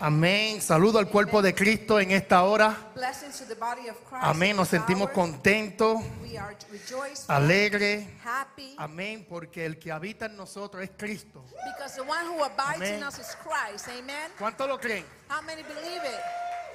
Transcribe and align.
Amén. 0.00 0.60
Saludo 0.62 0.98
al 0.98 1.08
cuerpo 1.08 1.42
de 1.42 1.54
Cristo 1.54 1.98
en 2.00 2.10
esta 2.12 2.42
hora. 2.44 2.76
Amén. 4.20 4.56
Nos 4.56 4.68
sentimos 4.68 5.10
contentos, 5.10 5.98
alegres. 7.28 8.06
Amén. 8.78 9.26
Porque 9.28 9.66
el 9.66 9.78
que 9.78 9.90
habita 9.92 10.26
en 10.26 10.36
nosotros 10.36 10.82
es 10.82 10.90
Cristo. 10.96 11.44
Amén. 12.76 13.00
¿Cuántos 14.38 14.68
lo 14.68 14.78
creen? 14.78 15.04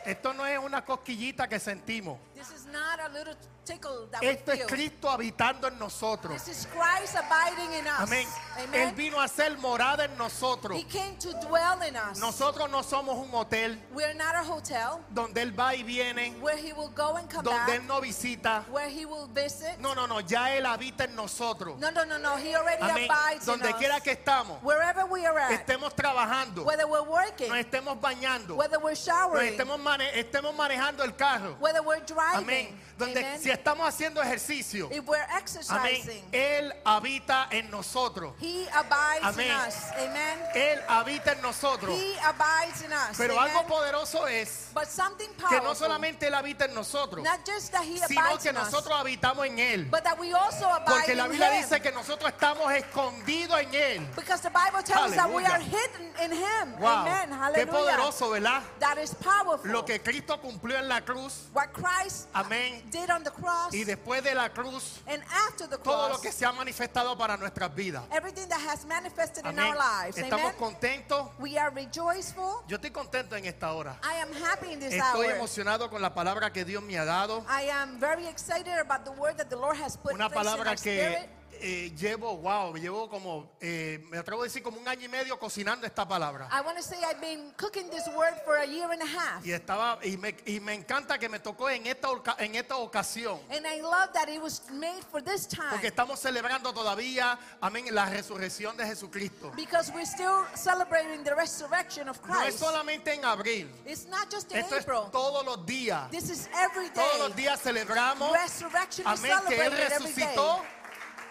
Esto 0.05 0.33
no 0.33 0.45
es 0.45 0.59
una 0.59 0.83
cosquillita 0.83 1.47
que 1.47 1.59
sentimos. 1.59 2.19
This 2.49 2.59
is 2.59 2.67
not 2.73 2.99
a 2.99 3.13
little 3.17 3.35
tickle 3.63 4.07
that 4.11 4.21
Esto 4.21 4.51
we 4.51 4.53
es 4.53 4.59
feel. 4.59 4.67
Cristo 4.67 5.07
habitando 5.09 5.67
en 5.69 5.79
nosotros. 5.79 6.43
This 6.43 6.49
is 6.49 6.67
Christ 6.67 7.15
abiding 7.15 7.71
in 7.71 7.87
us. 7.87 8.01
Amén. 8.01 8.27
Él 8.73 8.93
vino 8.93 9.21
a 9.21 9.27
ser 9.29 9.55
morada 9.57 10.03
en 10.03 10.17
nosotros. 10.17 10.77
He 10.77 10.83
came 10.83 11.15
to 11.19 11.31
dwell 11.47 11.81
in 11.87 11.95
us. 11.95 12.19
Nosotros 12.19 12.69
no 12.69 12.81
somos 12.83 13.15
un 13.17 13.31
hotel 13.33 13.77
We're 13.93 14.13
not 14.13 14.35
a 14.35 14.43
hotel 14.43 14.99
donde 15.13 15.37
Él 15.41 15.51
va 15.57 15.73
y 15.73 15.83
viene, 15.83 16.33
where 16.41 16.57
he 16.57 16.73
will 16.73 16.89
go 16.93 17.15
and 17.15 17.29
come 17.29 17.43
donde 17.45 17.65
back, 17.65 17.79
Él 17.79 17.87
no 17.87 18.01
visita. 18.01 18.65
where 18.69 18.89
he 18.89 19.05
will 19.05 19.27
visit. 19.33 19.79
No, 19.79 19.93
no, 19.93 20.05
no. 20.05 20.19
Ya 20.19 20.49
Él 20.57 20.65
habita 20.65 21.05
en 21.05 21.15
nosotros. 21.15 21.79
No, 21.79 21.89
no, 21.91 22.03
no, 22.03 22.17
no. 22.17 22.35
He 22.35 22.53
already 22.55 22.83
Amén. 22.83 23.07
abides 23.09 23.45
Donde 23.45 23.69
in 23.69 23.77
quiera 23.77 23.95
us. 23.95 24.01
que 24.03 24.11
estamos, 24.11 24.61
Wherever 24.61 25.05
we 25.05 25.25
are 25.25 25.39
at, 25.39 25.51
estemos 25.65 25.95
trabajando, 25.95 26.65
whether 26.65 26.85
we're 26.87 27.01
working, 27.09 27.47
nos 27.47 27.57
estemos 27.59 27.97
bañando, 28.01 28.57
whether 28.57 28.77
we're 28.79 28.89
nos 28.91 28.99
showering, 29.05 29.53
estemos, 29.53 29.79
mane- 29.79 30.11
estemos 30.19 30.53
manejando 30.53 31.03
el 31.05 31.15
carro. 31.15 31.55
whether 31.61 31.81
we're 31.81 32.01
driving. 32.01 32.32
Amén. 32.37 32.83
Donde 32.97 33.19
Amen. 33.25 33.41
si 33.41 33.49
estamos 33.49 33.87
haciendo 33.87 34.21
ejercicio, 34.21 34.87
if 34.91 35.03
we're 35.07 35.25
amén, 35.69 36.23
Él 36.31 36.71
habita 36.85 37.47
en 37.49 37.69
nosotros. 37.71 38.33
He 38.39 38.67
abides 38.69 39.23
Amén. 39.23 39.47
in 39.47 39.67
us. 39.67 39.75
Amen. 39.97 40.39
Él 40.53 40.79
habita 40.87 41.31
en 41.31 41.41
nosotros. 41.41 41.99
He 41.99 42.15
abides 42.19 42.83
in 42.83 42.93
us. 42.93 43.17
Pero 43.17 43.37
Amen. 43.39 43.49
algo 43.51 43.67
poderoso 43.67 44.27
es 44.27 44.69
but 44.75 44.85
something 44.87 45.27
que 45.29 45.41
powerful. 45.41 45.63
no 45.63 45.73
solamente 45.75 46.27
Él 46.27 46.35
habita 46.35 46.65
en 46.65 46.75
nosotros, 46.75 47.23
not 47.23 47.39
just 47.45 47.71
that 47.71 47.83
He 47.83 47.97
sino 47.97 48.37
que 48.37 48.49
in 48.51 48.57
us, 48.57 48.71
nosotros 48.71 48.93
habitamos 48.95 49.47
en 49.47 49.57
Él. 49.57 49.89
but 49.89 50.03
that 50.03 50.19
we 50.19 50.31
also 50.31 50.67
abide 50.69 50.85
Porque 50.85 51.15
la 51.15 51.25
in 51.25 51.31
Biblia 51.31 51.55
Him. 51.55 51.63
dice 51.63 51.81
que 51.81 51.91
nosotros 51.91 52.31
estamos 52.31 52.71
escondidos 52.73 53.59
en 53.59 53.73
Él. 53.73 54.07
because 54.15 54.41
the 54.41 54.51
Bible 54.51 54.83
tells 54.83 55.15
that 55.15 55.29
we 55.33 55.43
are 55.43 55.59
hidden 55.59 56.13
in 56.23 56.31
Him. 56.31 56.79
Wow, 56.79 57.07
Amen. 57.07 57.29
qué 57.29 57.35
Hallelujah. 57.35 57.71
poderoso, 57.73 58.29
¿verdad? 58.29 58.61
That 58.79 58.99
is 58.99 59.15
powerful. 59.15 59.71
Lo 59.71 59.83
que 59.83 59.99
Cristo 59.99 60.39
cumplió 60.39 60.77
en 60.77 60.87
la 60.87 61.01
cruz, 61.01 61.49
what 61.53 61.73
Christ 61.73 62.22
amén. 62.33 62.81
did 62.91 63.09
on 63.09 63.23
the 63.23 63.31
cross 63.31 63.73
Y 63.73 63.83
después 63.83 64.23
de 64.23 64.33
la 64.35 64.49
cruz, 64.49 65.01
and 65.07 65.21
after 65.47 65.67
the 65.67 65.77
todo 65.77 66.07
cross, 66.07 66.11
lo 66.11 66.21
que 66.21 66.31
se 66.31 66.45
ha 66.45 66.51
manifestado 66.51 67.17
para 67.17 67.37
nuestras 67.37 67.73
vidas. 67.75 68.03
everything 68.11 68.47
that 68.49 68.59
has 68.61 68.85
manifested 68.85 69.45
in 69.45 69.57
our 69.59 69.75
lives. 69.75 70.17
Estamos 70.17 70.53
Amen. 70.53 70.57
contentos. 70.57 71.29
We 71.39 71.57
are 71.57 71.69
rejoiceful. 71.71 72.63
Yo 72.67 72.77
estoy 72.77 72.91
contento 72.91 73.35
en 73.35 73.45
esta 73.45 73.73
hora. 73.73 73.97
I 74.03 74.21
am 74.21 74.31
happy 74.33 74.71
in 74.73 74.79
this 74.79 74.93
Estoy 74.93 75.27
hour. 75.27 75.35
emocionado 75.35 75.89
con 75.89 76.01
la 76.01 76.13
palabra 76.13 76.51
que 76.51 76.65
Dios 76.65 76.83
me 76.83 76.97
ha 76.97 77.05
dado. 77.05 77.43
I 77.49 77.69
am 77.69 77.99
very 77.99 78.27
excited 78.27 78.77
about 78.79 79.05
the 79.05 79.11
word 79.11 79.37
that 79.37 79.49
the 79.49 79.55
Lord 79.57 79.77
has 79.77 79.97
put 79.97 80.13
Una 80.13 80.29
placed 80.29 80.45
in 80.45 80.51
palabra 80.51 80.69
our 80.71 80.77
spirit. 80.77 81.29
Eh, 81.61 81.91
llevo, 81.97 82.37
wow, 82.37 82.75
llevo 82.75 83.09
como, 83.09 83.51
eh, 83.59 84.03
me 84.09 84.17
atrevo 84.17 84.41
a 84.41 84.45
decir 84.45 84.61
como 84.63 84.79
un 84.79 84.87
año 84.87 85.05
y 85.05 85.09
medio 85.09 85.37
cocinando 85.39 85.85
esta 85.85 86.07
palabra. 86.07 86.47
I 86.51 86.61
want 86.61 86.77
to 86.77 86.83
say 86.83 86.97
I've 87.03 87.19
been 87.21 87.51
cooking 87.57 87.89
this 87.89 88.07
word 88.15 88.33
for 88.45 88.57
a 88.57 88.65
year 88.65 88.89
and 88.91 89.01
a 89.01 89.05
half. 89.05 89.45
Y 89.45 89.51
estaba, 89.51 89.99
y 90.03 90.17
me, 90.17 90.35
y 90.45 90.59
me 90.59 90.73
encanta 90.73 91.17
que 91.19 91.29
me 91.29 91.39
tocó 91.39 91.69
en 91.69 91.85
esta, 91.87 92.07
en 92.39 92.55
esta 92.55 92.75
ocasión. 92.77 93.39
And 93.49 93.65
I 93.65 93.81
love 93.81 94.11
that 94.13 94.29
it 94.29 94.41
was 94.41 94.61
made 94.71 95.03
for 95.11 95.21
this 95.21 95.45
time. 95.47 95.69
Porque 95.71 95.87
estamos 95.87 96.19
celebrando 96.19 96.73
todavía, 96.73 97.37
amén, 97.61 97.85
la 97.91 98.05
resurrección 98.05 98.75
de 98.77 98.85
Jesucristo. 98.85 99.51
Because 99.55 99.91
we're 99.93 100.05
still 100.05 100.43
celebrating 100.55 101.23
the 101.23 101.35
resurrection 101.35 102.09
of 102.09 102.19
No 102.27 102.33
es 102.41 102.55
Christ. 102.55 102.59
solamente 102.59 103.13
en 103.13 103.25
abril. 103.25 103.69
It's 103.85 104.07
not 104.07 104.29
just 104.31 104.51
in 104.51 104.57
Esto 104.59 104.75
es 104.75 104.83
April. 104.83 105.09
todos 105.11 105.45
los 105.45 105.65
días. 105.65 106.09
This 106.11 106.29
is 106.29 106.49
every 106.55 106.89
Todos 106.89 107.19
los 107.19 107.35
day. 107.35 107.43
días 107.45 107.61
celebramos, 107.61 108.31
Resurrection 108.33 109.07
amén, 109.07 109.31
que 109.47 109.55
Él 109.55 109.71
day. 109.71 109.89
resucitó 109.89 110.61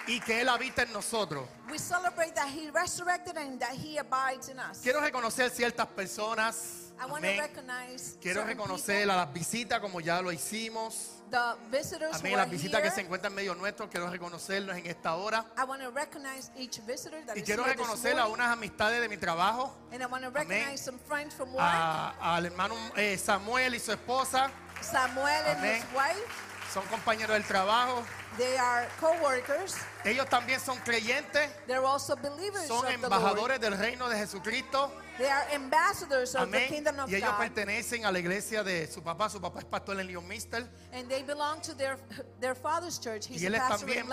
y 0.07 0.21
que 0.21 0.41
Él 0.41 0.49
habita 0.49 0.83
en 0.83 0.93
nosotros. 0.93 1.49
We 1.71 1.79
celebrate 1.79 2.35
that 2.35 2.49
He 2.49 2.71
resurrected 2.71 3.37
and 3.37 3.59
that 3.61 3.73
He 3.75 3.99
abides 3.99 4.49
in 4.49 4.59
us. 4.59 4.81
Quiero 4.83 5.01
reconocer 5.01 5.51
ciertas 5.51 5.87
personas. 5.89 6.93
I 7.01 7.07
want 7.07 7.25
to 7.25 7.31
recognize 7.37 8.17
Quiero 8.21 8.43
certain 8.43 8.57
reconocer 8.59 8.99
people, 9.01 9.13
a 9.13 9.17
las 9.17 9.33
visitas 9.33 9.81
como 9.81 10.01
ya 10.01 10.21
lo 10.21 10.31
hicimos. 10.31 11.19
the 11.31 11.57
visitors 11.71 12.17
Amén. 12.21 12.33
who 12.33 12.37
Las 12.37 12.47
are 12.47 12.51
visitas 12.57 12.81
que 12.83 12.89
here. 12.89 12.95
se 12.95 13.01
encuentran 13.01 13.33
en 13.33 13.37
medio 13.37 13.55
nuestro. 13.55 13.89
Quiero 13.89 14.09
reconocerlos 14.11 14.77
en 14.77 14.87
esta 14.87 15.15
hora. 15.15 15.47
I 15.57 15.65
want 15.65 15.81
to 15.83 15.91
recognize 15.91 16.51
each 16.57 16.79
visitor 16.87 17.25
that 17.27 17.35
Y 17.37 17.41
is 17.41 17.45
quiero 17.47 17.65
here 17.65 17.73
this 17.75 17.81
reconocer 17.87 18.13
a 18.13 18.27
morning. 18.27 18.35
unas 18.35 18.49
amistades 18.53 19.01
de 19.01 19.09
mi 19.09 19.17
trabajo. 19.17 19.73
And 19.93 20.03
I 20.03 20.07
want 20.07 20.23
to 20.25 20.31
recognize 20.31 20.81
some 20.85 20.99
friends 20.99 21.35
from 21.35 21.53
work, 21.55 21.63
a- 21.65 22.15
al 22.21 22.45
hermano 22.45 22.75
eh, 22.97 23.17
Samuel 23.17 23.75
y 23.75 23.79
su 23.81 23.93
esposa. 23.93 24.51
Samuel 24.83 25.43
and 25.47 25.59
Amén. 25.59 25.77
his 25.77 25.85
wife. 25.95 26.52
Son 26.73 26.83
compañeros 26.87 27.31
del 27.37 27.45
trabajo. 27.45 28.03
They 28.39 28.57
are 28.57 28.89
co-workers. 28.99 29.77
Ellos 30.05 30.27
también 30.29 30.59
son 30.59 30.79
creyentes. 30.79 31.51
They're 31.67 31.85
also 31.85 32.17
believers 32.17 32.67
Son 32.67 32.79
of 32.79 32.85
the 32.85 32.97
Lord. 32.97 33.05
embajadores 33.05 33.61
del 33.61 33.77
reino 33.77 34.09
de 34.09 34.17
Jesucristo. 34.17 34.91
They 35.19 35.29
are 35.29 35.45
ambassadors 35.53 36.35
of 36.35 36.51
the 36.51 36.67
kingdom 36.69 36.99
of 36.99 37.11
Y 37.11 37.17
ellos 37.17 37.29
God. 37.31 37.39
pertenecen 37.39 38.07
a 38.07 38.11
la 38.11 38.19
iglesia 38.19 38.65
de 38.65 38.87
su 38.87 39.03
papá. 39.03 39.29
Su 39.29 39.39
papá 39.39 39.59
es 39.59 39.67
pastor 39.67 40.01
en 40.01 40.07
Leon 40.07 40.27
Mister. 40.27 40.67
And 40.95 41.07
they 41.11 41.23
belong 41.23 41.61
to 41.61 41.75
their 41.75 41.99
their 42.41 42.55
father's 42.55 42.99
church. 42.99 43.27
He's 43.27 43.43
Y 43.43 43.47
él 43.47 43.55
a 43.55 43.59
es 43.59 43.69
también 43.69 44.07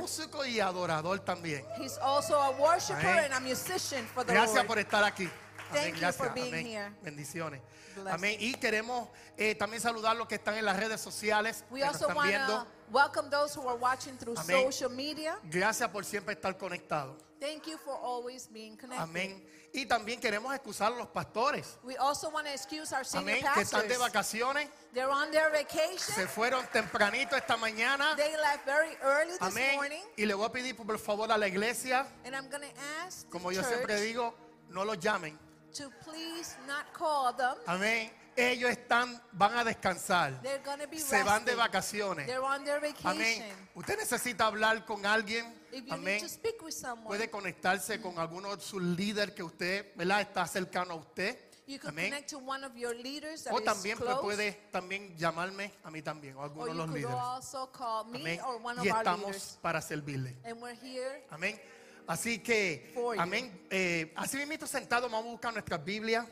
músico 0.00 0.46
y 0.46 0.60
adorador 0.60 1.18
también. 1.20 1.62
He's 1.76 1.98
also 1.98 2.40
a 2.40 2.50
worshiper 2.52 3.04
Amén. 3.06 3.24
and 3.26 3.34
a 3.34 3.40
musician 3.40 4.06
for 4.06 4.24
the 4.24 4.32
Gracias 4.32 4.54
Lord. 4.56 4.66
por 4.66 4.78
estar 4.78 5.04
aquí. 5.04 5.28
Thank 5.74 5.96
you 5.96 6.00
gracias. 6.00 6.16
for 6.16 6.30
being 6.30 6.54
Amén. 6.54 6.66
here. 6.66 6.92
Bendiciones. 7.04 7.60
Amén. 8.06 8.36
Y 8.40 8.54
queremos 8.54 9.08
eh, 9.36 9.54
también 9.54 9.80
saludar 9.82 10.16
los 10.16 10.28
que 10.28 10.36
están 10.36 10.54
en 10.56 10.64
las 10.64 10.76
redes 10.76 11.00
sociales. 11.00 11.64
We 11.70 11.80
que 11.80 11.86
nos 11.86 11.94
also 11.94 12.04
están 12.08 12.16
want 12.16 12.28
viendo. 12.28 12.62
to 12.64 12.66
welcome 12.90 13.28
those 13.30 13.58
who 13.58 13.68
are 13.68 13.78
watching 13.78 14.16
through 14.18 14.38
Amén. 14.38 14.64
social 14.64 14.90
media. 14.90 15.38
Gracias 15.44 15.88
por 15.90 16.04
siempre 16.04 16.34
estar 16.34 16.56
conectados. 16.56 17.16
Thank 17.40 17.66
you 17.68 17.78
for 17.78 17.94
always 17.94 18.48
being 18.48 18.76
connected. 18.76 19.02
Amén. 19.02 19.44
Y 19.72 19.86
también 19.86 20.18
queremos 20.18 20.52
excusar 20.54 20.92
a 20.92 20.96
los 20.96 21.06
pastores. 21.08 21.78
We 21.84 21.96
also 21.98 22.30
want 22.30 22.46
to 22.46 22.52
excuse 22.52 22.92
our 22.92 23.04
senior 23.04 23.36
Amén. 23.38 23.44
Que 23.54 23.60
están 23.62 23.82
de 23.86 23.94
pastors. 23.94 23.98
vacaciones. 24.12 24.68
They're 24.92 25.10
on 25.10 25.30
their 25.30 25.50
vacation. 25.52 25.98
Se 25.98 26.26
fueron 26.26 26.66
tempranito 26.72 27.36
esta 27.36 27.56
mañana. 27.56 28.16
They 28.16 28.32
left 28.36 28.64
very 28.64 28.96
early 29.02 29.32
this 29.32 29.42
Amén. 29.42 29.76
morning. 29.76 30.02
Y 30.16 30.24
le 30.24 30.34
voy 30.34 30.46
a 30.46 30.50
pedir 30.52 30.74
por 30.74 30.98
favor 30.98 31.30
a 31.30 31.38
la 31.38 31.46
iglesia, 31.46 32.06
And 32.24 32.34
I'm 32.34 32.48
going 32.48 32.62
to 32.62 32.80
ask 33.06 33.24
the 33.26 33.30
como 33.30 33.52
yo 33.52 33.60
church 33.60 33.72
siempre 33.74 34.00
digo, 34.00 34.34
no 34.70 34.84
los 34.84 34.98
llamen. 34.98 35.38
To 35.74 35.90
please 36.04 36.56
not 36.66 36.86
call 36.92 37.32
them. 37.34 37.56
Amén. 37.66 38.10
Ellos 38.36 38.70
están, 38.70 39.20
van 39.32 39.56
a 39.56 39.64
descansar. 39.64 40.40
They're 40.42 40.60
be 40.88 40.98
Se 41.00 41.24
van 41.24 41.44
de 41.44 41.52
resting. 41.52 41.56
vacaciones. 41.56 42.26
They're 42.26 42.40
on 42.44 42.64
their 42.64 42.80
vacation. 42.80 43.44
Usted 43.74 43.98
necesita 43.98 44.46
hablar 44.46 44.84
con 44.86 45.04
alguien. 45.04 45.44
If 45.72 45.84
you 45.86 45.92
Amén. 45.92 46.14
need 46.14 46.22
to 46.22 46.28
speak 46.28 46.62
with 46.62 46.72
someone, 46.72 47.08
Puede 47.08 47.28
conectarse 47.30 48.00
con 48.00 48.16
alguno 48.18 48.54
de 48.56 48.62
sus 48.62 48.80
líderes 48.80 49.34
que 49.34 49.42
usted, 49.42 49.92
¿verdad? 49.96 50.20
Está 50.20 50.46
cercano 50.46 50.94
a 50.94 50.96
usted. 50.96 51.36
you 51.66 51.78
can 51.78 51.90
Amén. 51.90 52.10
connect 52.10 52.30
to 52.30 52.38
one 52.38 52.64
of 52.64 52.74
your 52.76 52.94
leaders 52.94 53.42
that 53.44 53.52
O 53.52 53.58
is 53.58 53.64
también 53.64 53.98
close. 53.98 54.22
puede 54.22 54.52
también 54.72 55.14
llamarme 55.18 55.70
a 55.84 55.90
mí 55.90 56.00
también 56.00 56.34
o 56.36 56.40
a 56.40 56.44
alguno 56.44 56.62
or 56.62 56.68
de 56.68 56.72
you 56.72 56.78
los 56.78 56.86
could 56.86 56.96
líderes. 57.02 57.20
also 57.20 57.70
call 57.72 58.04
me 58.06 58.20
Amén. 58.20 58.40
or 58.46 58.56
one 58.62 58.76
Y 58.80 58.88
of 58.88 58.94
our 58.94 58.98
estamos 59.04 59.26
leaders. 59.26 59.58
para 59.60 59.82
servirle. 59.82 60.36
And 60.44 60.62
we're 60.62 60.74
here. 60.80 61.24
Amén. 61.30 61.60
Así 62.08 62.38
que, 62.42 62.90
For 62.94 63.18
amén. 63.20 63.66
Eh, 63.70 64.12
así 64.16 64.38
mismo 64.38 64.66
sentados 64.66 65.10
vamos 65.10 65.26
a 65.28 65.30
buscar 65.32 65.52
nuestras 65.52 65.84
Biblias, 65.84 66.26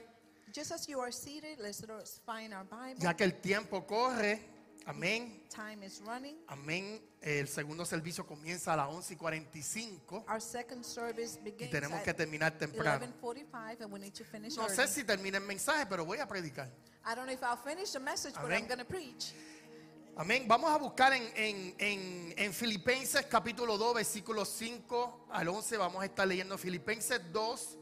Just 0.54 0.72
as 0.72 0.86
you 0.86 0.98
are 1.00 1.12
seated, 1.12 1.58
let's 1.60 1.84
find 2.24 2.54
our 2.54 2.64
Bible. 2.64 2.98
ya 2.98 3.14
que 3.14 3.24
el 3.24 3.34
tiempo 3.40 3.86
corre. 3.86 4.40
Amén. 4.86 5.44
Time 5.50 5.84
is 5.84 6.00
running. 6.06 6.38
Amén. 6.46 6.98
El 7.20 7.46
segundo 7.48 7.84
servicio 7.84 8.24
comienza 8.24 8.72
a 8.72 8.76
las 8.76 8.88
11 8.88 9.14
y 9.14 9.16
45 9.16 10.24
Our 10.28 10.40
second 10.40 10.84
service 10.84 11.38
y 11.40 11.50
begins 11.50 11.70
tenemos 11.72 11.98
at 11.98 12.04
que 12.04 12.14
terminar 12.14 12.56
temprano. 12.56 13.04
11:45, 13.20 13.82
and 13.82 13.92
we 13.92 13.98
need 13.98 14.14
to 14.14 14.24
finish 14.24 14.56
No 14.56 14.62
early. 14.62 14.76
sé 14.76 14.86
si 14.88 15.04
termina 15.04 15.38
el 15.38 15.44
mensaje, 15.44 15.84
pero 15.86 16.04
voy 16.06 16.18
a 16.20 16.26
predicar. 16.26 16.68
I 17.04 17.14
don't 17.14 17.26
know 17.26 17.34
if 17.34 17.42
I'll 17.42 17.56
finish 17.58 17.92
the 17.92 18.00
message, 18.00 18.34
but 18.34 18.44
Amén. 18.44 18.62
I'm 18.62 18.66
going 18.68 18.78
to 18.78 18.84
preach. 18.84 19.34
Amén. 20.18 20.48
Vamos 20.48 20.70
a 20.70 20.78
buscar 20.78 21.12
en, 21.12 21.30
en, 21.34 21.74
en, 21.76 22.34
en 22.38 22.52
Filipenses 22.54 23.26
capítulo 23.26 23.76
2, 23.76 23.96
versículos 23.96 24.48
5 24.48 25.26
al 25.30 25.46
11. 25.46 25.76
Vamos 25.76 26.00
a 26.02 26.06
estar 26.06 26.26
leyendo 26.26 26.56
Filipenses 26.56 27.20
2, 27.34 27.78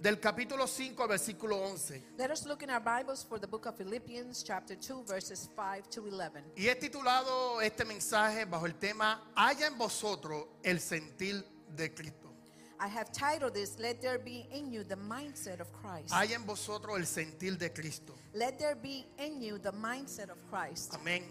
del 0.00 0.20
capítulo 0.20 0.68
5 0.68 1.02
al 1.02 1.08
versículo 1.08 1.56
11. 1.56 2.00
Let 2.16 2.30
us 2.30 2.46
look 2.46 2.62
in 2.62 2.70
our 2.70 2.80
Bibles 2.80 3.24
for 3.24 3.40
the 3.40 3.48
book 3.48 3.66
of 3.66 3.76
Philippians, 3.76 4.44
chapter 4.44 4.76
2, 4.76 5.02
verses 5.04 5.50
5 5.56 5.90
to 5.90 6.06
11. 6.06 6.44
Y 6.56 6.68
he 6.68 6.76
titulado 6.76 7.60
este 7.60 7.84
mensaje 7.84 8.44
bajo 8.44 8.66
el 8.66 8.76
tema 8.76 9.32
Haya 9.34 9.66
en 9.66 9.76
vosotros 9.76 10.46
el 10.62 10.78
sentir 10.78 11.44
de 11.74 11.92
Cristo. 11.92 12.30
I 12.78 12.86
have 12.86 13.10
titled 13.10 13.52
this, 13.52 13.80
Let 13.80 14.00
There 14.00 14.18
Be 14.18 14.46
in 14.52 14.70
You 14.70 14.84
the 14.84 14.96
Mindset 14.96 15.60
of 15.60 15.72
Christ. 15.72 16.12
Haya 16.12 16.36
en 16.36 16.46
vosotros 16.46 16.96
el 16.96 17.06
sentir 17.06 17.58
de 17.58 17.70
Cristo. 17.70 18.14
Let 18.32 18.60
there 18.60 18.76
be 18.76 19.06
in 19.18 19.42
you 19.42 19.58
the 19.58 19.72
mindset 19.72 20.30
of 20.30 20.38
Christ. 20.48 20.94
Amén. 20.94 21.24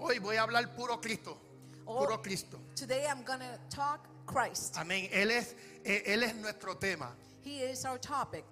Hoy 0.00 0.18
voy 0.18 0.36
a 0.36 0.42
hablar 0.42 0.74
puro 0.74 0.98
Cristo. 1.00 1.36
Puro 1.84 2.14
Oh. 2.14 2.22
Cristo. 2.22 2.58
Today 2.74 3.06
I'm 3.06 3.22
to 3.24 3.58
talk 3.68 4.00
Christ. 4.26 4.76
Amén. 4.78 5.08
Él 5.12 5.30
es, 5.30 5.54
eh, 5.84 6.02
él 6.06 6.22
es 6.22 6.34
nuestro 6.36 6.76
tema. 6.76 7.14
He 7.44 7.62
is 7.70 7.84
our 7.84 7.98
topic. 7.98 8.44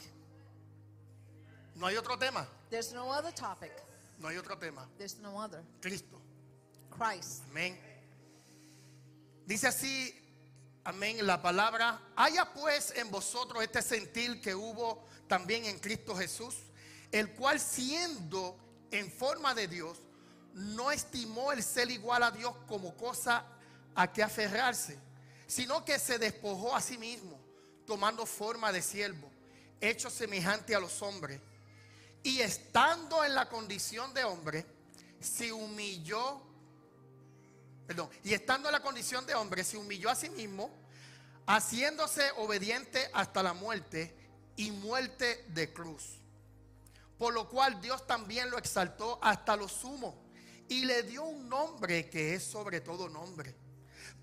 No 1.75 1.87
hay 1.87 1.97
otro 1.97 2.19
tema. 2.19 2.47
There's 2.69 2.93
no 2.93 3.11
other 3.11 3.33
topic. 3.33 3.73
No 4.19 4.29
hay 4.29 4.37
otro 4.37 4.56
tema. 4.56 4.87
There's 4.99 5.19
no 5.21 5.39
other. 5.39 5.62
Cristo. 5.81 6.21
Christ. 6.91 7.45
Amén. 7.50 7.79
Dice 9.47 9.69
así, 9.69 10.12
amén, 10.85 11.25
la 11.25 11.41
palabra. 11.41 11.99
Haya 12.17 12.45
pues 12.53 12.93
en 12.97 13.11
vosotros 13.11 13.62
este 13.62 13.81
sentir 13.81 14.43
que 14.43 14.55
hubo 14.55 15.06
también 15.29 15.65
en 15.65 15.79
Cristo 15.79 16.15
Jesús, 16.15 16.56
el 17.11 17.35
cual 17.35 17.59
siendo 17.61 18.59
en 18.91 19.11
forma 19.11 19.55
de 19.55 19.69
Dios, 19.69 19.99
no 20.58 20.90
estimó 20.90 21.52
el 21.52 21.62
ser 21.62 21.90
igual 21.90 22.22
a 22.22 22.31
Dios 22.32 22.52
como 22.66 22.96
cosa 22.96 23.44
a 23.94 24.12
que 24.12 24.22
aferrarse, 24.22 24.99
sino 25.46 25.84
que 25.84 25.99
se 25.99 26.19
despojó 26.19 26.75
a 26.75 26.81
sí 26.81 26.99
mismo, 26.99 27.38
tomando 27.87 28.26
forma 28.26 28.72
de 28.72 28.82
siervo, 28.82 29.31
hecho 29.81 30.10
semejante 30.10 30.75
a 30.75 30.81
los 30.81 31.00
hombres. 31.00 31.40
Y 32.25 32.40
estando 32.40 33.25
en 33.25 33.34
la 33.34 33.49
condición 33.49 34.12
de 34.12 34.25
hombre, 34.25 34.66
se 35.20 35.52
humilló 35.52 36.43
perdón, 37.87 38.11
y 38.22 38.34
estando 38.34 38.69
en 38.69 38.72
la 38.72 38.82
condición 38.82 39.25
de 39.25 39.34
hombre, 39.34 39.64
se 39.64 39.78
humilló 39.78 40.11
a 40.11 40.14
sí 40.14 40.28
mismo, 40.28 40.70
haciéndose 41.46 42.31
obediente 42.37 43.08
hasta 43.14 43.43
la 43.43 43.54
muerte 43.54 44.14
y 44.56 44.72
muerte 44.72 45.46
de 45.49 45.72
cruz. 45.72 46.19
Por 47.16 47.32
lo 47.32 47.49
cual 47.49 47.81
Dios 47.81 48.06
también 48.06 48.50
lo 48.50 48.58
exaltó 48.58 49.19
hasta 49.22 49.56
lo 49.56 49.69
sumo 49.69 50.27
y 50.69 50.85
le 50.85 51.03
dio 51.03 51.25
un 51.25 51.49
nombre 51.49 52.09
que 52.09 52.35
es 52.35 52.43
sobre 52.43 52.81
todo 52.81 53.09
nombre, 53.09 53.55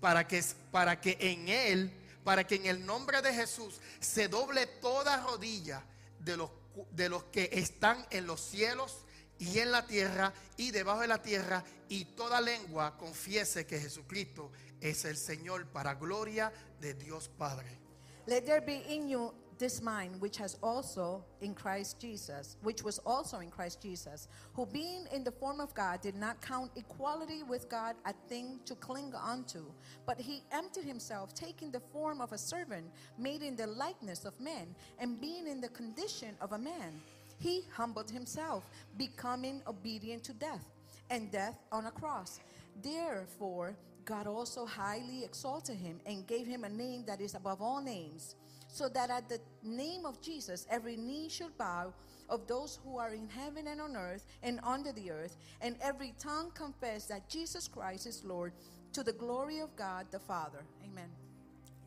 para 0.00 0.26
que, 0.26 0.42
para 0.70 1.00
que 1.00 1.16
en 1.20 1.48
él, 1.48 1.90
para 2.24 2.46
que 2.46 2.56
en 2.56 2.66
el 2.66 2.84
nombre 2.84 3.22
de 3.22 3.32
Jesús 3.32 3.80
se 4.00 4.28
doble 4.28 4.66
toda 4.66 5.18
rodilla 5.18 5.84
de 6.18 6.36
los, 6.36 6.50
de 6.92 7.08
los 7.08 7.24
que 7.24 7.48
están 7.52 8.06
en 8.10 8.26
los 8.26 8.40
cielos 8.40 9.04
y 9.38 9.58
en 9.58 9.70
la 9.70 9.86
tierra 9.86 10.32
y 10.56 10.70
debajo 10.70 11.00
de 11.00 11.08
la 11.08 11.22
tierra 11.22 11.64
y 11.88 12.04
toda 12.04 12.40
lengua 12.40 12.96
confiese 12.96 13.66
que 13.66 13.78
Jesucristo 13.78 14.50
es 14.80 15.04
el 15.04 15.16
Señor 15.16 15.66
para 15.66 15.94
gloria 15.94 16.52
de 16.80 16.94
Dios 16.94 17.28
Padre. 17.28 17.78
Let 18.26 18.42
there 18.42 18.60
be 18.60 18.82
in 18.92 19.08
you 19.08 19.32
this 19.58 19.80
mind 19.80 20.20
which 20.20 20.36
has 20.36 20.56
also 20.62 21.24
in 21.40 21.54
Christ 21.54 22.00
Jesus, 22.00 22.56
which 22.62 22.82
was 22.82 22.98
also 23.06 23.38
in 23.38 23.50
Christ 23.50 23.80
Jesus, 23.80 24.28
who 24.54 24.66
being 24.66 25.06
in 25.12 25.24
the 25.24 25.30
form 25.30 25.60
of 25.60 25.74
God 25.74 26.00
did 26.00 26.14
not 26.14 26.40
count 26.40 26.70
equality 26.76 27.42
with 27.42 27.68
God 27.68 27.96
a 28.04 28.12
thing 28.28 28.60
to 28.64 28.74
cling 28.74 29.12
unto, 29.14 29.64
but 30.06 30.20
he 30.20 30.42
emptied 30.52 30.84
himself, 30.84 31.34
taking 31.34 31.70
the 31.70 31.80
form 31.92 32.20
of 32.20 32.32
a 32.32 32.38
servant, 32.38 32.86
made 33.18 33.42
in 33.42 33.56
the 33.56 33.66
likeness 33.66 34.24
of 34.24 34.38
men, 34.40 34.74
and 34.98 35.20
being 35.20 35.46
in 35.46 35.60
the 35.60 35.68
condition 35.68 36.34
of 36.40 36.52
a 36.52 36.58
man, 36.58 37.00
he 37.38 37.62
humbled 37.72 38.10
himself, 38.10 38.68
becoming 38.96 39.62
obedient 39.66 40.24
to 40.24 40.32
death, 40.32 40.70
and 41.10 41.30
death 41.30 41.58
on 41.70 41.86
a 41.86 41.90
cross. 41.90 42.40
Therefore, 42.82 43.76
God 44.04 44.26
also 44.26 44.64
highly 44.64 45.24
exalted 45.24 45.76
him 45.76 46.00
and 46.06 46.26
gave 46.26 46.46
him 46.46 46.64
a 46.64 46.68
name 46.68 47.04
that 47.06 47.20
is 47.20 47.34
above 47.34 47.60
all 47.60 47.82
names, 47.82 48.36
so 48.76 48.90
that 48.90 49.08
at 49.08 49.26
the 49.28 49.40
name 49.62 50.04
of 50.04 50.20
Jesus 50.20 50.66
every 50.70 50.96
knee 50.96 51.30
should 51.30 51.56
bow 51.56 51.94
of 52.28 52.46
those 52.46 52.78
who 52.84 52.98
are 52.98 53.14
in 53.14 53.26
heaven 53.28 53.68
and 53.68 53.80
on 53.80 53.96
earth 53.96 54.26
and 54.42 54.60
under 54.62 54.92
the 54.92 55.10
earth, 55.10 55.36
and 55.62 55.76
every 55.80 56.12
tongue 56.18 56.50
confess 56.54 57.06
that 57.06 57.26
Jesus 57.28 57.68
Christ 57.68 58.06
is 58.06 58.22
Lord 58.24 58.52
to 58.92 59.02
the 59.02 59.12
glory 59.12 59.60
of 59.60 59.74
God 59.76 60.06
the 60.10 60.18
Father. 60.18 60.62
Amen. 60.84 61.08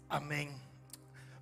Amén. 0.10 0.48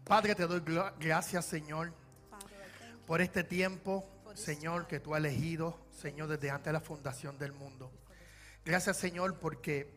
Padre, 0.04 0.36
te 0.36 0.48
doy 0.48 0.62
gracias, 1.00 1.46
Señor, 1.46 1.94
Father, 2.30 2.46
I 2.46 2.80
thank 2.80 2.92
you. 2.92 3.06
por 3.06 3.22
este 3.22 3.44
tiempo, 3.44 4.04
Señor, 4.34 4.88
que 4.88 5.00
tú 5.00 5.14
has 5.14 5.20
elegido, 5.20 5.78
Señor, 5.92 6.28
desde 6.28 6.50
antes 6.50 6.66
de 6.66 6.74
la 6.74 6.82
fundación 6.82 7.38
del 7.38 7.54
mundo. 7.54 7.90
Gracias, 8.66 8.98
Señor, 8.98 9.38
porque 9.40 9.94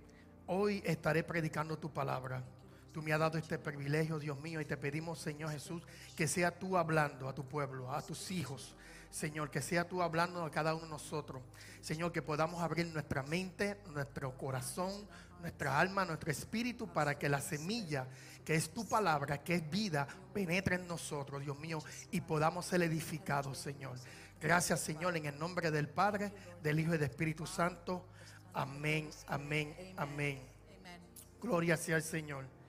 hoy 0.46 0.80
estaré 0.86 1.24
predicando 1.24 1.76
tu 1.76 1.92
palabra. 1.92 2.44
Tú 2.92 3.02
me 3.02 3.12
has 3.12 3.20
dado 3.20 3.38
este 3.38 3.58
privilegio, 3.58 4.18
Dios 4.18 4.38
mío, 4.40 4.60
y 4.60 4.64
te 4.64 4.76
pedimos, 4.76 5.18
Señor 5.20 5.50
Jesús, 5.50 5.82
que 6.16 6.26
sea 6.26 6.58
tú 6.58 6.76
hablando 6.76 7.28
a 7.28 7.34
tu 7.34 7.46
pueblo, 7.46 7.92
a 7.92 8.02
tus 8.02 8.30
hijos. 8.30 8.74
Señor, 9.10 9.50
que 9.50 9.60
sea 9.60 9.88
tú 9.88 10.02
hablando 10.02 10.44
a 10.44 10.50
cada 10.50 10.74
uno 10.74 10.84
de 10.84 10.90
nosotros. 10.90 11.42
Señor, 11.80 12.12
que 12.12 12.22
podamos 12.22 12.62
abrir 12.62 12.86
nuestra 12.86 13.22
mente, 13.22 13.80
nuestro 13.92 14.36
corazón, 14.36 15.08
nuestra 15.40 15.78
alma, 15.78 16.04
nuestro 16.04 16.30
espíritu, 16.30 16.92
para 16.92 17.18
que 17.18 17.28
la 17.28 17.40
semilla, 17.40 18.06
que 18.44 18.54
es 18.54 18.72
tu 18.72 18.88
palabra, 18.88 19.42
que 19.42 19.56
es 19.56 19.70
vida, 19.70 20.06
penetre 20.32 20.76
en 20.76 20.86
nosotros, 20.86 21.40
Dios 21.40 21.58
mío, 21.58 21.80
y 22.10 22.20
podamos 22.20 22.66
ser 22.66 22.82
edificados, 22.82 23.58
Señor. 23.58 23.96
Gracias, 24.40 24.80
Señor, 24.80 25.16
en 25.16 25.26
el 25.26 25.38
nombre 25.38 25.70
del 25.70 25.88
Padre, 25.88 26.32
del 26.62 26.80
Hijo 26.80 26.94
y 26.94 26.98
del 26.98 27.10
Espíritu 27.10 27.46
Santo. 27.46 28.06
Amén, 28.52 29.10
amén, 29.26 29.94
amén. 29.96 30.40
Gloria 31.40 31.76
sea 31.76 31.96
al 31.96 32.02
Señor. 32.02 32.59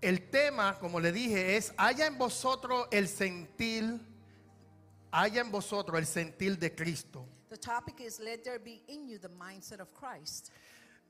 El 0.00 0.30
tema, 0.30 0.78
como 0.78 0.98
le 0.98 1.12
dije, 1.12 1.56
es 1.56 1.72
haya 1.76 2.06
en 2.06 2.16
vosotros 2.16 2.88
el 2.90 3.06
sentir, 3.06 4.00
haya 5.10 5.42
en 5.42 5.50
vosotros 5.50 5.98
el 5.98 6.06
sentir 6.06 6.58
de 6.58 6.74
Cristo. 6.74 7.26
The 7.50 7.58
topic 7.58 8.00
is 8.00 8.18
Let 8.18 8.44
there 8.44 8.58
be 8.58 8.82
in 8.86 9.08
you 9.08 9.18
the 9.18 9.28
mindset 9.28 9.80
of 9.80 9.92
Christ. 9.92 10.50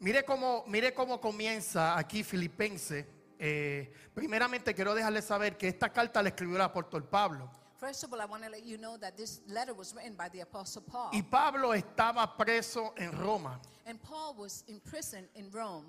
Mire 0.00 0.25
cómo, 0.25 0.64
mire 0.66 0.92
cómo 0.94 1.20
comienza 1.20 1.96
aquí 1.96 2.25
Filipense. 2.25 3.06
Eh, 3.38 3.92
primeramente 4.14 4.75
quiero 4.75 4.94
dejarle 4.94 5.22
saber 5.22 5.56
que 5.56 5.69
esta 5.69 5.90
carta 5.90 6.22
la 6.22 6.31
escribió 6.31 6.56
el 6.56 6.62
apóstol 6.62 7.04
Pablo. 7.04 7.50
First 7.78 8.04
of 8.04 8.12
all, 8.12 8.20
I 8.20 8.26
want 8.26 8.42
to 8.44 8.50
let 8.50 8.64
you 8.64 8.76
know 8.76 8.98
that 8.98 9.16
this 9.16 9.40
letter 9.46 9.72
was 9.72 9.94
written 9.94 10.14
by 10.14 10.28
the 10.28 10.40
Apostle 10.40 10.82
Paul. 10.82 11.10
Y 11.12 11.22
Pablo 11.22 11.72
estaba 11.72 12.37
preso 12.37 12.92
en 12.98 13.12
Roma. 13.12 13.58
And 13.87 14.02
Paul 14.02 14.34
was 14.34 14.64
in 14.69 14.81
prison 14.81 15.26
in 15.34 15.50
Rome. 15.50 15.87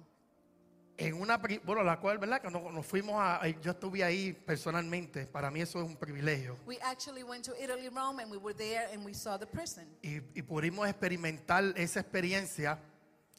En 1.07 1.19
una, 1.19 1.37
bueno, 1.63 1.83
la 1.83 1.99
cual, 1.99 2.17
¿verdad? 2.17 2.41
Que 2.41 2.49
nos, 2.49 2.71
nos 2.71 2.85
fuimos 2.85 3.15
a, 3.17 3.47
yo 3.47 3.71
estuve 3.71 4.03
ahí 4.03 4.33
personalmente. 4.33 5.25
Para 5.25 5.49
mí 5.49 5.61
eso 5.61 5.81
es 5.81 5.87
un 5.87 5.95
privilegio. 5.95 6.57
We 6.65 6.77
actually 6.81 7.23
went 7.23 7.43
to 7.45 7.53
Italy, 7.61 7.89
Rome, 7.89 8.21
and 8.21 8.31
we 8.31 8.37
were 8.37 8.55
there 8.55 8.87
and 8.93 9.03
we 9.05 9.13
saw 9.13 9.37
the 9.37 9.47
prison. 9.47 9.85
y, 10.03 10.21
y 10.35 10.41
pudimos 10.41 10.87
experimentar 10.87 11.63
esa 11.75 11.99
experiencia. 12.01 12.79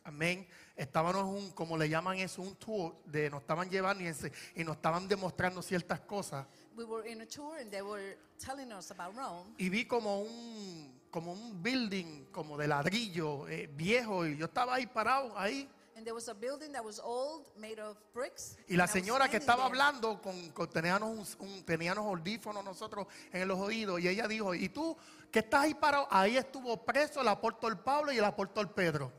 Amén. 0.04 0.46
Estábamos 0.74 1.24
un, 1.24 1.52
como 1.52 1.76
le 1.78 1.88
llaman 1.88 2.18
eso, 2.18 2.42
un 2.42 2.56
tour 2.56 2.96
de 3.04 3.30
nos 3.30 3.42
estaban 3.42 3.70
llevando 3.70 4.02
y, 4.02 4.12
y 4.60 4.64
nos 4.64 4.76
estaban 4.76 5.06
demostrando 5.06 5.62
ciertas 5.62 6.00
cosas. 6.00 6.44
We 6.74 6.84
were 6.84 7.08
in 7.08 7.20
a 7.20 7.26
tour 7.26 7.58
and 7.60 7.70
they 7.70 7.82
were 7.82 8.16
telling 8.44 8.72
us 8.72 8.90
about 8.90 9.14
Rome. 9.14 9.54
Y 9.58 9.68
vi 9.68 9.84
como 9.84 10.20
un, 10.22 11.00
como 11.10 11.32
un 11.32 11.62
building, 11.62 12.24
como 12.32 12.56
de 12.56 12.66
ladrillo, 12.66 13.46
eh, 13.48 13.68
viejo, 13.72 14.26
y 14.26 14.36
yo 14.38 14.46
estaba 14.46 14.74
ahí 14.74 14.86
parado, 14.86 15.38
ahí. 15.38 15.68
And 16.02 16.06
there 16.08 16.14
was 16.16 16.26
a 16.26 16.34
building 16.34 16.72
that 16.72 16.84
was 16.84 16.98
old, 16.98 17.46
made 17.56 17.78
of 17.78 17.96
bricks. 18.12 18.56
Y 18.68 18.74
la 18.74 18.82
and 18.86 18.90
I 18.90 18.94
was 18.98 19.04
señora 19.04 19.28
que 19.30 19.38
standing 19.38 19.40
estaba 19.40 19.56
there. 19.58 19.66
hablando, 19.70 20.20
con, 20.20 20.50
con- 20.50 20.66
teníamos, 20.68 21.36
un, 21.38 21.46
un- 21.48 21.62
teníamos 21.64 22.04
audífonos 22.04 22.64
nosotros 22.64 23.06
en 23.32 23.46
los 23.46 23.56
oídos, 23.60 24.00
y 24.00 24.08
ella 24.08 24.26
dijo, 24.26 24.52
¿y 24.52 24.68
tú 24.68 24.96
que 25.30 25.38
estás 25.38 25.60
ahí 25.62 25.74
parado? 25.74 26.08
Ahí 26.10 26.36
estuvo 26.36 26.76
preso 26.84 27.20
el 27.20 27.28
apóstol 27.28 27.78
Pablo 27.78 28.10
y 28.10 28.18
el 28.18 28.24
apóstol 28.24 28.68
Pedro. 28.74 29.12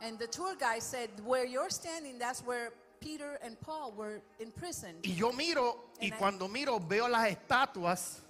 And 0.00 0.16
the 0.16 0.28
tour 0.28 0.54
guide 0.56 0.80
said, 0.80 1.10
Where 1.26 1.44
you're 1.44 1.70
standing, 1.70 2.20
that's 2.20 2.40
where 2.46 2.70
Peter 3.00 3.40
and 3.42 3.58
Paul 3.60 3.92
were 3.96 4.22
in 4.38 4.52
prison. 4.52 4.94
Y 5.02 5.16
yo 5.16 5.32
miro, 5.32 5.86
y 6.00 6.04
And 6.06 6.14
I- 6.14 6.18
cuando 6.18 6.46
miro 6.46 6.78
veo 6.78 7.08
las 7.08 7.28
estatuas, 7.28 8.20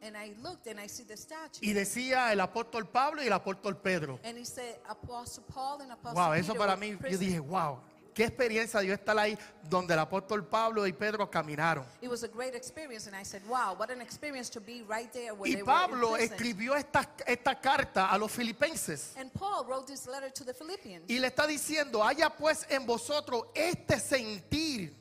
And 0.00 0.16
I 0.16 0.32
looked 0.42 0.66
and 0.68 0.78
I 0.78 0.86
see 0.86 1.04
the 1.04 1.16
statue. 1.16 1.60
y 1.60 1.72
decía 1.72 2.32
el 2.32 2.40
apóstol 2.40 2.88
Pablo 2.88 3.22
y 3.22 3.26
el 3.26 3.32
apóstol 3.32 3.76
Pedro. 3.76 4.20
And 4.24 4.38
he 4.38 4.44
said, 4.44 4.76
Apostle 4.88 5.44
Paul 5.52 5.80
and 5.82 5.92
Apostle 5.92 6.14
Wow, 6.14 6.30
Peter 6.32 6.44
eso 6.44 6.54
para 6.54 6.76
were 6.76 6.96
mí, 6.96 7.10
yo 7.10 7.18
dije, 7.18 7.40
wow, 7.40 7.80
qué 8.14 8.24
experiencia 8.24 8.80
dio 8.80 8.94
estar 8.94 9.16
ahí 9.18 9.38
donde 9.68 9.94
el 9.94 10.00
apóstol 10.00 10.44
Pablo 10.46 10.86
y 10.86 10.92
Pedro 10.92 11.28
caminaron. 11.30 11.84
It 12.00 12.08
was 12.08 12.22
a 12.22 12.28
great 12.28 12.54
experience, 12.54 13.06
and 13.06 13.16
I 13.16 13.24
said, 13.24 13.42
"Wow, 13.48 13.76
what 13.76 13.90
an 13.90 14.00
experience 14.00 14.50
to 14.50 14.60
be 14.60 14.82
right 14.88 15.12
there 15.12 15.32
where 15.34 15.50
Y 15.50 15.62
Pablo 15.62 16.10
were 16.12 16.22
in 16.22 16.28
prison." 16.28 16.36
escribió 16.36 16.74
esta, 16.76 17.08
esta 17.26 17.60
carta 17.60 18.08
a 18.10 18.18
los 18.18 18.30
filipenses. 18.32 19.14
And 19.16 19.32
Paul 19.32 19.66
wrote 19.66 19.86
this 19.86 20.06
letter 20.06 20.30
to 20.30 20.44
the 20.44 20.52
Philippians, 20.54 21.04
Y 21.08 21.18
le 21.18 21.28
está 21.28 21.46
diciendo, 21.46 22.02
haya 22.04 22.30
pues 22.30 22.66
en 22.68 22.86
vosotros 22.86 23.46
este 23.54 24.00
sentir, 24.00 24.92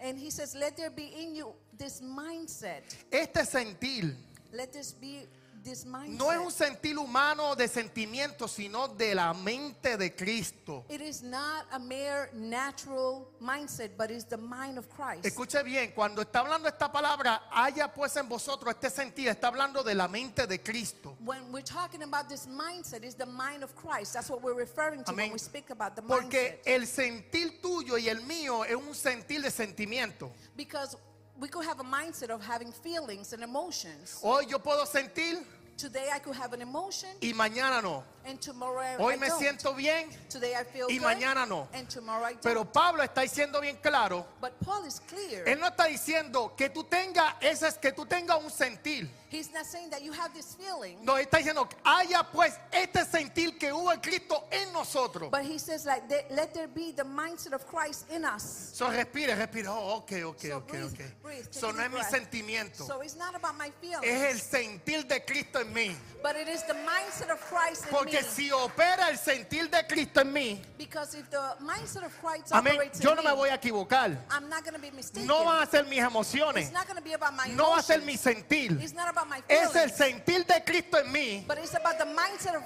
and 0.00 0.18
he 0.18 0.30
says, 0.30 0.54
"Let 0.54 0.76
there 0.76 0.90
be 0.90 1.06
in 1.06 1.34
you 1.34 1.54
this 1.76 2.00
mindset. 2.00 2.82
este 3.10 3.44
sentir. 3.44 4.16
Let 4.52 4.72
this 4.72 4.92
be 4.92 5.26
this 5.62 5.84
mindset. 5.84 6.18
No 6.18 6.30
es 6.30 6.38
un 6.38 6.50
sentir 6.50 6.96
humano 6.98 7.54
de 7.54 7.68
sentimiento, 7.68 8.48
sino 8.48 8.88
de 8.88 9.14
la 9.14 9.34
mente 9.34 9.96
de 9.98 10.10
Cristo. 10.14 10.84
it 10.88 11.00
is 11.02 11.22
not 11.22 11.66
a 11.72 11.78
mere 11.78 12.30
natural 12.34 13.28
mindset, 13.40 13.90
but 13.98 14.10
it's 14.10 14.24
the 14.24 14.38
mind 14.38 14.78
of 14.78 14.88
Christ. 14.88 15.24
Escuche 15.24 15.62
bien, 15.62 15.92
cuando 15.94 16.22
está 16.22 16.40
hablando 16.40 16.66
esta 16.66 16.90
palabra, 16.90 17.42
haya 17.52 17.92
pues 17.92 18.16
en 18.16 18.26
vosotros 18.28 18.74
este 18.74 18.88
sentir, 18.90 19.28
está 19.28 19.48
hablando 19.48 19.82
de 19.84 19.94
la 19.94 20.08
mente 20.08 20.46
de 20.46 20.58
Cristo. 20.62 21.14
when 21.24 21.52
we're 21.52 21.60
talking 21.62 22.02
about 22.02 22.28
this 22.28 22.46
mindset, 22.46 23.04
it's 23.04 23.14
the 23.14 23.26
mind 23.26 23.62
of 23.62 23.74
Christ. 23.76 24.14
That's 24.14 24.30
what 24.30 24.42
we're 24.42 24.54
referring 24.58 25.04
to 25.04 25.12
Amén. 25.12 25.26
when 25.26 25.32
we 25.32 25.38
speak 25.38 25.68
about 25.70 25.94
the 25.94 26.02
Porque 26.02 26.58
mindset. 26.64 26.66
el 26.66 26.86
sentir 26.86 27.60
tuyo 27.60 27.98
y 27.98 28.08
el 28.08 28.22
mío 28.22 28.64
es 28.64 28.74
un 28.74 28.94
sentir 28.94 29.42
de 29.42 29.50
sentimiento. 29.50 30.30
Because 30.56 30.96
we 31.38 31.48
could 31.48 31.64
have 31.64 31.80
a 31.80 31.84
mindset 31.84 32.30
of 32.30 32.42
having 32.42 32.72
feelings 32.72 33.32
and 33.32 33.42
emotions. 33.42 34.18
Hoy 34.22 34.42
yo 34.48 34.58
puedo 34.58 34.86
sentir 34.86 35.38
Today 35.76 36.08
I 36.14 36.18
could 36.18 36.36
have 36.36 36.52
an 36.52 36.60
emotion, 36.60 37.08
y 37.22 37.32
mañana 37.32 37.82
no. 37.82 38.02
and 38.26 38.38
tomorrow 38.38 38.80
I 38.80 38.96
Hoy 38.98 39.16
me 39.16 39.28
don't. 39.28 39.40
siento 39.42 39.74
bien, 39.74 40.10
Today 40.28 40.54
I 40.54 40.62
feel 40.64 40.88
y 40.90 40.98
good, 40.98 41.06
mañana 41.06 41.48
no. 41.48 41.68
and 41.72 41.88
tomorrow 41.88 42.22
I 42.26 42.32
don't. 42.32 42.42
pero 42.42 42.64
Pablo 42.66 43.02
está 43.02 43.22
diciendo 43.22 43.62
bien 43.62 43.78
claro. 43.82 44.26
but 44.42 44.52
Paul 44.60 44.84
is 44.84 45.00
clear. 45.08 45.42
Él 45.48 45.58
no 45.58 45.68
está 45.68 45.86
diciendo 45.86 46.54
que 46.54 46.68
tú 46.68 46.84
tengas 46.84 47.32
esas, 47.40 47.78
que 47.78 47.92
tú 47.92 48.04
tengas 48.04 48.42
un 48.44 48.50
sentir. 48.50 49.08
He's 49.30 49.52
not 49.52 49.64
saying 49.64 49.90
that 49.90 50.02
you 50.02 50.10
have 50.12 50.34
this 50.34 50.56
feeling, 50.56 50.98
No, 51.04 51.14
está 51.16 51.38
diciendo, 51.38 51.68
haya 51.84 52.24
pues 52.32 52.58
este 52.72 53.04
sentir 53.04 53.56
que 53.58 53.72
hubo 53.72 53.92
en 53.92 54.00
Cristo 54.00 54.44
en 54.50 54.72
nosotros. 54.72 55.30
but 55.30 55.42
he 55.44 55.56
says 55.56 55.86
like, 55.86 56.08
"There- 56.08 56.24
let 56.30 56.52
there 56.52 56.66
be 56.66 56.90
the 56.90 57.04
mindset 57.04 57.52
of 57.52 57.64
Christ 57.68 58.06
in 58.10 58.24
us. 58.24 58.70
So 58.74 58.88
respire, 58.90 59.36
respire. 59.36 59.68
Oh, 59.68 59.98
ok, 59.98 60.24
ok, 60.24 60.48
So 60.48 60.56
ok, 60.56 60.66
breathe, 60.68 60.84
ok. 60.94 61.04
breathe, 61.22 61.46
So 61.52 61.70
no 61.70 61.80
es 61.84 61.90
mi 61.92 62.00
sentimiento. 62.02 62.84
So 62.86 63.00
it's 63.02 63.14
not 63.14 63.36
about 63.36 63.56
my 63.56 63.70
feelings, 63.80 64.04
Es 64.04 64.32
el 64.34 64.40
sentir 64.60 65.06
de 65.06 65.20
Cristo 65.24 65.60
en 65.60 65.72
mí. 65.72 65.94
but 66.24 66.34
it 66.34 66.48
is 66.48 66.64
the 66.66 66.74
mindset 66.74 67.30
of 67.30 67.40
Christ 67.48 67.84
in 67.84 67.90
Porque 67.90 68.12
me. 68.20 68.22
si 68.22 68.50
opera 68.50 69.10
el 69.10 69.16
sentir 69.16 69.70
de 69.70 69.86
Cristo 69.86 70.22
en 70.22 70.32
mí, 70.32 70.60
because 70.76 71.14
if 71.14 71.30
the 71.30 71.54
mindset 71.60 72.02
of 72.04 72.12
Christ 72.20 72.50
amén, 72.52 72.74
operates 72.74 72.98
yo 73.00 73.14
no 73.14 73.22
me 73.22 73.30
voy 73.30 73.48
a 73.48 73.54
equivocar. 73.58 74.18
I'm 74.32 74.48
not 74.48 74.64
going 74.64 74.74
to 74.74 74.80
be 74.80 74.90
mistaken. 74.90 75.28
No 75.28 75.44
van 75.44 75.62
a 75.62 75.66
ser 75.70 75.84
mis 75.84 76.00
emociones. 76.00 76.64
it's 76.64 76.72
not 76.72 76.86
going 76.88 76.96
to 76.96 77.02
be 77.04 77.12
about 77.12 77.32
my 77.34 77.46
No 77.54 77.70
va 77.70 77.78
a 77.78 77.82
ser 77.82 77.98
mi 78.00 78.14
emotions. 78.14 78.20
sentir. 78.20 78.80
It's 78.82 78.92
not 78.92 79.08
about 79.08 79.19
Es 79.48 79.74
el 79.74 79.90
sentir 79.92 80.46
de 80.46 80.62
Cristo 80.64 80.98
en 80.98 81.12
mí 81.12 81.46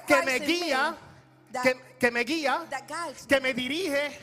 que 0.06 0.22
me 0.22 0.38
guía, 0.38 0.96
que, 1.62 1.80
que 1.98 2.10
me 2.10 2.24
guía, 2.24 2.66
que 3.28 3.40
me, 3.40 3.54
dirige, 3.54 4.18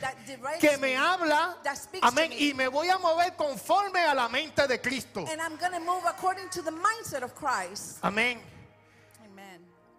que 0.60 0.76
me, 0.78 0.96
habla. 0.96 1.58
Amén. 2.02 2.32
Y 2.32 2.54
me 2.54 2.68
voy 2.68 2.88
a 2.88 2.98
mover 2.98 3.34
conforme 3.36 4.00
a 4.00 4.14
la 4.14 4.28
mente 4.28 4.66
de 4.66 4.80
Cristo. 4.80 5.24
and 5.30 5.40
I'm 5.40 5.56
going 5.56 5.72
to 5.72 5.80
move 5.80 6.04
according 6.06 6.48
to 6.50 6.62
the 6.62 6.70
mindset 6.70 7.22
of 7.22 7.34
Christ. 7.34 7.98
Amén. 8.02 8.40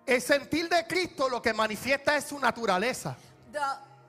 El 0.05 0.21
sentir 0.21 0.67
de 0.67 0.85
Cristo 0.85 1.29
lo 1.29 1.41
que 1.41 1.53
manifiesta 1.53 2.17
es 2.17 2.25
su 2.25 2.37
naturaleza. 2.37 3.15
The, 3.51 3.59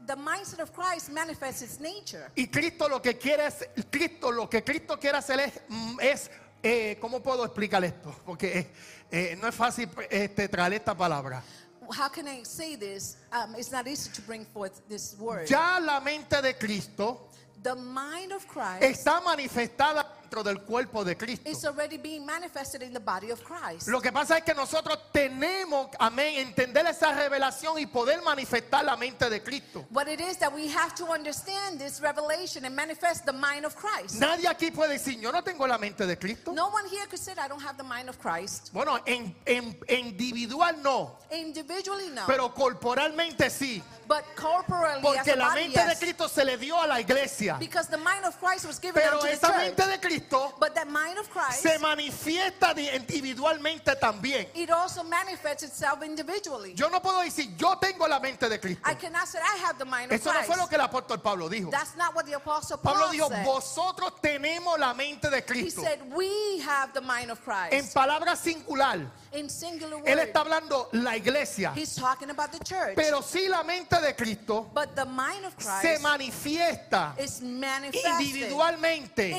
the 0.07 0.16
mindset 0.16 0.61
of 0.61 0.73
Christ 0.73 1.11
manifests 1.11 1.62
its 1.62 1.78
nature. 1.78 2.31
Y 2.35 2.49
Cristo 2.49 2.88
lo 2.88 3.00
que 3.00 3.16
quiere 3.16 3.47
es, 3.47 3.64
Cristo 3.90 4.33
lo 4.33 4.49
que 4.49 4.64
Cristo 4.64 4.99
quiere 4.99 5.19
hacer 5.19 5.38
es, 5.40 5.61
mm, 5.69 6.00
es 6.00 6.31
eh, 6.64 6.99
¿cómo 7.00 7.23
puedo 7.23 7.44
explicar 7.44 7.85
esto? 7.85 8.14
Porque 8.26 8.59
eh, 8.59 8.66
eh, 9.11 9.38
no 9.40 9.47
es 9.47 9.54
fácil 9.54 9.88
este, 10.11 10.49
traer 10.49 10.73
esta 10.73 10.97
palabra. 10.97 11.42
How 11.83 12.11
can 12.11 12.26
I 12.26 12.42
say 12.44 12.76
this? 12.76 13.18
Um, 13.30 13.54
it's 13.56 13.71
not 13.71 13.87
easy 13.87 14.11
to 14.11 14.23
bring 14.23 14.47
forth 14.47 14.80
this 14.88 15.14
word. 15.18 15.47
Ya 15.47 15.78
la 15.78 16.00
mente 16.00 16.40
de 16.40 16.54
Cristo 16.54 17.28
the 17.64 17.75
mind 17.75 18.33
of 18.33 18.47
Christ 18.47 18.83
está 18.83 19.21
manifestada 19.21 20.04
dentro 20.35 20.43
del 20.43 20.61
cuerpo 20.62 21.05
de 21.05 21.17
Cristo. 21.17 21.49
is 21.49 21.64
already 21.64 21.97
being 21.97 22.26
manifested 22.26 22.83
in 22.83 22.93
the 22.93 23.00
body 23.00 23.31
of 23.31 23.43
Christ. 23.45 23.88
Lo 23.88 24.00
que 24.00 24.11
pasa 24.11 24.38
es 24.38 24.45
que 24.45 24.55
nosotros 24.55 24.99
tenemos, 25.12 25.88
amén, 25.99 26.38
entender 26.38 26.87
esa 26.87 27.12
revelación 27.12 27.79
y 27.79 27.87
poder 27.87 28.21
manifestar 28.23 28.85
la 28.85 28.97
mente 28.97 29.29
de 29.31 29.41
Cristo. 29.43 29.85
What 29.91 30.09
it 30.09 30.21
is 30.21 30.37
that 30.38 30.53
we 30.53 30.69
have 30.69 30.95
to 30.97 31.07
understand 31.12 31.79
this 31.79 32.00
revelation 32.00 32.64
and 32.64 32.75
manifest 32.75 33.25
the 33.25 33.33
mind 33.33 33.64
of 33.64 33.76
Christ. 33.76 34.19
Nadie 34.21 34.49
aquí 34.49 34.71
puede 34.73 34.95
decir, 34.95 35.21
yo 35.21 35.31
no 35.31 35.43
tengo 35.43 35.67
la 35.67 35.79
mente 35.79 36.07
de 36.07 36.17
Cristo. 36.17 36.53
No 36.53 36.69
one 36.69 36.87
here 36.88 37.07
could 37.07 37.21
say, 37.21 37.33
I 37.38 37.49
don't 37.49 37.62
have 37.62 37.76
the 37.76 37.85
mind 37.85 38.09
of 38.09 38.19
Christ. 38.19 38.71
Bueno, 38.73 38.99
en, 39.07 39.35
en- 39.47 39.76
individual 39.88 40.75
no, 40.83 41.19
Individually, 41.31 42.11
no. 42.11 42.23
pero 42.26 42.53
corporalmente 42.55 43.50
sí. 43.50 43.83
But 44.07 44.25
corporally, 44.37 44.97
as 44.99 45.03
Porque 45.03 45.33
a 45.33 45.37
la 45.37 45.49
body, 45.49 45.61
mente 45.69 45.81
de 45.81 45.89
yes. 45.91 45.99
Cristo 45.99 46.29
se 46.29 46.45
le 46.45 46.57
dio 46.57 46.77
a 46.81 46.87
la 46.87 46.99
iglesia. 47.01 47.57
Because 47.59 47.89
the 47.89 47.97
mind 47.99 48.25
of 48.25 48.39
Christ 48.39 48.67
was 48.67 48.79
given 48.79 49.01
Pero 49.03 49.17
unto 49.17 49.27
esa 49.27 49.47
church. 49.49 49.57
mente 49.77 49.87
de 49.87 49.99
Cristo 49.99 50.55
but 50.61 50.75
that 50.75 50.89
mind 50.91 51.19
of 51.19 51.29
Christ, 51.31 51.63
se 51.63 51.79
manifiesta 51.79 52.75
di- 52.75 52.89
individualmente 52.89 53.97
también. 53.99 54.47
it 54.55 54.71
also 54.71 55.03
manifests 55.03 55.63
itself 55.63 56.03
individually. 56.03 56.75
Yo 56.75 56.89
no 56.89 57.01
puedo 57.01 57.21
decir, 57.23 57.57
yo 57.57 57.77
tengo 57.81 58.07
la 58.07 58.21
mente 58.21 58.49
de 58.49 58.59
Cristo. 58.59 58.83
I 58.85 58.95
cannot 58.95 59.27
say 59.29 59.39
I 59.41 59.57
have 59.59 59.79
the 59.79 59.85
mind 59.85 60.13
of 60.13 60.21
Eso 60.21 60.31
no 60.31 60.37
Christ. 60.39 60.47
fue 60.47 60.57
lo 60.57 60.67
que 60.67 60.77
el 60.77 60.83
apóstol 60.83 61.23
Pablo 61.23 61.49
dijo. 61.49 61.71
That's 61.71 61.97
not 61.97 62.15
what 62.15 62.27
the 62.27 62.35
apostle 62.35 62.79
Pablo 62.79 63.07
Paul 63.07 63.13
dijo, 63.15 63.29
said. 63.29 63.45
vosotros 63.47 64.13
tenemos 64.23 64.79
la 64.79 64.95
mente 64.95 65.31
de 65.31 65.39
He 65.39 65.43
Cristo. 65.43 65.83
said, 65.83 66.01
we 66.15 66.59
have 66.61 66.93
the 66.93 67.01
mind 67.01 67.31
of 67.31 67.39
En 67.49 67.71
Christ. 67.81 67.95
palabra 67.95 68.37
singular, 68.37 69.01
In 69.33 69.49
singular 69.49 69.99
él 70.05 70.17
word, 70.19 70.29
está 70.29 70.41
hablando 70.41 70.89
la 70.93 71.17
iglesia. 71.17 71.73
he's 71.75 71.95
talking 71.95 72.31
about 72.31 72.53
the 72.53 72.59
church. 72.65 72.95
Pero 72.97 73.21
sí 73.23 73.49
la 73.49 73.63
mente 73.63 73.94
de 74.01 74.15
Cristo 74.15 74.71
but 74.75 74.95
the 74.95 75.05
mind 75.05 75.45
of 75.45 75.55
se 75.59 75.89
Christ 75.89 76.03
manifiesta 76.03 77.15
is 77.19 77.41
manifested 77.41 78.21
individualmente 78.21 79.31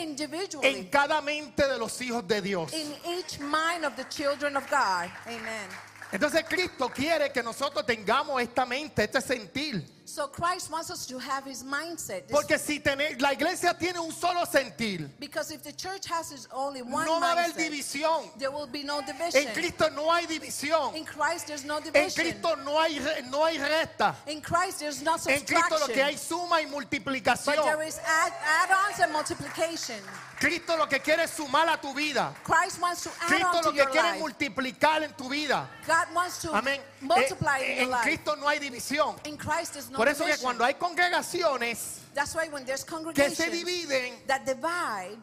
en 0.64 0.90
cada 0.90 1.22
mente 1.22 1.68
de 1.68 1.78
los 1.78 2.00
hijos 2.02 2.28
de 2.28 2.42
Dios. 2.42 2.74
in 2.74 2.94
each 3.08 3.40
mind 3.40 3.86
of 3.86 3.96
the 3.96 4.06
children 4.06 4.56
of 4.58 4.70
God. 4.70 5.10
Amen. 5.28 5.70
Entonces 6.12 6.46
Cristo 6.48 6.90
quiere 6.90 7.32
que 7.32 7.44
nosotros 7.44 7.86
tengamos 7.86 8.42
esta 8.42 8.66
mente, 8.66 9.04
este 9.04 9.20
sentir. 9.22 9.84
So 10.08 10.28
Christ 10.28 10.70
wants 10.72 10.92
us 10.92 11.08
to 11.08 11.18
have 11.18 11.46
his 11.46 11.64
mindset. 11.64 12.30
Porque 12.30 12.60
si 12.60 12.80
la 13.20 13.32
iglesia 13.34 13.74
tiene 13.74 13.98
un 14.00 14.12
solo 14.12 14.46
sentir, 14.46 15.10
because 15.20 15.50
if 15.50 15.64
the 15.64 15.72
church 15.72 16.06
has 16.06 16.32
its 16.32 16.48
only 16.54 16.84
one 16.84 17.06
no 17.08 17.20
va 17.20 17.32
a 17.32 17.36
haber 17.36 17.52
mindset, 17.52 17.72
división. 17.72 18.30
there 18.38 18.52
will 18.52 18.68
be 18.68 18.84
no 18.84 19.02
division. 19.02 19.48
En 19.48 19.54
Cristo 19.56 19.90
no 19.96 20.12
hay 20.12 20.28
división. 20.28 20.96
In 20.96 21.06
Christ, 21.06 21.48
there's 21.48 21.66
no 21.66 21.78
En 21.78 21.84
division. 21.84 22.24
Cristo 22.24 22.56
no 22.64 22.80
hay, 22.80 23.00
re- 23.00 23.24
no 23.32 23.46
hay 23.46 23.58
resta. 23.58 24.16
In 24.28 24.42
Christ, 24.42 24.80
there's 24.82 25.02
no 25.02 25.16
En 25.28 25.42
Cristo 25.44 25.76
lo 25.80 25.88
que 25.88 26.04
hay 26.04 26.16
subtraction. 26.16 26.40
suma 26.40 26.62
y 26.62 26.66
But 26.66 26.72
multiplicación. 26.74 27.64
there 27.64 27.82
is 27.82 28.00
add, 28.06 28.32
add-ons 28.64 29.00
and 29.00 29.12
multiplication. 29.12 30.00
Cristo 30.40 30.78
lo 30.78 30.86
que 30.86 31.00
quiere 31.00 31.24
es 31.24 31.32
sumar 31.32 31.68
a 31.68 31.78
tu 31.82 31.94
vida. 31.96 32.32
Christ 32.44 32.80
wants 32.80 33.04
to 33.04 33.10
add 33.22 33.28
Cristo 33.28 33.48
on 33.48 33.56
lo 33.56 33.62
to 33.64 33.72
que 33.72 33.78
your 33.78 33.90
quiere 33.90 34.08
es 34.10 34.14
life. 34.14 34.22
multiplicar 34.22 35.02
en 35.04 35.14
tu 35.14 35.30
vida. 35.30 35.68
God 35.88 36.08
wants 36.14 36.42
to 36.44 36.52
Amén. 36.54 36.80
multiply 37.02 37.58
Eh, 37.62 37.72
in 37.72 37.76
your 37.78 37.84
en 37.86 37.90
life. 37.92 38.04
Cristo 38.04 38.36
no 38.36 38.48
hay 38.48 38.60
división. 38.60 39.16
In 39.26 39.38
Christ, 39.38 39.74
there's 39.74 39.90
no 39.96 39.98
Por 39.98 40.10
eso 40.10 40.26
que 40.26 40.38
cuando 40.38 40.66
hay 40.66 40.74
congregaciones 40.76 42.02
That's 42.14 42.36
why 42.36 42.48
when 42.50 42.66
there's 42.66 42.84
que 42.84 43.30
se 43.30 43.50
dividen, 43.50 44.26
that 44.28 44.46
divide, 44.46 45.18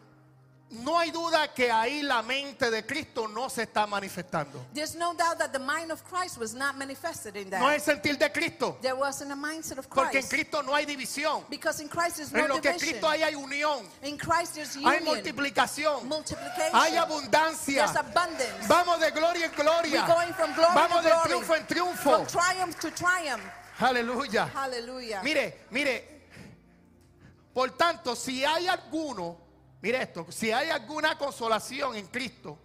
no 0.73 0.99
hay 0.99 1.11
duda 1.11 1.49
que 1.55 1.71
ahí 1.71 2.03
la 2.03 2.23
mente 2.23 2.71
de 2.71 2.85
Cristo 2.85 3.29
no 3.29 3.49
se 3.51 3.63
está 3.63 3.87
manifestando. 3.87 4.67
no 4.97 5.15
doubt 5.15 5.39
that 5.39 5.53
the 5.53 5.59
mind 5.59 5.91
of 5.91 6.03
Christ 6.05 6.39
was 6.39 6.55
not 6.55 6.77
manifested 6.77 7.37
in 7.37 7.51
that. 7.51 7.61
No 7.61 7.69
es 7.69 7.83
sentir 7.83 8.19
de 8.19 8.31
Cristo. 8.31 8.79
there 8.81 8.95
wasn't 8.95 9.31
a 9.33 9.37
mindset 9.37 9.79
of 9.79 9.89
Porque 9.89 10.19
en. 10.19 10.29
Cristo 10.29 10.63
no 10.63 10.75
hay 10.75 10.87
división. 10.87 11.45
Because 11.51 11.81
in 11.81 11.89
Christ 11.89 12.17
there's 12.17 12.33
En 12.33 12.49
no 12.49 12.55
lo 12.55 12.61
que. 12.61 12.73
Cristo 12.73 13.07
hay 13.07 13.23
hay 13.23 13.35
unión, 13.35 13.87
in 14.03 14.17
Christ 14.17 14.55
there's 14.55 14.77
hay 14.77 15.01
multiplicación, 15.01 16.07
multiplication, 16.07 16.75
hay 16.75 16.97
abundancia. 16.97 17.87
there's 17.87 17.97
abundance. 17.97 18.69
Vamos 18.69 19.01
de 19.01 19.11
gloria 19.11 19.47
en 19.47 19.53
gloria. 19.53 20.07
Vamos 20.75 21.03
to 21.03 21.03
de 21.03 21.11
glory. 21.11 21.29
triunfo 21.29 21.55
en 21.55 21.67
triunfo. 21.67 22.03
From 22.03 22.27
triumph 22.27 22.79
to 22.81 22.91
triumph. 22.91 23.43
Aleluya. 23.83 24.51
Hallelujah. 24.55 25.23
Mire, 25.23 25.67
mire. 25.71 26.13
Por 27.53 27.71
tanto, 27.77 28.17
si 28.17 28.45
hay 28.45 28.67
alguno, 28.67 29.37
mire 29.83 30.03
esto, 30.03 30.27
si 30.31 30.51
hay 30.51 30.71
alguna 30.71 31.19
consolación 31.19 31.97
en 31.97 32.07
Cristo, 32.07 32.59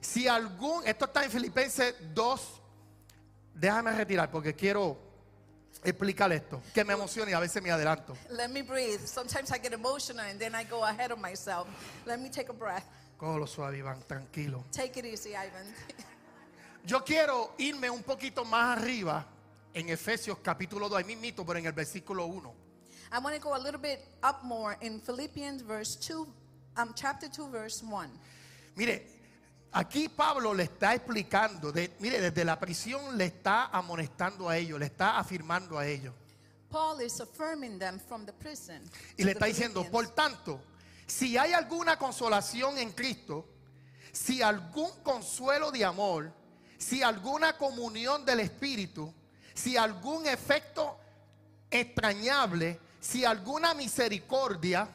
si 0.00 0.26
algún, 0.26 0.86
esto 0.86 1.04
está 1.04 1.24
en 1.24 1.30
Filipenses 1.30 1.94
2, 2.14 2.62
déjame 3.54 3.92
retirar 3.92 4.30
porque 4.30 4.54
quiero 4.54 4.96
explicar 5.84 6.32
esto, 6.32 6.62
que 6.72 6.82
me 6.84 6.94
emociona 6.94 7.30
y 7.30 7.34
a 7.34 7.40
veces 7.40 7.62
me 7.62 7.70
adelanto. 7.70 8.16
Let 8.30 8.48
me 8.48 8.62
breathe. 8.62 9.06
Sometimes 9.06 9.50
I 9.50 9.58
get 9.58 9.74
emotional 9.74 10.24
and 10.24 10.38
then 10.40 10.54
I 10.54 10.64
go 10.64 10.82
ahead 10.84 11.12
of 11.12 11.18
myself. 11.18 11.68
Let 12.06 12.18
me 12.18 12.30
take 12.30 12.48
a 12.48 12.54
breath. 12.54 12.84
Cógelo 13.18 13.46
suave, 13.46 13.78
Iván, 13.78 14.02
tranquilo. 14.06 14.64
Take 14.72 14.98
it 14.98 15.04
easy, 15.04 15.36
Ivan. 15.36 15.66
Yo 16.84 17.04
quiero 17.04 17.52
irme 17.58 17.90
un 17.90 18.02
poquito 18.02 18.44
más 18.44 18.78
arriba 18.78 19.26
en 19.74 19.88
Efesios 19.88 20.38
capítulo 20.42 20.88
2, 20.88 20.98
ahí 20.98 21.04
mismito, 21.04 21.44
pero 21.44 21.58
en 21.58 21.66
el 21.66 21.72
versículo 21.72 22.26
1. 22.26 22.54
I 23.12 23.18
want 23.18 23.36
to 23.36 23.40
go 23.42 23.54
a 23.54 23.58
little 23.58 23.78
bit 23.80 24.00
up 24.22 24.42
more 24.42 24.76
in 24.80 25.00
Philippians 25.00 25.62
verse 25.62 25.96
2, 25.96 26.26
um, 26.78 26.94
chapter 26.94 27.28
2, 27.28 27.50
verse 27.50 27.82
1. 27.82 28.08
Mire, 28.76 29.06
aquí 29.72 30.08
Pablo 30.08 30.54
le 30.54 30.64
está 30.64 30.94
explicando, 30.94 31.72
de- 31.72 31.90
mire, 32.00 32.20
desde 32.20 32.44
la 32.44 32.58
prisión 32.58 33.16
le 33.18 33.26
está 33.26 33.66
amonestando 33.66 34.48
a 34.48 34.56
ellos, 34.56 34.78
le 34.78 34.86
está 34.86 35.18
afirmando 35.18 35.78
a 35.78 35.86
ellos. 35.86 36.14
Paul 36.70 37.02
is 37.02 37.20
affirming 37.20 37.78
them 37.78 37.98
from 37.98 38.24
the 38.24 38.32
prison. 38.32 38.80
Y 39.18 39.24
le 39.24 39.32
está 39.32 39.44
diciendo, 39.44 39.84
por 39.90 40.06
tanto, 40.14 40.58
si 41.06 41.36
hay 41.36 41.52
alguna 41.52 41.98
consolación 41.98 42.78
en 42.78 42.92
Cristo, 42.92 43.46
si 44.10 44.40
algún 44.40 44.90
consuelo 45.02 45.70
de 45.70 45.84
amor, 45.84 46.32
si 46.78 47.02
alguna 47.02 47.58
comunión 47.58 48.24
del 48.24 48.40
Espíritu, 48.40 49.12
si 49.54 49.76
algún 49.76 50.26
efecto 50.26 50.96
extrañable, 51.70 52.78
si 53.00 53.24
alguna 53.24 53.74
misericordia. 53.74 54.88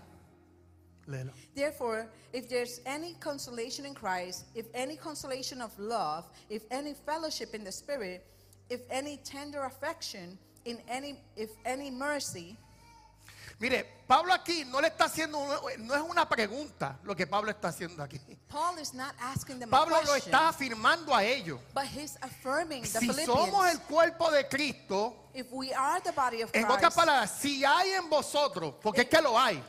Therefore, 1.55 2.07
if 2.33 2.49
there's 2.49 2.81
any 2.85 3.13
consolation 3.19 3.85
in 3.85 3.93
Christ, 3.93 4.45
if 4.53 4.65
any 4.73 4.97
consolation 4.97 5.61
of 5.61 5.77
love, 5.79 6.25
if 6.49 6.63
any 6.69 6.93
fellowship 6.93 7.55
in 7.55 7.63
the 7.63 7.71
Spirit, 7.71 8.25
if 8.69 8.81
any 8.89 9.17
tender 9.23 9.63
affection, 9.63 10.37
in 10.65 10.79
any 10.89 11.21
if 11.37 11.51
any 11.65 11.89
mercy, 11.89 12.57
Mire, 13.59 13.85
Pablo 14.07 14.33
aquí 14.33 14.63
no 14.65 14.79
le 14.79 14.87
está 14.87 15.05
haciendo, 15.05 15.39
no 15.79 15.95
es 15.95 16.01
una 16.01 16.29
pregunta 16.29 16.99
lo 17.03 17.15
que 17.15 17.25
Pablo 17.25 17.49
está 17.49 17.69
haciendo 17.69 18.03
aquí. 18.03 18.19
Paul 18.47 18.77
is 18.79 18.93
not 18.93 19.15
asking 19.19 19.59
them 19.59 19.69
Pablo 19.69 19.95
a 19.95 20.01
lo 20.01 20.13
question, 20.13 20.31
está 20.31 20.49
afirmando 20.49 21.13
a 21.13 21.23
ellos. 21.23 21.59
but 21.73 21.85
he's 21.85 22.17
affirming 22.21 22.83
the 22.83 22.99
Si 22.99 23.07
somos 23.25 23.67
el 23.71 23.79
cuerpo 23.81 24.29
de 24.31 24.47
Cristo, 24.47 25.15
if 25.33 25.51
we 25.51 25.73
are 25.73 25.99
the 26.01 26.11
body 26.11 26.43
of 26.43 26.51
en 26.53 26.63
Christ, 26.63 26.77
otras 26.77 26.93
palabras, 26.93 27.31
si 27.31 27.65
hay 27.65 27.93
en 27.93 28.07
vosotros, 28.09 28.75
porque 28.81 29.01
es 29.01 29.09
que 29.09 29.21
lo 29.21 29.35
hay, 29.35 29.61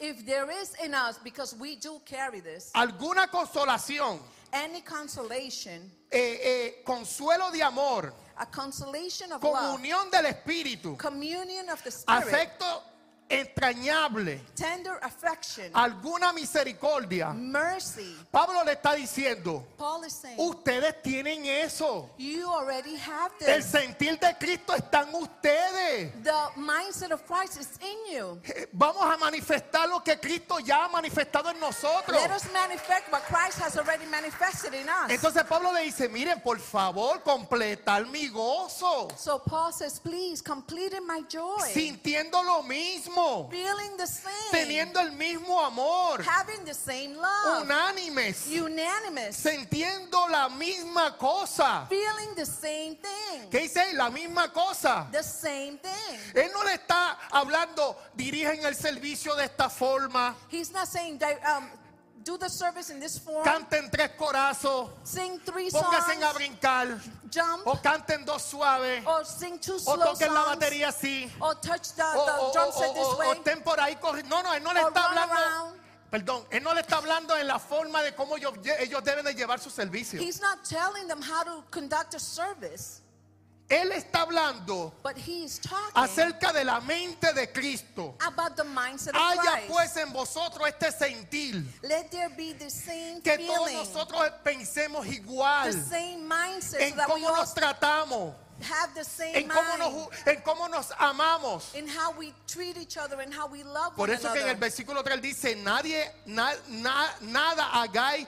if 0.00 0.24
there 0.24 0.50
is 0.50 0.74
in 0.82 0.94
us, 0.94 1.18
because 1.22 1.54
we 1.54 1.76
do 1.76 2.00
carry 2.06 2.40
this, 2.40 2.70
alguna 2.74 3.28
consolación, 3.28 4.18
any 4.54 4.80
consolation, 4.80 5.92
eh, 6.10 6.40
eh, 6.42 6.82
consuelo 6.82 7.52
de 7.52 7.62
amor, 7.62 8.14
a 8.38 8.46
consolation 8.46 9.32
of 9.32 9.42
love, 9.42 9.54
comunión 9.54 10.10
del 10.10 10.24
Espíritu, 10.26 10.96
communion 10.96 11.68
of 11.68 11.82
the 11.84 11.90
Spirit, 11.90 12.24
afecto 12.24 12.82
entrañable, 13.28 14.40
tender 14.54 14.98
affection, 15.02 15.70
alguna 15.74 16.32
misericordia. 16.32 17.32
mercy. 17.32 18.16
Pablo 18.30 18.62
le 18.64 18.72
está 18.72 18.94
diciendo, 18.94 19.64
Paul 19.76 20.04
is 20.04 20.12
saying, 20.14 20.36
ustedes 20.38 20.94
tienen 21.02 21.44
eso. 21.46 22.08
you 22.18 22.48
already 22.48 22.96
have 22.96 23.30
El 23.40 23.62
this. 23.62 23.66
sentir 23.70 24.18
de 24.18 24.34
Cristo 24.38 24.74
está 24.74 25.02
en 25.02 25.14
ustedes. 25.14 26.12
The 26.22 26.60
mindset 26.60 27.12
of 27.12 27.22
Christ 27.26 27.58
is 27.60 27.68
in 27.80 28.14
you. 28.16 28.40
Eh, 28.44 28.66
Vamos 28.72 29.02
a 29.02 29.16
manifestar 29.18 29.88
lo 29.88 30.00
que 30.02 30.16
Cristo 30.18 30.58
ya 30.60 30.84
ha 30.84 30.88
manifestado 30.88 31.50
en 31.50 31.58
nosotros. 31.60 32.16
Let 32.20 32.30
us 32.30 32.50
manifest 32.52 33.10
what 33.10 33.22
Christ 33.26 33.58
has 33.60 33.76
already 33.76 34.06
manifested 34.06 34.74
in 34.74 34.88
us. 34.88 35.10
Entonces 35.10 35.44
Pablo 35.44 35.72
le 35.72 35.82
dice, 35.84 36.08
miren, 36.08 36.40
por 36.42 36.58
favor, 36.58 37.22
completar 37.22 38.06
mi 38.10 38.28
gozo, 38.28 39.08
So 39.16 39.38
Paul 39.40 39.72
says, 39.72 39.98
please 40.00 40.42
complete 40.42 40.98
my 41.06 41.22
joy. 41.28 41.58
sintiendo 41.72 42.42
lo 42.42 42.62
mismo, 42.62 43.17
Feeling 43.50 43.96
the 43.96 44.06
same. 44.06 44.32
teniendo 44.52 45.00
el 45.00 45.12
mismo 45.12 45.60
amor, 45.64 46.22
Having 46.24 46.64
the 46.64 46.74
same 46.74 47.14
love. 47.16 47.62
unánimes, 47.64 48.46
Unanimous. 48.48 49.36
sintiendo 49.36 50.28
la 50.28 50.48
misma 50.48 51.16
cosa. 51.18 51.86
Feeling 51.88 52.34
the 52.36 52.46
same 52.46 52.96
thing. 52.96 53.50
¿Qué 53.50 53.60
dice? 53.62 53.92
La 53.94 54.10
misma 54.10 54.52
cosa. 54.52 55.06
The 55.10 55.22
same 55.22 55.78
thing. 55.78 56.18
Él 56.34 56.50
no 56.52 56.62
le 56.64 56.74
está 56.74 57.18
hablando, 57.30 57.96
dirigen 58.14 58.64
el 58.64 58.74
servicio 58.74 59.34
de 59.34 59.44
esta 59.44 59.68
forma, 59.68 60.34
He's 60.50 60.70
not 60.70 60.86
saying, 60.86 61.20
um, 61.46 61.68
do 62.28 62.36
the 62.36 62.48
service 62.50 62.90
in 62.90 63.00
this 63.00 63.18
form. 63.18 63.42
canten 63.42 63.90
tres 63.90 64.10
corazos, 64.18 64.90
Sing 65.02 65.40
three 65.46 65.70
pónganse 65.70 66.18
a 66.18 66.20
songs. 66.20 66.34
brincar, 66.34 67.00
Jump. 67.30 67.66
o 67.66 67.74
canten 67.80 68.24
dos 68.26 68.42
suaves, 68.42 69.02
Or 69.06 69.24
sing 69.24 69.58
two 69.58 69.76
o 69.86 69.96
toquen 69.96 70.34
la 70.34 70.44
songs. 70.44 70.56
batería 70.58 70.88
así, 70.88 71.30
Or 71.40 71.54
touch 71.54 71.92
the, 71.96 72.02
o, 72.04 72.26
the 72.26 72.32
o- 72.38 72.52
drum 72.52 72.68
o- 72.68 72.72
set 72.72 72.94
this 72.94 73.06
o 73.06 73.16
way. 73.16 73.30
estén 73.38 73.62
por 73.64 73.78
ahí 73.80 73.96
corriendo. 73.98 74.28
No, 74.36 74.42
no, 74.42 74.52
él 74.54 74.62
no 74.62 74.72
le 74.74 74.80
está 74.82 75.04
hablando. 75.06 75.34
around. 75.34 75.78
Perdón, 76.10 76.46
él 76.50 76.62
no 76.62 76.72
le 76.74 76.80
está 76.80 76.96
hablando 76.98 77.34
en 77.36 77.46
la 77.46 77.58
forma 77.58 78.02
de 78.02 78.14
cómo 78.14 78.36
ellos, 78.36 78.52
ellos 78.78 79.02
deben 79.04 79.24
de 79.24 79.34
llevar 79.34 79.58
su 79.60 79.70
servicio. 79.70 80.20
He's 80.20 80.40
not 80.40 80.62
telling 80.64 81.06
them 81.08 81.20
how 81.22 81.44
to 81.44 81.64
conduct 81.70 82.14
a 82.14 82.18
service, 82.18 83.00
Él 83.68 83.92
está 83.92 84.22
hablando 84.22 84.94
acerca 85.94 86.52
de 86.54 86.64
la 86.64 86.80
mente 86.80 87.32
de 87.34 87.52
Cristo. 87.52 88.14
Haya 89.14 89.66
pues 89.68 89.94
en 89.98 90.10
vosotros 90.12 90.66
este 90.68 90.90
sentir, 90.90 91.78
Let 91.82 92.08
there 92.10 92.28
be 92.34 92.54
the 92.54 92.70
same 92.70 93.20
que 93.22 93.36
todos 93.46 93.70
nosotros 93.72 94.30
pensemos 94.42 95.06
igual 95.06 95.70
the 95.72 95.82
same 95.84 96.16
mindset, 96.16 96.80
en 96.80 96.94
cómo 97.06 97.28
nos 97.30 97.52
tratamos, 97.54 98.34
have 98.70 98.94
the 98.94 99.04
same 99.04 99.36
en 99.38 99.48
cómo 99.48 99.76
mind, 99.76 99.78
nos, 99.80 100.26
en 100.26 100.40
cómo 100.42 100.68
nos 100.68 100.90
amamos. 100.98 101.74
Por 103.96 104.08
eso 104.08 104.32
que 104.32 104.40
en 104.40 104.48
el 104.48 104.56
versículo 104.56 105.04
3 105.04 105.20
dice, 105.20 105.54
nadie, 105.56 106.10
na- 106.24 106.54
na- 106.68 107.14
nada 107.20 107.66
hagáis 107.82 108.26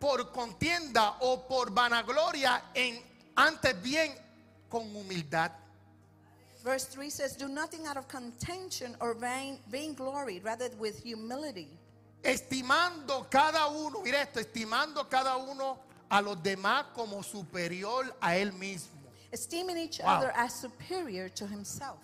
por 0.00 0.32
contienda 0.32 1.16
o 1.20 1.46
por 1.46 1.70
vanagloria, 1.70 2.62
en, 2.72 2.98
antes 3.36 3.80
bien 3.82 4.16
con 4.70 4.82
humildad. 4.94 5.50
Verse 6.64 6.84
3 6.86 7.10
says, 7.10 7.36
Do 7.36 7.48
nothing 7.48 7.86
out 7.86 7.96
of 7.96 8.06
contention 8.08 8.94
or 9.00 9.14
vain, 9.14 9.58
vainglory, 9.70 10.40
rather 10.40 10.68
with 10.78 11.02
humility, 11.02 11.68
Estimando 12.22 13.26
cada 13.30 13.66
uno, 13.68 14.02
mira 14.02 14.20
esto, 14.22 14.40
estimando 14.40 15.08
cada 15.08 15.36
uno 15.38 15.78
a 16.10 16.20
los 16.20 16.36
demás 16.42 16.84
como 16.94 17.22
superior 17.22 18.14
a 18.20 18.36
él 18.36 18.52
mismo. 18.52 18.90
esteeming 19.32 19.78
each 19.78 20.00
Wow. 20.00 20.18
other 20.18 20.32
as 20.36 20.52
superior 20.60 21.30
to 21.30 21.46
himself. 21.46 21.98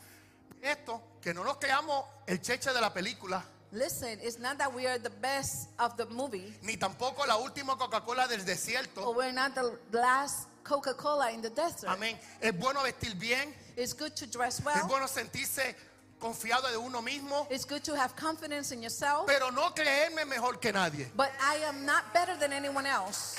Esto, 0.62 1.02
que 1.20 1.35
no 1.35 1.44
nos 1.44 1.59
creamos 1.59 2.05
el 2.26 2.38
cheche 2.40 2.72
de 2.72 2.81
la 2.81 2.92
película, 2.94 3.44
Listen, 3.72 4.18
it's 4.22 4.38
not 4.38 4.57
that 4.59 4.72
we 4.72 4.87
are 4.87 4.96
the 4.98 5.11
best 5.20 5.68
of 5.79 5.96
the 5.98 6.07
movie, 6.07 6.55
ni 6.62 6.76
tampoco 6.79 7.26
la 7.26 7.37
última 7.37 7.76
Coca-Cola 7.76 8.26
del 8.26 8.38
or 8.40 8.44
desierto. 8.46 9.14
we're 9.14 9.33
not 9.33 9.55
the 9.55 9.76
last 9.92 10.46
Coca 10.66 10.94
Cola 10.94 11.31
in 11.31 11.40
the 11.40 11.50
desert. 11.50 11.88
Amén. 11.88 12.16
Es 12.42 12.52
bueno 12.52 12.83
vestir 12.83 13.14
bien, 13.14 13.55
It's 13.76 13.92
good 13.92 14.14
to 14.16 14.26
dress 14.26 14.59
es 14.59 14.64
well, 14.64 14.87
bueno 14.88 15.07
sentirse 15.07 15.74
confiado 16.18 16.68
de 16.70 16.76
uno 16.79 17.00
mismo, 17.02 17.46
it's 17.50 17.64
good 17.64 17.85
to 17.85 17.94
have 17.94 18.16
confidence 18.16 18.72
in 18.72 18.83
yourself, 18.83 19.26
pero 19.26 19.50
no 19.50 19.70
creerme 19.70 20.26
mejor 20.26 20.55
que 20.61 20.72
nadie. 20.72 21.07
but 21.14 21.31
I 21.40 21.57
am 21.68 21.85
not 21.87 22.12
better 22.12 22.37
than 22.37 22.52
anyone 22.52 22.87
else. 22.87 23.37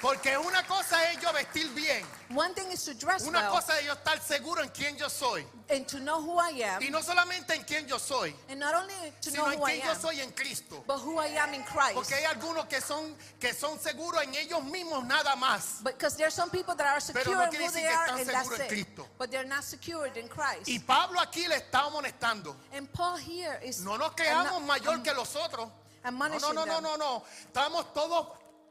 Porque 0.00 0.38
una 0.38 0.62
cosa 0.64 1.10
es 1.10 1.20
yo 1.20 1.32
vestir 1.32 1.68
bien, 1.74 2.04
One 2.32 2.54
thing 2.54 2.70
is 2.70 2.84
to 2.84 2.94
dress 2.94 3.22
una 3.26 3.40
well 3.40 3.50
cosa 3.50 3.78
es 3.80 3.86
yo 3.86 3.94
estar 3.94 4.20
seguro 4.22 4.62
en 4.62 4.68
quién 4.68 4.96
yo 4.96 5.08
soy. 5.08 5.44
and 5.70 5.88
to 5.88 5.98
know 5.98 6.20
who 6.22 6.38
I 6.38 6.50
am, 6.62 6.80
Y 6.82 6.88
no 6.90 7.00
solamente 7.02 7.50
en 7.54 7.64
quién 7.64 7.86
yo 7.88 7.98
soy, 7.98 8.32
and 8.48 8.60
not 8.60 8.74
only 8.76 8.94
to 9.22 9.30
know 9.32 9.46
sino 9.46 9.50
en 9.50 9.58
who 9.58 9.64
I 9.66 9.70
quién 9.72 9.84
yo 9.86 9.90
am, 9.90 10.00
soy 10.00 10.20
en 10.20 10.30
Cristo. 10.32 10.84
but 10.86 10.98
who 10.98 11.18
I 11.18 11.26
am 11.36 11.52
in 11.52 11.64
Christ. 11.64 11.94
Porque 11.94 12.14
hay 12.14 12.24
algunos 12.26 12.66
que 12.68 12.80
son 12.80 13.16
que 13.40 13.52
son 13.52 13.76
seguros 13.80 14.22
en 14.22 14.34
ellos 14.36 14.62
mismos 14.62 15.04
nada 15.04 15.34
más. 15.34 15.82
Because 15.82 16.16
there's 16.16 16.34
some 16.34 16.50
people 16.50 16.76
that 16.76 16.86
are 16.86 17.00
secure 17.00 17.34
no 17.34 17.42
in 17.44 17.50
quiere 17.50 17.64
who 17.64 17.70
decir 17.72 17.82
they 17.82 17.88
que 17.88 17.96
are, 17.96 18.06
están 18.06 18.20
and 18.20 18.28
that's 18.28 18.48
seguros 18.48 18.60
en 18.60 18.64
it. 18.66 18.68
Cristo. 18.68 19.06
But 19.18 19.30
they're 19.32 19.44
not 19.48 19.64
secured 19.64 20.16
in 20.16 20.28
Christ. 20.28 20.68
Y 20.68 20.78
Pablo 20.78 21.18
aquí 21.18 21.48
le 21.48 21.56
está 21.56 21.86
amonestando. 21.90 22.54
and 22.72 22.92
Paul 22.92 23.16
here 23.16 23.58
is 23.64 23.82
No 23.84 23.96
nos 23.96 24.12
creamos 24.14 24.62
mayor 24.62 25.02
que 25.02 25.12
los 25.12 25.34
otros. 25.34 25.68
No, 26.04 26.08
admonishing 26.10 26.54
no, 26.54 26.64
no, 26.64 26.64
no, 26.64 26.74
them. 26.74 26.82
no, 26.84 26.96
no. 26.96 27.24
Estamos 27.52 27.92
todos 27.92 28.28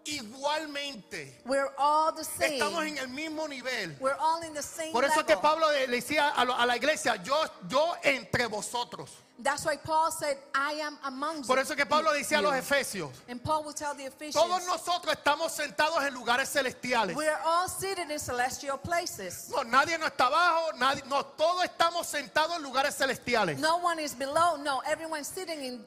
igualmente. 0.08 1.34
We're 1.46 1.70
all 1.78 2.12
the 2.14 2.24
same. 2.24 2.58
Estamos 2.60 2.86
en 2.86 2.98
el 2.98 3.08
mismo 3.10 3.48
nivel. 3.48 3.96
We're 4.00 4.18
all 4.20 4.42
in 4.44 4.54
the 4.54 4.62
same 4.64 4.92
Por 4.92 5.04
eso 5.04 5.18
level. 5.22 5.26
que 5.26 5.38
Pablo 5.38 5.72
le 5.72 5.88
decía 5.88 6.30
a, 6.36 6.46
lo- 6.46 6.56
a 6.56 6.66
la 6.66 6.76
iglesia, 6.78 7.16
yo, 7.24 7.36
yo 7.68 7.96
entre 8.04 8.48
vosotros. 8.48 9.10
That's 9.40 9.66
why 9.66 9.78
Paul 9.78 10.12
said, 10.12 10.36
I 10.56 10.82
am 10.82 10.98
among 11.04 11.44
Por 11.44 11.58
you. 11.58 11.62
eso 11.62 11.76
que 11.76 11.86
Pablo 11.86 12.12
decía 12.12 12.40
a 12.40 12.42
los 12.42 12.54
efesios, 12.56 13.12
And 13.30 13.40
Paul 13.44 13.66
will 13.66 13.74
tell 13.74 13.94
the 13.94 14.06
Ephesians, 14.08 14.34
todos 14.34 14.66
nosotros 14.66 15.14
estamos 15.16 15.52
sentados 15.52 16.04
en 16.08 16.14
lugares 16.16 16.50
celestiales. 16.52 17.16
we're 17.16 17.38
all 17.46 17.68
seated 17.70 18.10
in 18.10 18.18
celestial 18.18 18.80
places. 18.80 19.48
No, 19.52 19.62
nadie 19.64 20.00
no 20.00 20.08
está 20.08 20.26
abajo, 20.26 20.72
nadie, 20.78 21.04
no, 21.08 21.24
todos 21.24 21.64
estamos 21.66 22.08
sentados 22.08 22.56
en 22.56 22.64
lugares 22.64 22.96
celestiales. 22.96 23.60
No 23.60 23.78
one 23.78 24.00
is 24.00 24.16
below. 24.16 24.58
No, 24.58 24.80
everyone's 24.88 25.28
sitting 25.28 25.62
in 25.64 25.86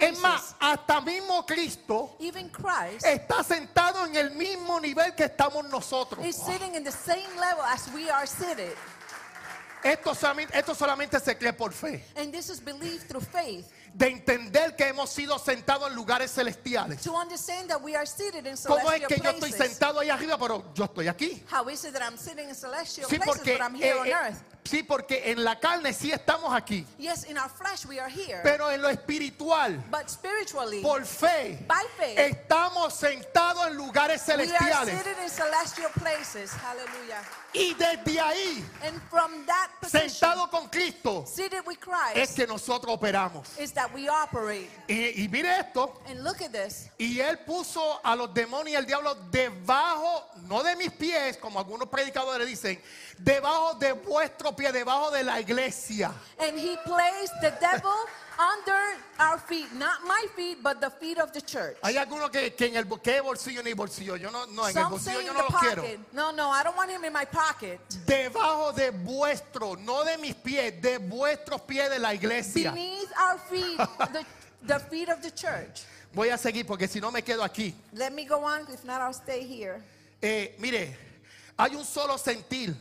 Es 0.00 0.18
más, 0.18 0.54
hasta 0.58 1.00
mismo 1.00 1.44
Cristo 1.46 2.16
Even 2.18 2.48
Christ 2.48 3.04
está 3.04 3.42
sentado 3.42 4.06
en 4.06 4.16
el 4.16 4.30
mismo 4.32 4.80
nivel 4.80 5.14
que 5.14 5.24
estamos 5.24 5.68
nosotros. 5.68 6.24
is 6.24 6.36
sitting 6.36 6.74
in 6.74 6.84
the 6.84 6.92
same 6.92 7.28
level 7.36 7.62
as 7.64 7.88
we 7.94 8.10
are 8.10 8.26
seated. 8.26 8.76
Esto 9.82 10.14
solamente, 10.14 10.58
esto 10.58 10.74
solamente 10.74 11.20
se 11.20 11.36
cree 11.36 11.52
por 11.52 11.72
fe. 11.72 12.04
And 12.16 12.32
this 12.32 12.50
is 12.50 12.60
believed 12.60 13.06
through 13.08 13.24
faith. 13.24 13.66
De 13.94 14.08
entender 14.08 14.76
que 14.76 14.86
hemos 14.88 15.10
sido 15.10 15.38
sentados 15.38 15.88
en 15.88 15.94
lugares 15.94 16.32
celestiales. 16.32 17.00
To 17.02 17.14
understand 17.14 17.68
that 17.68 17.80
we 17.80 17.96
are 17.96 18.06
seated 18.06 18.46
in 18.46 18.56
¿Cómo 18.56 18.90
es 18.90 19.06
que 19.06 19.16
yo 19.16 19.30
estoy 19.30 19.52
sentado 19.52 20.00
ahí 20.00 20.10
arriba, 20.10 20.36
pero 20.38 20.64
yo 20.74 20.84
estoy 20.84 21.08
aquí? 21.08 21.42
How 21.50 21.68
is 21.70 21.84
it 21.84 21.92
that 21.92 22.02
I'm 22.02 22.18
sitting 22.18 22.48
in 22.48 22.54
celestial 22.54 23.08
Sí, 23.08 23.16
places, 23.16 23.36
porque, 23.36 23.52
but 23.52 23.62
I'm 23.62 23.74
here 23.74 23.94
eh, 23.94 24.00
on 24.00 24.06
eh, 24.06 24.12
earth? 24.12 24.42
Sí, 24.68 24.82
porque 24.82 25.30
en 25.30 25.42
la 25.44 25.58
carne 25.58 25.92
sí 25.92 26.10
estamos 26.12 26.52
aquí, 26.54 26.84
Yes, 26.98 27.24
in 27.28 27.38
our 27.38 27.48
flesh 27.50 27.86
we 27.86 27.98
are 27.98 28.10
here. 28.10 28.40
pero 28.42 28.70
en 28.70 28.80
lo 28.82 28.88
espiritual, 28.88 29.82
but 29.90 30.08
spiritually, 30.08 30.82
por 30.82 31.04
fe, 31.04 31.64
by 31.66 31.84
faith, 31.96 32.18
estamos 32.18 32.92
sentados 32.94 33.66
en 33.68 33.76
lugares 33.76 34.22
we 34.26 34.34
are 34.34 34.46
celestiales. 34.46 34.96
seated 34.98 35.16
in 35.22 35.30
celestial 35.30 35.90
places. 35.92 36.50
Hallelujah. 36.52 37.22
Y 37.54 37.72
desde 37.74 38.20
ahí, 38.20 38.62
And 38.84 39.00
from 39.10 39.46
that 39.46 39.70
position, 39.80 40.10
sentado 40.10 40.50
con 40.50 40.68
Cristo, 40.68 41.24
seated 41.26 41.62
with 41.66 41.78
es 41.78 41.84
Christ, 42.34 42.36
que 42.36 42.46
nosotros 42.46 42.92
operamos. 42.94 43.58
is 43.58 43.72
that 43.72 43.90
we 43.94 44.06
operate. 44.08 44.68
Y, 44.86 45.22
y 45.24 45.28
mire 45.28 45.48
esto, 45.60 45.98
And 46.06 46.22
look 46.22 46.42
at 46.42 46.52
this. 46.52 46.90
y 46.98 47.20
él 47.20 47.38
puso 47.46 48.00
a 48.04 48.14
los 48.14 48.34
demonios 48.34 48.72
y 48.72 48.76
al 48.76 48.84
diablo 48.86 49.14
debajo, 49.30 50.26
no 50.42 50.62
de 50.62 50.76
mis 50.76 50.90
pies, 50.92 51.38
como 51.38 51.58
algunos 51.58 51.88
predicadores 51.88 52.46
dicen, 52.46 52.80
debajo 53.16 53.74
de 53.74 53.92
vuestros 53.92 54.54
pie 54.58 54.72
debajo 54.72 55.10
de 55.12 55.22
la 55.22 55.38
iglesia. 55.38 56.12
And 56.40 56.58
he 56.58 56.76
placed 56.84 57.34
the 57.40 57.52
devil 57.60 57.94
under 58.38 58.98
our 59.18 59.38
feet, 59.38 59.72
not 59.74 60.04
my 60.06 60.26
feet, 60.36 60.58
but 60.62 60.80
the 60.80 60.90
feet 60.90 61.18
of 61.18 61.32
the 61.32 61.40
church. 61.40 61.76
Hay 61.82 61.94
algunos 61.96 62.30
que, 62.30 62.50
que 62.50 62.66
en 62.66 62.76
el 62.76 62.84
¿qué 62.84 63.20
bolsillo 63.22 63.62
ni 63.62 63.72
bolsillo. 63.72 64.16
Yo 64.16 64.30
no, 64.30 64.44
no 64.46 64.64
en 64.64 64.76
el 64.76 64.82
Some 64.82 64.90
bolsillo 64.90 65.18
say 65.18 65.24
yo 65.24 65.30
in 65.32 65.36
no 65.36 65.46
the 65.46 65.52
lo 65.52 65.58
quiero. 65.60 65.82
pocket. 65.82 66.00
No, 66.12 66.30
no, 66.32 66.50
I 66.50 66.62
don't 66.62 66.76
want 66.76 66.90
him 66.90 67.04
in 67.04 67.12
my 67.12 67.24
pocket. 67.24 67.80
Debajo 68.06 68.72
de 68.74 68.90
vuestro, 68.90 69.74
no 69.76 70.04
de 70.04 70.18
mis 70.18 70.34
pies, 70.34 70.80
de 70.80 70.98
vuestros 70.98 71.60
pies 71.62 71.88
de 71.90 71.98
la 71.98 72.12
iglesia. 72.12 72.72
Beneath 72.72 73.12
our 73.18 73.38
feet, 73.38 73.76
the, 74.12 74.24
the 74.66 74.78
feet 74.90 75.08
of 75.08 75.22
the 75.22 75.30
church. 75.30 75.82
Voy 76.14 76.30
a 76.30 76.38
seguir 76.38 76.66
porque 76.66 76.88
si 76.88 77.00
no 77.00 77.10
me 77.10 77.22
quedo 77.22 77.44
aquí. 77.44 77.72
Let 77.92 78.12
me 78.12 78.24
go 78.24 78.42
on, 78.44 78.62
if 78.72 78.84
not, 78.84 79.00
I'll 79.00 79.12
stay 79.12 79.44
here. 79.44 79.82
Eh, 80.20 80.54
mire, 80.58 80.96
hay 81.58 81.74
un 81.76 81.84
solo 81.84 82.16
sentir, 82.16 82.74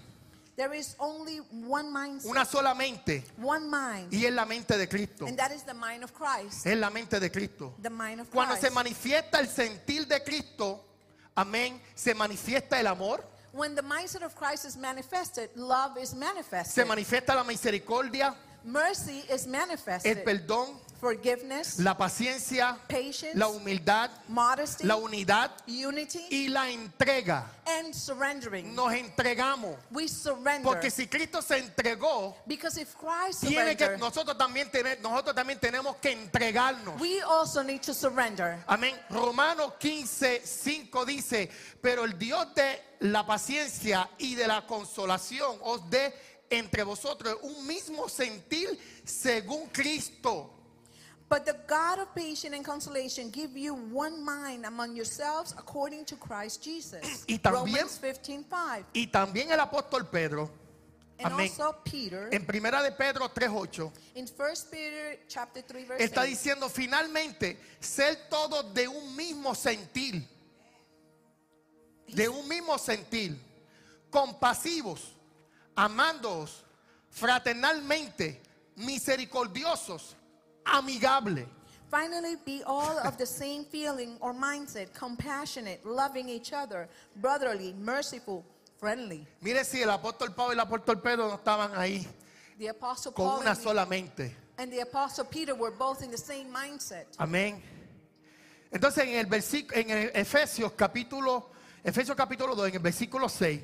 There 0.58 0.74
is 0.74 0.96
only 0.98 1.38
one 1.68 1.92
mindset, 1.94 2.32
una 2.32 2.44
sola 2.44 2.74
mente, 2.74 3.24
one 3.40 3.70
mind, 3.70 4.12
y 4.12 4.26
es 4.26 4.34
la 4.34 4.44
mente 4.44 4.76
de 4.76 4.88
Cristo. 4.88 5.28
and 5.28 5.38
that 5.38 5.52
is 5.52 5.62
the 5.62 5.74
mind 5.76 6.04
of 6.04 6.12
Christ. 6.16 6.66
Es 6.66 6.76
la 6.76 6.90
mente 6.90 7.20
de 7.20 7.30
Cristo. 7.30 7.76
The 7.80 7.92
mind 7.92 8.22
of 8.22 8.32
Cuando 8.32 8.56
se 8.56 8.62
Christ. 8.62 8.74
manifiesta 8.74 9.40
el 9.40 9.48
sentir 9.48 10.08
de 10.08 10.20
Cristo, 10.24 10.84
amén, 11.36 11.80
se 11.94 12.16
manifiesta 12.16 12.80
el 12.80 12.88
amor, 12.88 13.24
When 13.54 13.76
the 13.76 13.84
mindset 13.84 14.24
of 14.24 14.36
Christ 14.36 14.66
is 14.66 14.76
manifested, 14.78 15.52
love 15.56 15.96
is 16.02 16.10
se 16.10 16.16
manifested. 16.16 16.88
manifiesta 16.88 17.36
la 17.36 17.44
misericordia, 17.44 18.36
Mercy 18.64 19.24
is 19.30 19.46
el 19.46 19.52
manifested. 19.52 20.24
perdón, 20.24 20.80
Forgiveness, 21.00 21.80
la 21.80 21.96
paciencia, 21.96 22.78
patience, 22.88 23.36
la 23.36 23.48
humildad, 23.48 24.10
modesty, 24.28 24.86
la 24.86 24.96
unidad 24.96 25.52
unity, 25.68 26.26
y 26.32 26.48
la 26.50 26.70
entrega. 26.70 27.46
and 27.68 27.94
surrendering. 27.94 28.74
Nos 28.74 28.94
entregamos. 28.94 29.76
We 29.92 30.08
surrender. 30.08 30.64
Porque 30.64 30.90
si 30.90 31.06
Cristo 31.08 31.42
se 31.42 31.58
entregó, 31.58 32.36
because 32.48 32.78
if 32.78 32.96
Christ 32.96 33.46
tiene 33.46 33.76
que, 33.76 33.98
nosotros, 33.98 34.38
también 34.38 34.72
tener- 34.72 35.00
nosotros 35.02 35.36
también 35.36 35.60
tenemos 35.60 35.98
que 35.98 36.12
entregarnos. 36.12 37.00
we 37.00 37.22
also 37.22 37.62
need 37.62 37.82
to 37.82 37.94
surrender. 37.94 38.58
Amén. 38.68 38.96
Romanos 39.10 39.74
15, 39.80 40.42
5 40.46 41.06
dice, 41.06 41.50
pero 41.82 42.06
el 42.06 42.18
Dios 42.18 42.54
de 42.56 42.82
la 43.02 43.26
paciencia 43.26 44.10
y 44.18 44.36
de 44.36 44.48
la 44.48 44.66
consolación 44.66 45.58
os 45.62 45.88
dé 45.90 46.14
entre 46.50 46.84
vosotros 46.84 47.38
un 47.42 47.68
mismo 47.68 48.08
sentir 48.08 48.80
según 49.04 49.68
Cristo. 49.68 50.54
But 51.30 51.46
the 51.46 51.56
God 51.68 52.00
of 52.00 52.16
patience 52.16 52.56
and 52.56 52.64
consolation 52.64 53.30
give 53.32 53.58
you 53.58 53.74
one 53.76 54.24
mind 54.24 54.66
among 54.66 54.96
yourselves 54.96 55.54
according 55.58 56.06
to 56.06 56.16
Christ 56.16 56.64
Jesus. 56.64 57.26
Y 57.28 57.38
también- 57.38 57.84
Romans 57.84 58.00
15:5. 58.00 58.86
Y 58.94 59.08
también 59.08 59.52
el 59.52 59.60
apóstol 59.60 60.10
Pedro, 60.10 60.50
And 61.20 61.34
amén. 61.34 61.50
also 61.50 61.74
Peter 61.84 62.30
En 62.32 62.46
primera 62.46 62.82
de 62.82 62.92
Pedro 62.94 63.28
3:8 63.28 63.92
in 64.16 64.26
1 64.26 64.66
Peter 64.72 65.20
chapter 65.28 65.64
3 65.64 65.86
verse 65.86 66.04
está 66.06 66.22
8. 66.22 66.30
diciendo 66.30 66.70
finalmente 66.70 67.58
ser 67.82 68.30
todos 68.30 68.74
de 68.74 68.88
un 68.88 69.14
mismo 69.16 69.54
sentir, 69.54 70.26
de 72.08 72.30
un 72.30 72.48
mismo 72.48 72.78
sentir, 72.78 73.38
compasivos, 74.10 75.12
amándoos 75.76 76.64
fraternalmente, 77.10 78.42
misericordiosos, 78.76 80.16
amigables. 80.74 81.46
Finally, 81.90 82.36
be 82.46 82.62
all 82.66 82.98
of 83.00 83.18
the 83.18 83.26
same 83.26 83.64
feeling 83.64 84.18
or 84.20 84.34
mindset, 84.34 84.94
compassionate, 84.94 85.86
loving 85.86 86.28
each 86.28 86.52
other, 86.52 86.90
brotherly, 87.16 87.74
merciful, 87.80 88.44
friendly. 88.78 89.26
Mire 89.42 89.64
si 89.64 89.82
el 89.82 89.90
apóstol 89.90 90.36
Pablo 90.36 90.54
y 90.54 90.60
el 90.60 90.60
apóstol 90.66 91.02
Pedro 91.02 91.30
no 91.30 91.36
estaban 91.38 91.72
ahí 91.76 92.06
The 92.60 92.68
apostle 92.70 93.12
con 93.14 93.26
Paul 93.26 93.40
una 93.42 93.52
and 93.52 93.58
the, 93.58 93.64
sola 93.64 93.86
mente. 93.86 94.36
and 94.58 94.72
the 94.72 94.82
apostle 94.82 95.24
Peter 95.26 95.56
were 95.56 95.72
both 95.72 96.02
in 96.04 96.12
the 96.12 96.18
same 96.18 96.52
mindset. 96.52 97.06
Amén. 97.20 97.62
Entonces 98.70 99.06
en 99.06 99.16
el 99.16 99.26
versículo 99.28 99.78
en 99.80 99.90
el 99.90 100.12
Efesios 100.14 100.74
capítulo 100.74 101.52
Efesios 101.84 102.18
capítulo 102.18 102.54
2 102.54 102.68
en 102.68 102.74
el 102.76 102.80
versículo 102.82 103.30
6 103.30 103.62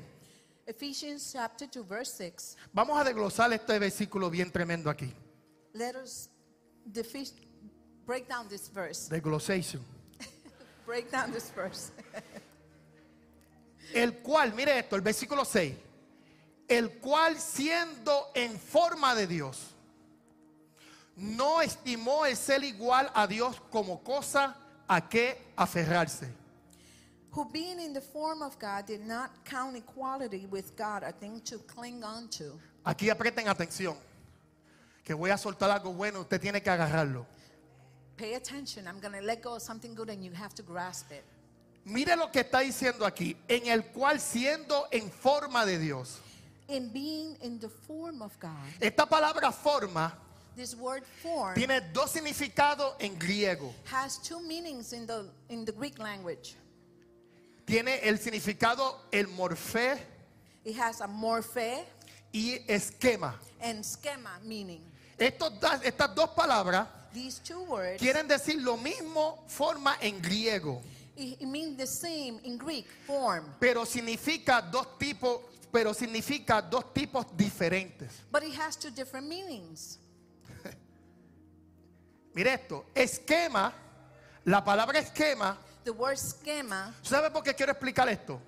Ephesians 0.66 1.30
chapter 1.32 1.68
2 1.70 1.86
verse 1.86 2.32
6. 2.32 2.56
vamos 2.72 2.98
a 2.98 3.04
desglosar 3.04 3.52
este 3.52 3.78
versículo 3.78 4.30
bien 4.30 4.50
tremendo 4.50 4.88
aquí. 4.88 5.12
Let 5.74 5.96
us 5.96 6.30
defi- 6.90 7.32
break 8.06 8.28
down 8.28 8.48
this 8.48 8.68
verse. 8.68 9.08
Desglosation. 9.08 9.80
Break 10.86 11.10
down 11.10 11.32
this 11.32 11.50
verse. 11.50 11.92
El 13.94 14.12
cual, 14.22 14.52
mire 14.54 14.78
esto, 14.78 14.96
el 14.96 15.02
versículo 15.02 15.44
6. 15.44 15.74
El 16.68 16.88
cual 17.00 17.36
siendo 17.38 18.30
en 18.34 18.58
forma 18.58 19.14
de 19.14 19.26
Dios, 19.26 19.74
no 21.16 21.60
estimó 21.60 22.26
el 22.26 22.36
ser 22.36 22.64
igual 22.64 23.10
a 23.14 23.26
Dios 23.26 23.60
como 23.70 24.02
cosa 24.02 24.56
a 24.88 25.08
que 25.08 25.38
aferrarse. 25.56 26.28
Who 27.30 27.44
being 27.50 27.80
in 27.80 27.92
the 27.92 28.00
form 28.00 28.42
of 28.42 28.58
God 28.58 28.86
did 28.86 29.00
not 29.00 29.30
count 29.44 29.76
equality 29.76 30.46
with 30.46 30.76
God 30.76 31.02
a 31.02 31.12
thing 31.12 31.40
to 31.42 31.58
cling 31.66 32.04
on 32.04 32.28
to. 32.30 32.58
Aquí 32.84 33.10
aprieten 33.10 33.48
atención, 33.48 33.96
que 35.04 35.14
voy 35.14 35.30
a 35.30 35.36
soltar 35.38 35.70
algo 35.70 35.92
bueno, 35.92 36.20
usted 36.20 36.40
tiene 36.40 36.62
que 36.62 36.70
agarrarlo. 36.70 37.26
Pay 38.16 38.34
attention. 38.34 38.86
I'm 38.86 39.00
going 39.00 39.12
to 39.12 39.20
let 39.20 39.42
go 39.42 39.56
of 39.56 39.62
something 39.62 39.94
good 39.94 40.08
and 40.08 40.24
you 40.24 40.32
have 40.32 40.54
to 40.54 40.62
grasp 40.62 41.10
it. 41.12 41.24
Mire 41.84 42.16
lo 42.16 42.28
que 42.30 42.40
está 42.42 42.60
diciendo 42.60 43.04
aquí, 43.04 43.36
en 43.48 43.66
el 43.66 43.82
cual 43.92 44.18
siendo 44.18 44.86
en 44.90 45.10
forma 45.10 45.66
de 45.66 45.78
Dios. 45.78 46.20
In 46.68 46.88
being 46.90 47.36
in 47.42 47.58
the 47.58 47.68
form 47.68 48.22
of 48.22 48.32
God, 48.40 48.50
Esta 48.80 49.04
palabra 49.04 49.52
forma 49.52 50.12
this 50.56 50.74
word 50.74 51.02
form 51.22 51.54
tiene 51.56 51.80
dos 51.92 52.12
significados 52.12 52.94
en 53.00 53.18
griego. 53.18 53.70
has 53.84 54.16
two 54.18 54.40
meanings 54.40 54.92
in 54.94 55.04
the 55.06 55.26
in 55.50 55.66
the 55.66 55.72
Greek 55.72 55.98
language. 55.98 56.54
Tiene 57.66 57.98
el 58.02 58.16
significado 58.18 58.96
el 59.12 59.26
morfé 59.26 59.98
It 60.64 60.76
has 60.76 61.02
a 61.02 61.06
morphe 61.06 61.84
y 62.32 62.60
esquema. 62.66 63.34
and 63.60 63.84
schema 63.84 64.30
meaning. 64.42 64.80
Estos 65.18 65.52
estas 65.82 66.14
dos 66.14 66.30
palabras 66.30 66.88
These 67.12 67.40
two 67.44 67.62
words 67.64 67.98
quieren 68.00 68.26
decir 68.26 68.60
lo 68.60 68.76
mismo 68.76 69.44
forma 69.46 69.96
en 70.00 70.20
griego, 70.20 70.82
it, 71.16 71.40
it 71.40 71.46
means 71.46 71.76
the 71.76 71.86
same 71.86 72.40
in 72.42 72.58
Greek 72.58 72.86
form, 73.06 73.44
pero 73.60 73.84
significa 73.86 74.60
dos 74.60 74.98
tipos, 74.98 75.40
pero 75.72 75.94
significa 75.94 76.60
dos 76.60 76.92
tipos 76.92 77.24
diferentes. 77.36 78.10
but 78.32 78.42
it 78.42 78.52
has 78.54 78.74
two 78.76 78.90
different 78.90 79.28
meanings. 79.28 79.98
Mire 82.34 82.54
esto, 82.54 82.86
esquema, 82.94 83.72
la 84.44 84.64
palabra 84.64 84.98
esquema, 84.98 85.56
The 85.84 85.92
word 85.92 86.18
schema. 86.18 86.92
¿sabe 87.02 87.30
por 87.30 87.42
qué 87.44 87.54
quiero 87.54 87.70
explicar 87.72 88.08
esto? 88.08 88.40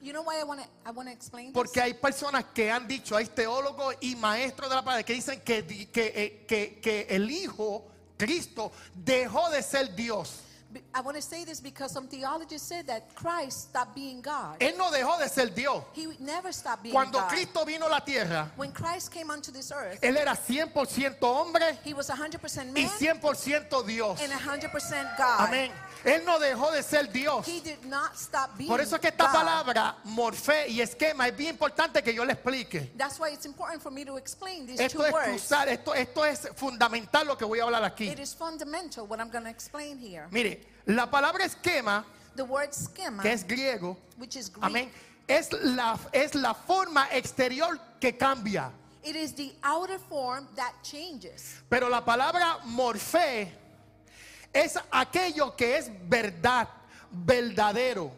You 0.00 0.12
know 0.12 0.22
why 0.22 0.38
I 0.40 0.44
want 0.44 0.60
to 0.60 0.66
I 0.86 0.90
want 0.92 1.08
to 1.08 1.12
explain 1.12 1.46
this? 1.46 1.54
Porque 1.54 1.80
hay 1.80 1.94
personas 1.94 2.44
que 2.54 2.70
han 2.70 2.86
dicho, 2.86 3.16
hay 3.16 3.26
teólogos 3.26 3.96
y 4.00 4.14
maestros 4.16 4.68
de 4.68 4.76
la 4.76 4.82
palabra 4.82 5.02
que 5.02 5.14
dicen 5.14 5.40
que, 5.44 5.64
que, 5.92 6.12
eh, 6.14 6.44
que- 6.46 6.78
que 6.80 7.06
el 7.10 7.28
Hijo, 7.30 7.84
Cristo, 8.16 8.70
dejó 8.94 9.50
de 9.50 9.62
ser 9.62 9.94
Dios. 9.96 10.42
I 10.94 11.00
want 11.00 11.16
to 11.16 11.22
say 11.22 11.44
this 11.46 11.60
because 11.62 11.90
some 11.94 12.06
theologists 12.08 12.68
said 12.68 12.86
that 12.88 13.14
Christ 13.14 13.70
stopped 13.70 13.94
being 13.94 14.20
God. 14.20 14.58
Él 14.60 14.76
no 14.76 14.90
dejó 14.90 15.18
de 15.18 15.26
ser 15.28 15.46
Dios. 15.46 15.82
He 15.94 16.06
never 16.20 16.52
stopped 16.52 16.82
being 16.82 16.92
Cuando 16.92 17.18
God. 17.20 17.30
Cristo 17.30 17.64
vino 17.64 17.86
a 17.86 17.88
la 17.88 18.00
tierra, 18.00 18.52
when 18.54 18.70
Christ 18.70 19.10
came 19.10 19.30
onto 19.30 19.50
this 19.50 19.72
earth, 19.72 19.98
Él 20.02 20.16
era 20.18 20.36
100% 20.36 21.16
hombre 21.22 21.78
he 21.84 21.94
was 21.94 22.10
100% 22.10 22.66
y 22.76 22.82
man 22.84 22.90
100% 22.98 23.82
Dios. 23.86 24.20
and 24.20 24.30
100% 24.30 25.16
God. 25.16 25.40
Amén. 25.48 25.72
Él 26.04 26.24
no 26.24 26.38
dejó 26.38 26.70
de 26.70 26.82
ser 26.82 27.10
Dios. 27.12 27.46
He 27.46 27.60
did 27.60 27.82
not 27.84 28.14
stop 28.14 28.56
being 28.56 28.68
Por 28.68 28.80
eso 28.80 28.96
es 28.96 29.00
que 29.00 29.08
esta 29.08 29.26
God. 29.26 29.32
palabra, 29.32 29.96
morfé 30.04 30.68
y 30.68 30.80
esquema, 30.80 31.26
es 31.28 31.36
bien 31.36 31.50
importante 31.50 32.02
que 32.02 32.14
yo 32.14 32.24
le 32.24 32.32
explique. 32.34 32.92
That's 32.96 33.18
why 33.18 33.32
it's 33.32 33.46
important 33.46 33.82
for 33.82 33.90
me 33.90 34.04
to 34.04 34.16
explain 34.16 34.66
these 34.66 34.80
Esto 34.80 34.98
two 34.98 35.04
es 35.06 35.12
words. 35.12 35.28
cruzar, 35.28 35.68
esto, 35.68 35.94
esto 35.94 36.24
es 36.24 36.48
fundamental 36.56 37.26
lo 37.26 37.36
que 37.36 37.44
voy 37.44 37.60
a 37.60 37.64
hablar 37.64 37.84
aquí. 37.84 38.08
It 38.10 38.18
is 38.18 38.34
fundamental 38.34 39.06
what 39.06 39.18
I'm 39.20 39.30
going 39.30 39.44
to 39.44 39.50
explain 39.50 39.98
here. 39.98 40.26
Mire, 40.30 40.60
la 40.86 41.06
palabra 41.10 41.44
esquema, 41.44 42.04
The 42.36 42.44
word 42.44 42.72
schema, 42.72 43.22
que 43.22 43.32
es 43.32 43.44
griego, 43.44 43.96
which 44.16 44.36
is 44.36 44.48
Greek, 44.48 44.64
amén, 44.64 44.90
es 45.26 45.52
la, 45.52 45.98
es 46.12 46.34
la 46.36 46.54
forma 46.54 47.08
exterior 47.10 47.78
que 48.00 48.12
cambia. 48.16 48.70
it 49.02 49.16
is 49.16 49.32
the 49.32 49.52
outer 49.64 49.98
form 49.98 50.46
that 50.54 50.72
changes. 50.82 51.56
Pero 51.68 51.88
la 51.88 52.04
palabra 52.04 52.58
morfé 52.64 53.48
es 54.64 54.78
aquello 54.90 55.54
que 55.56 55.76
es 55.76 55.90
verdad, 56.08 56.68
verdadero. 57.10 58.12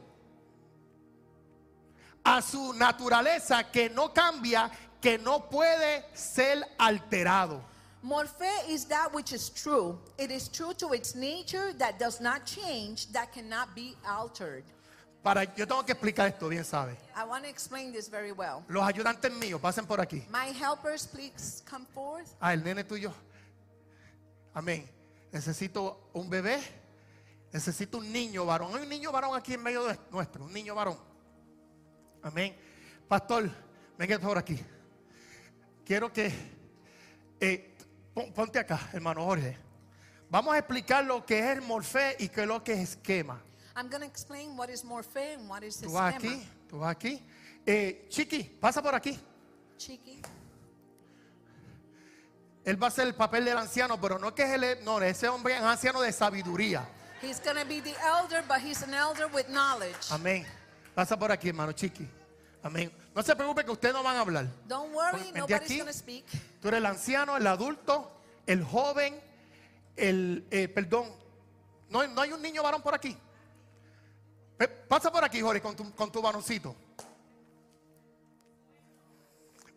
A 2.25 2.43
su 2.43 2.73
naturaleza 2.75 3.65
que 3.71 3.89
no 3.89 4.13
cambia, 4.13 4.71
que 5.01 5.19
no 5.19 5.49
puede 5.49 6.05
ser 6.15 6.65
alterado. 6.79 7.63
Morphe 8.03 8.49
is 8.69 8.87
that 8.87 9.13
which 9.13 9.33
is 9.33 9.51
true. 9.51 9.99
It 10.19 10.31
is 10.31 10.49
true 10.49 10.73
to 10.75 10.95
its 10.95 11.15
nature 11.15 11.75
that 11.75 11.99
does 11.99 12.21
not 12.21 12.47
change, 12.47 13.13
that 13.13 13.33
cannot 13.33 13.75
be 13.75 13.95
altered. 14.09 14.65
Para, 15.23 15.45
yo 15.55 15.67
tengo 15.67 15.85
que 15.85 15.93
explicar 15.93 16.29
esto, 16.29 16.49
bien 16.49 16.65
sabe. 16.65 16.97
I 17.15 17.25
want 17.25 17.45
to 17.45 17.51
explain 17.51 17.93
this 17.93 18.09
very 18.09 18.33
well. 18.33 18.65
Los 18.69 18.83
ayudantes 18.85 19.31
míos, 19.33 19.61
pasen 19.61 19.87
por 19.87 19.99
aquí. 19.99 20.23
My 20.31 20.47
helpers, 20.47 21.07
please 21.07 21.63
come 21.67 21.85
forth. 21.95 22.35
Ah, 22.41 22.55
el 22.55 22.63
nene 22.65 22.85
tuyo. 22.85 23.13
Amén. 24.55 24.89
Necesito 25.33 26.11
un 26.15 26.29
bebé. 26.29 26.59
Necesito 27.53 27.99
un 27.99 28.13
niño 28.13 28.45
varón. 28.47 28.75
Hay 28.75 28.83
un 28.83 28.89
niño 28.89 29.11
varón 29.13 29.37
aquí 29.37 29.55
en 29.55 29.63
medio 29.63 29.85
de 29.85 29.99
nuestro. 30.11 30.45
Un 30.45 30.53
niño 30.53 30.75
varón. 30.75 30.99
Amén. 32.23 32.57
Pastor, 33.09 33.51
venga 33.99 34.19
por 34.19 34.39
aquí. 34.39 34.59
Quiero 35.85 36.13
que 36.13 36.31
eh, 37.41 37.75
pon- 38.15 38.33
ponte 38.33 38.59
acá, 38.59 38.91
hermano 38.93 39.25
Jorge. 39.25 39.57
Vamos 40.29 40.55
a 40.55 40.59
explicar 40.59 41.05
lo 41.05 41.27
que 41.27 41.39
es 41.41 41.47
el 41.57 41.63
morfé 41.63 42.15
y 42.21 42.29
qué 42.29 42.43
es 42.43 42.47
lo 42.47 42.63
que 42.63 42.73
es 42.75 42.91
esquema. 42.91 43.43
I'm 43.75 43.89
going 43.89 44.01
to 44.03 44.07
explain 44.07 44.57
what 44.57 44.69
is 44.69 44.85
morphe 44.85 45.35
and 45.35 45.49
what 45.49 45.63
is 45.63 45.79
Tú 45.81 45.91
vas 45.93 46.15
aquí, 46.15 46.47
tú 46.69 46.79
vas 46.79 46.91
aquí. 46.93 47.21
Eh, 47.67 48.07
Chiqui, 48.09 48.45
pasa 48.45 48.81
por 48.83 48.95
aquí. 48.95 49.19
Cheeky. 49.77 50.21
Él 52.65 52.81
va 52.81 52.87
a 52.87 52.89
hacer 52.89 53.07
el 53.07 53.15
papel 53.15 53.45
del 53.45 53.57
anciano, 53.57 54.01
pero 54.01 54.19
no 54.19 54.35
que 54.35 54.43
es 54.43 54.51
el, 54.51 54.85
no, 54.85 55.01
ese 55.01 55.29
hombre 55.29 55.55
es 55.55 55.61
anciano 55.63 56.01
de 56.01 56.13
sabiduría. 56.13 56.87
He's 57.23 57.41
going 57.41 57.57
to 57.57 57.67
be 57.67 57.81
the 57.81 57.95
elder, 58.01 58.43
but 58.47 58.59
he's 58.59 58.83
an 58.83 58.95
elder 58.95 59.27
with 59.27 59.47
knowledge. 59.49 60.11
Amén. 60.11 60.47
Pasa 60.95 61.19
por 61.19 61.31
aquí, 61.31 61.49
hermano 61.49 61.73
Chiqui. 61.73 62.09
Amén. 62.63 62.91
No 63.15 63.23
se 63.23 63.35
preocupe 63.35 63.65
que 63.65 63.71
ustedes 63.71 63.95
no 63.95 64.03
van 64.03 64.17
a 64.17 64.21
hablar. 64.21 64.47
Don't 64.67 64.95
worry, 64.95 65.33
nobody's 65.33 65.61
aquí. 65.61 65.79
to 65.81 65.93
speak. 65.93 66.25
Tú 66.61 66.69
eres 66.69 66.79
el 66.79 66.87
anciano, 66.87 67.37
el 67.37 67.47
adulto, 67.47 68.11
el 68.47 68.65
joven, 68.65 69.21
el, 69.97 70.47
eh, 70.51 70.69
perdón. 70.69 71.11
No, 71.89 72.07
no 72.07 72.21
hay 72.21 72.33
un 72.33 72.41
niño 72.41 72.63
varón 72.63 72.83
por 72.83 72.95
aquí. 72.95 73.17
Pasa 74.89 75.11
por 75.11 75.25
aquí, 75.25 75.41
Jorge, 75.41 75.61
con 75.61 75.75
tu, 75.75 75.95
con 75.95 76.13
tu 76.13 76.21
varoncito. 76.21 76.77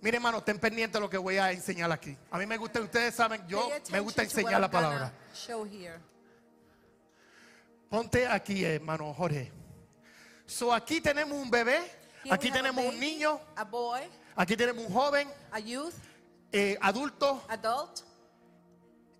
Mire, 0.04 0.18
hermano, 0.18 0.40
estén 0.40 0.60
pendientes 0.60 0.96
de 0.96 1.00
lo 1.00 1.10
que 1.10 1.18
voy 1.18 1.38
a 1.38 1.54
enseñar 1.54 1.90
aquí. 1.90 2.18
A 2.30 2.38
mí 2.38 2.46
me 2.46 2.58
gusta, 2.58 2.82
ustedes 2.82 3.16
saben, 3.16 3.42
yo 3.48 3.70
me 3.90 4.02
gusta 4.02 4.22
enseñar 4.22 4.60
la 4.60 4.70
palabra. 4.70 5.14
Show 5.34 5.66
here. 5.66 5.98
Ponte 7.90 8.28
aquí, 8.28 8.66
hermano 8.66 9.14
Jorge. 9.14 9.50
So, 10.46 10.74
aquí 10.74 11.00
tenemos 11.00 11.38
un 11.38 11.50
bebé, 11.50 11.80
aquí 12.30 12.52
tenemos 12.52 12.84
un 12.84 13.00
niño, 13.00 13.40
a 13.56 13.64
boy, 13.64 14.02
aquí 14.36 14.58
tenemos 14.58 14.86
un 14.86 14.92
joven, 14.92 15.30
a 15.54 15.60
youth, 15.60 15.94
eh, 16.52 16.78
adulto, 16.82 17.42
adult. 17.48 18.02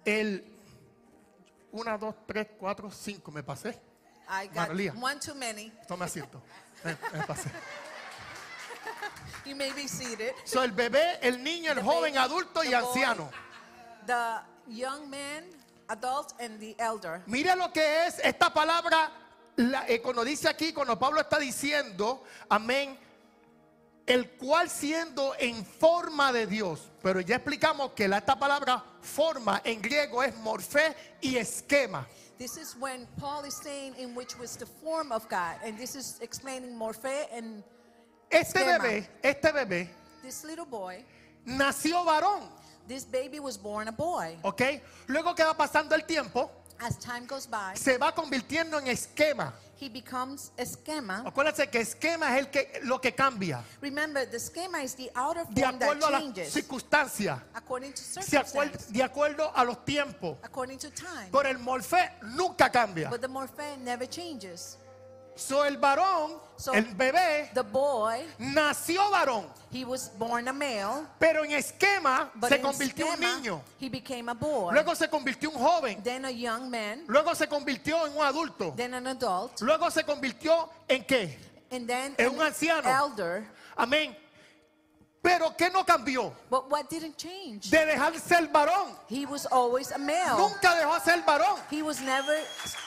el 0.04 0.44
1, 1.72 1.98
2, 1.98 2.16
3, 2.28 2.48
4, 2.60 2.92
5, 2.92 3.32
me 3.32 3.42
pasé. 3.42 3.70
I 4.28 4.48
got 4.48 4.68
María. 4.68 4.94
one 5.00 5.18
too 5.22 5.34
many. 5.34 5.72
Tome 5.88 6.04
asiento. 6.04 6.42
Me, 6.84 6.98
me 7.14 7.26
pasé. 7.26 7.50
You 9.46 9.56
may 9.56 9.72
be 9.74 9.88
seated. 9.88 10.34
So, 10.46 10.64
el 10.64 10.72
bebé, 10.72 11.20
el 11.22 11.44
niño, 11.44 11.72
el 11.72 11.78
The 11.78 11.84
joven, 11.84 12.14
baby, 12.14 12.18
adulto 12.18 12.64
y 12.64 12.68
boy. 12.68 12.74
anciano. 12.76 13.30
The 14.06 14.40
young 14.68 15.10
man, 15.10 15.44
adult, 15.90 16.34
and 16.40 16.60
the 16.60 16.76
elder. 16.80 17.22
Mira 17.28 17.56
lo 17.56 17.72
que 17.72 18.06
es 18.08 18.20
esta 18.24 18.54
palabra, 18.54 19.12
la, 19.58 19.86
eh, 19.88 20.02
cuando 20.02 20.24
dice 20.24 20.48
aquí, 20.48 20.72
cuando 20.74 20.98
Pablo 20.98 21.20
está 21.20 21.40
diciendo, 21.40 22.24
amén, 22.50 22.98
el 24.06 24.32
cual 24.32 24.70
siendo 24.70 25.34
en 25.40 25.66
forma 25.66 26.32
de 26.32 26.48
Dios. 26.48 26.90
Pero 27.02 27.20
ya 27.22 27.36
explicamos 27.36 27.92
que 27.92 28.08
la, 28.08 28.18
esta 28.20 28.38
palabra 28.38 28.84
forma 29.02 29.62
en 29.64 29.82
griego 29.82 30.24
es 30.24 30.36
morfé 30.38 30.96
y 31.22 31.36
esquema. 31.38 32.08
This 32.38 32.58
is 32.58 32.76
when 32.80 33.08
Paul 33.20 33.46
is 33.46 33.54
saying 33.56 33.94
in 33.98 34.16
which 34.16 34.38
was 34.38 34.58
the 34.58 34.66
form 34.66 35.12
of 35.12 35.28
God, 35.30 35.56
and 35.64 35.78
this 35.78 35.96
is 35.96 36.18
explaining 36.22 36.76
morphe 36.76 37.28
and 37.32 37.64
Este 38.30 38.64
bebé, 38.64 39.10
este 39.22 39.52
bebé 39.52 39.90
this 40.24 40.44
little 40.44 40.66
boy. 40.66 41.04
nació 41.46 42.04
varón, 42.04 42.50
This 42.88 43.06
baby 43.06 43.40
was 43.40 43.58
born 43.58 43.88
a 43.88 43.92
boy. 43.92 44.38
¿ok? 44.42 44.62
Luego 45.08 45.34
que 45.36 45.44
va 45.44 45.56
pasando 45.56 45.96
el 45.96 46.04
tiempo, 46.06 46.52
As 46.80 46.98
time 47.00 47.26
goes 47.28 47.48
by, 47.48 47.78
se 47.78 47.98
va 47.98 48.14
convirtiendo 48.14 48.78
en 48.80 48.88
esquema. 48.88 49.54
he 49.80 49.90
becomes 49.90 50.52
a 50.58 50.66
schema. 50.66 51.24
Acuérdense 51.26 51.70
que 51.70 51.80
esquema 51.82 52.34
es 52.36 52.40
el 52.46 52.50
que, 52.50 52.80
lo 52.84 53.00
que 53.00 53.14
cambia. 53.14 53.62
Remember, 53.82 54.26
the 54.30 54.40
schema 54.40 54.82
is 54.82 54.96
the 54.96 55.10
outer 55.16 55.46
De 55.50 55.62
form 55.62 55.80
that 55.80 55.86
acuerdo 55.90 56.08
a 56.08 56.12
las 56.12 56.22
changes 56.22 56.54
circunstancias. 56.54 57.40
according 57.54 57.94
to 57.94 58.02
de 58.02 58.38
acuerdo, 58.38 58.72
circumstances, 58.72 58.94
de 58.94 59.04
acuerdo 59.04 59.52
a 59.56 59.64
los 59.64 59.86
tiempos. 59.86 60.38
according 60.44 60.78
to 60.78 60.90
time. 60.92 61.30
Pero 61.32 61.50
el 61.50 61.60
morfé 61.60 62.12
nunca 62.36 62.70
cambia. 62.72 63.10
But 63.10 63.22
the 63.22 63.28
morphe 63.28 63.78
never 63.80 64.08
changes. 64.08 64.78
So 65.36 65.66
el 65.66 65.78
varón, 65.78 66.42
So- 66.58 66.74
el 66.74 66.86
bebé, 66.96 67.50
The 67.54 67.62
boy, 67.64 68.26
nació 68.38 69.10
varón, 69.10 69.48
he 69.72 69.84
was 69.84 70.12
born 70.18 70.48
a 70.48 70.54
male, 70.54 71.06
pero 71.20 71.44
en 71.44 71.52
esquema 71.52 72.30
but 72.36 72.50
se 72.50 72.56
in 72.58 72.62
convirtió 72.62 73.08
en 73.08 73.14
un 73.14 73.20
niño. 73.20 73.62
he 73.82 73.90
became 73.90 74.30
a 74.30 74.34
boy. 74.36 74.72
Luego 74.74 74.94
se 74.96 75.10
convirtió 75.10 75.50
en 75.50 75.56
un 75.58 75.62
joven. 75.62 76.04
then 76.04 76.26
a 76.26 76.30
young 76.32 76.70
man, 76.70 77.04
Luego 77.08 77.34
se 77.36 77.48
convirtió 77.48 78.06
en 78.06 78.16
un 78.16 78.24
adulto. 78.24 78.74
then 78.78 78.94
an 78.94 79.08
adult, 79.08 79.60
Luego 79.62 79.90
se 79.90 80.04
convirtió 80.04 80.70
en 80.88 81.04
qué? 81.04 81.38
and 81.72 81.88
then 81.88 82.14
En 82.20 82.28
an 82.28 82.36
un 82.36 82.42
anciano. 82.42 82.88
elder. 82.88 83.44
Amén. 83.76 84.16
Pero 85.24 85.56
¿qué 85.58 85.70
no 85.72 85.86
cambió? 85.86 86.34
But 86.50 86.70
what 86.70 86.90
didn't 86.90 87.16
change? 87.16 87.70
De 87.70 87.86
dejar 87.86 88.12
de 88.12 88.20
ser 88.20 88.46
varón. 88.50 88.94
He 89.10 89.26
was 89.26 89.46
always 89.46 89.90
a 89.94 89.98
male. 89.98 90.38
Nunca 90.38 90.76
dejó 90.76 90.96
de 90.96 91.00
ser 91.00 91.22
varón. 91.24 91.58
He 91.72 91.82
was 91.82 92.02
never 92.02 92.38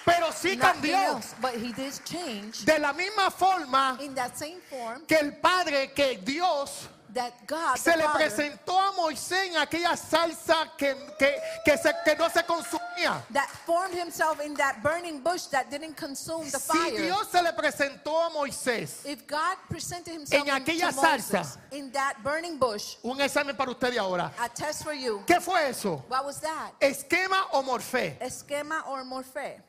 Pero 0.04 0.30
sí 0.32 0.58
cambió. 0.58 0.94
else, 1.16 1.34
but 1.40 1.54
he 1.54 1.72
did 1.72 1.94
change 2.04 2.64
De 2.66 2.78
la 2.78 2.92
misma 2.92 3.30
forma 3.30 3.96
in 4.02 4.14
that 4.14 4.36
same 4.36 4.60
form 4.68 5.06
que 5.06 5.16
el 5.18 5.32
Padre, 5.40 5.92
que 5.94 6.18
Dios 6.22 6.88
that 7.14 7.32
God, 7.46 7.76
se 7.78 7.96
le 7.96 8.02
Father, 8.04 8.18
presentó 8.28 8.78
a 8.78 8.92
Moisés 8.92 9.48
en 9.48 9.56
aquella 9.56 9.96
salsa 9.96 10.70
que, 10.76 10.94
que, 11.18 11.34
que, 11.64 11.78
se- 11.78 11.94
que 12.04 12.14
no 12.16 12.28
se 12.28 12.44
consumía. 12.44 12.85
That 13.30 13.48
formed 13.66 13.94
himself 13.94 14.40
in 14.40 14.54
that 14.54 14.82
burning 14.82 15.20
bush 15.20 15.42
that 15.46 15.70
didn't 15.70 15.96
consume 15.96 16.44
the 16.50 16.58
Si 16.58 16.72
fire. 16.72 16.96
Dios 16.96 17.28
se 17.30 17.42
le 17.42 17.52
presentó 17.52 18.26
a 18.26 18.30
Moisés, 18.30 19.04
If 19.06 19.26
God 19.26 19.56
presented 19.68 20.12
himself 20.12 20.42
En 20.42 20.48
in- 20.56 20.62
aquella 20.62 20.90
to 20.90 20.96
Moses 20.96 21.30
salsa. 21.30 21.58
in 21.72 21.90
that 21.92 22.22
burning 22.22 22.58
bush, 22.58 22.96
un 23.04 23.20
examen 23.20 23.54
para 23.56 23.70
usted 23.70 23.96
ahora. 23.98 24.30
a 24.40 24.48
test 24.48 24.82
for 24.84 24.94
you, 24.94 25.22
¿Qué 25.26 25.40
fue 25.40 25.68
eso? 25.68 26.02
what 26.08 26.24
was 26.24 26.40
that? 26.40 26.72
¿Esquema 26.80 27.46
o 27.52 27.62
morfé? 27.62 28.16
Esquema 28.20 28.82
or 28.88 29.04
morphe? 29.04 29.60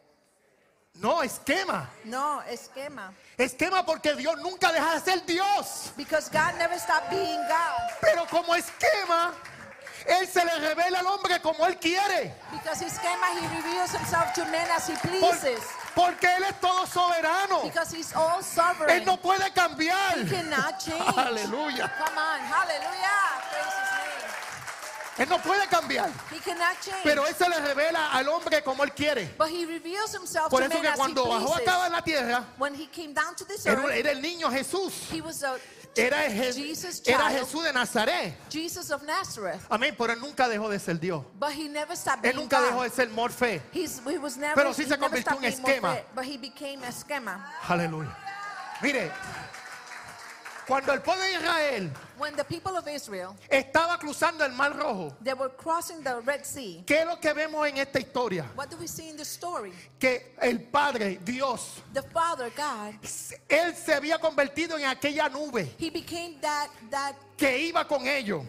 No, 0.99 1.21
esquema. 1.21 1.87
No, 2.05 2.41
esquema. 2.49 3.13
Esquema 3.37 3.85
porque 3.85 4.15
Dios 4.15 4.35
nunca 4.41 4.71
deja 4.71 4.95
de 4.95 4.99
ser 5.01 5.19
Dios. 5.27 5.91
Because 5.95 6.27
God 6.29 6.55
never 6.57 6.79
stopped 6.79 7.11
being 7.11 7.39
God. 7.47 7.91
Pero 8.01 8.25
como 8.25 8.55
esquema, 8.55 9.31
Él 10.07 10.27
se 10.27 10.43
le 10.43 10.55
revela 10.59 10.99
al 10.99 11.07
hombre 11.07 11.39
como 11.41 11.65
Él 11.65 11.77
quiere. 11.79 12.33
Because 12.51 12.79
his 12.79 12.93
schema, 12.93 13.27
he 13.39 13.47
reveals 13.57 13.91
himself 13.91 14.33
to 14.33 14.45
men 14.45 14.67
as 14.71 14.87
he 14.87 14.93
Por- 14.95 15.09
pleases. 15.35 15.59
porque 15.95 16.23
Él 16.27 16.43
es 16.43 16.59
todo 16.61 16.85
soberano. 16.85 17.63
Because 17.63 17.91
he's 17.91 18.13
all 18.15 18.41
sovereign. 18.41 19.01
Él 19.01 19.05
no 19.05 19.17
puede 19.17 19.51
cambiar. 19.53 20.17
He 20.17 20.25
cannot 20.29 20.79
change. 20.79 21.17
Aleluya. 21.17 21.91
Come 21.97 22.17
on, 22.17 22.39
hallelujah. 22.39 23.41
Praise 23.51 23.87
Él 25.19 25.27
no 25.29 25.39
puede 25.39 25.67
cambiar. 25.67 26.09
He 26.31 26.39
cannot 26.39 26.79
change. 26.79 27.01
Pero 27.03 27.25
Él 27.25 27.35
se 27.35 27.49
le 27.49 27.59
revela 27.59 28.11
al 28.13 28.27
hombre 28.29 28.61
como 28.63 28.83
Él 28.83 28.93
quiere. 28.93 29.33
but 29.37 29.49
he 29.49 29.65
reveals 29.65 30.13
himself 30.13 30.49
Por 30.49 30.59
to 30.61 30.65
eso 30.67 30.73
men 30.75 30.81
que 30.83 30.87
as 30.89 30.93
he 30.93 30.97
cuando 30.97 31.25
bajó 31.25 31.55
acá 31.55 31.85
en 31.87 31.91
la 31.91 32.01
tierra, 32.01 32.43
when 32.57 32.75
he 32.75 32.85
came 32.87 33.13
down 33.13 33.35
to 33.35 33.43
this 33.45 33.65
earth, 33.65 33.89
era 33.91 34.11
el 34.11 34.21
niño 34.21 34.49
Jesús. 34.51 35.09
he 35.11 35.19
was 35.21 35.41
a 35.43 35.57
Era, 35.97 36.27
Je- 36.29 36.53
Jesus 36.53 37.01
era 37.05 37.29
child. 37.29 37.39
Jesús 37.39 37.63
de 37.63 37.73
Nazaret. 37.73 38.33
Jesus 38.49 38.91
of 38.91 39.01
Nazareth. 39.03 39.61
Amén. 39.69 39.95
Pero 39.97 40.13
Él 40.13 40.19
nunca 40.19 40.47
dejó 40.47 40.69
de 40.69 40.79
ser 40.79 40.99
Dios. 40.99 41.23
But 41.39 41.51
he 41.51 41.67
never 41.67 41.95
stopped 41.95 42.25
Él 42.25 42.35
nunca 42.35 42.61
dejó 42.61 42.77
God. 42.77 42.83
de 42.83 42.89
ser 42.89 43.09
morfe. 43.09 43.61
He's, 43.73 43.99
he 44.05 44.17
was 44.17 44.37
never, 44.37 44.55
Pero 44.55 44.73
sí 44.73 44.83
he 44.83 44.87
se 44.87 44.97
convirtió 44.97 45.37
en 45.37 45.45
esquema. 45.45 45.97
Aleluya. 47.67 48.15
Mire, 48.81 49.11
cuando 50.67 50.93
el 50.93 51.01
pueblo 51.01 51.23
de 51.23 51.33
Israel 51.33 51.91
When 52.17 52.35
the 52.35 52.43
people 52.43 52.75
of 52.75 52.87
Israel, 52.87 53.35
estaba 53.49 53.97
cruzando 53.99 54.43
el 54.43 54.51
Mar 54.51 54.75
Rojo, 54.75 55.15
they 55.23 55.33
were 55.33 55.49
crossing 55.49 56.03
the 56.03 56.19
Red 56.21 56.43
Sea. 56.45 56.83
¿qué 56.85 57.01
es 57.01 57.05
lo 57.05 57.19
que 57.19 57.31
vemos 57.33 57.67
en 57.67 57.77
esta 57.77 57.99
historia? 57.99 58.45
What 58.55 58.69
do 58.69 58.77
we 58.77 58.87
see 58.87 59.09
in 59.09 59.17
the 59.17 59.25
story? 59.25 59.71
Que 59.99 60.33
el 60.41 60.59
Padre, 60.59 61.19
Dios, 61.23 61.81
The 61.93 62.01
Father, 62.01 62.51
God, 62.55 62.95
Él 63.47 63.75
se 63.75 63.93
había 63.93 64.19
convertido 64.19 64.77
en 64.77 64.85
aquella 64.85 65.29
nube 65.29 65.75
he 65.77 65.89
became 65.89 66.37
that 66.41 66.69
that 66.89 67.15
que 67.37 67.67
iba 67.67 67.87
con 67.87 68.07
ellos. 68.07 68.43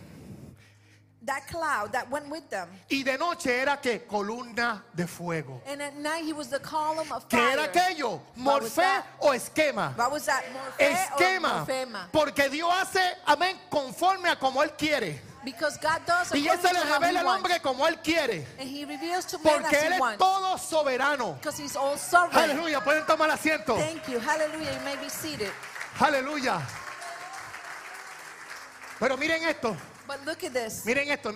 That 1.28 1.46
cloud 1.46 1.92
that 1.92 2.10
went 2.10 2.28
with 2.28 2.48
them. 2.50 2.68
Y 2.90 3.02
de 3.04 3.16
noche 3.16 3.46
era 3.46 3.78
que 3.80 4.00
columna 4.08 4.82
de 4.94 5.06
fuego. 5.06 5.60
And 5.66 5.80
at 5.80 5.94
night 5.96 6.24
he 6.24 6.32
was 6.32 6.48
the 6.48 6.58
column 6.58 7.12
of 7.12 7.28
¿Qué 7.28 7.36
fire. 7.38 7.52
era 7.52 7.64
aquello? 7.64 8.20
What 8.34 8.62
was 8.62 8.72
¿Morfé 8.72 8.82
that? 8.82 9.04
o 9.20 9.28
esquema? 9.32 9.94
What 9.96 10.10
was 10.10 10.24
that? 10.26 10.42
Or 10.80 10.86
Esquema. 10.86 12.08
Porque 12.10 12.48
Dios 12.50 12.70
hace, 12.72 13.00
amén, 13.26 13.56
conforme 13.70 14.28
a 14.28 14.36
como 14.36 14.62
Él 14.62 14.72
quiere. 14.76 15.20
Because 15.44 15.78
God 15.78 16.00
does 16.04 16.32
Y 16.34 16.46
Él 16.48 16.58
se 16.60 16.72
le 16.72 16.80
revela 16.80 17.20
al 17.20 17.26
hombre 17.26 17.60
como 17.62 17.86
Él 17.86 17.98
quiere. 18.02 18.44
And 18.58 18.68
he 18.68 18.84
reveals 18.84 19.24
to 19.26 19.38
man 19.38 19.60
Porque 19.62 19.76
Él 19.76 19.92
es 19.92 20.00
wants. 20.00 20.18
todo 20.18 20.56
soberano. 20.58 21.34
Because 21.34 21.56
he's 21.58 21.76
all 21.76 21.96
sovereign. 21.96 22.50
Aleluya, 22.50 22.82
pueden 22.82 23.06
tomar 23.06 23.30
asiento. 23.30 23.76
Thank 23.76 24.08
you. 24.08 24.18
Hallelujah. 24.18 24.72
You 24.72 24.80
may 24.84 24.96
be 24.96 25.08
seated. 25.08 25.52
Aleluya. 26.00 26.60
Pero 28.98 29.16
miren 29.16 29.44
esto, 29.44 29.76
But 30.08 30.24
look 30.26 30.42
at 30.42 30.52
this. 30.54 30.84
miren 30.86 31.08
esto. 31.10 31.32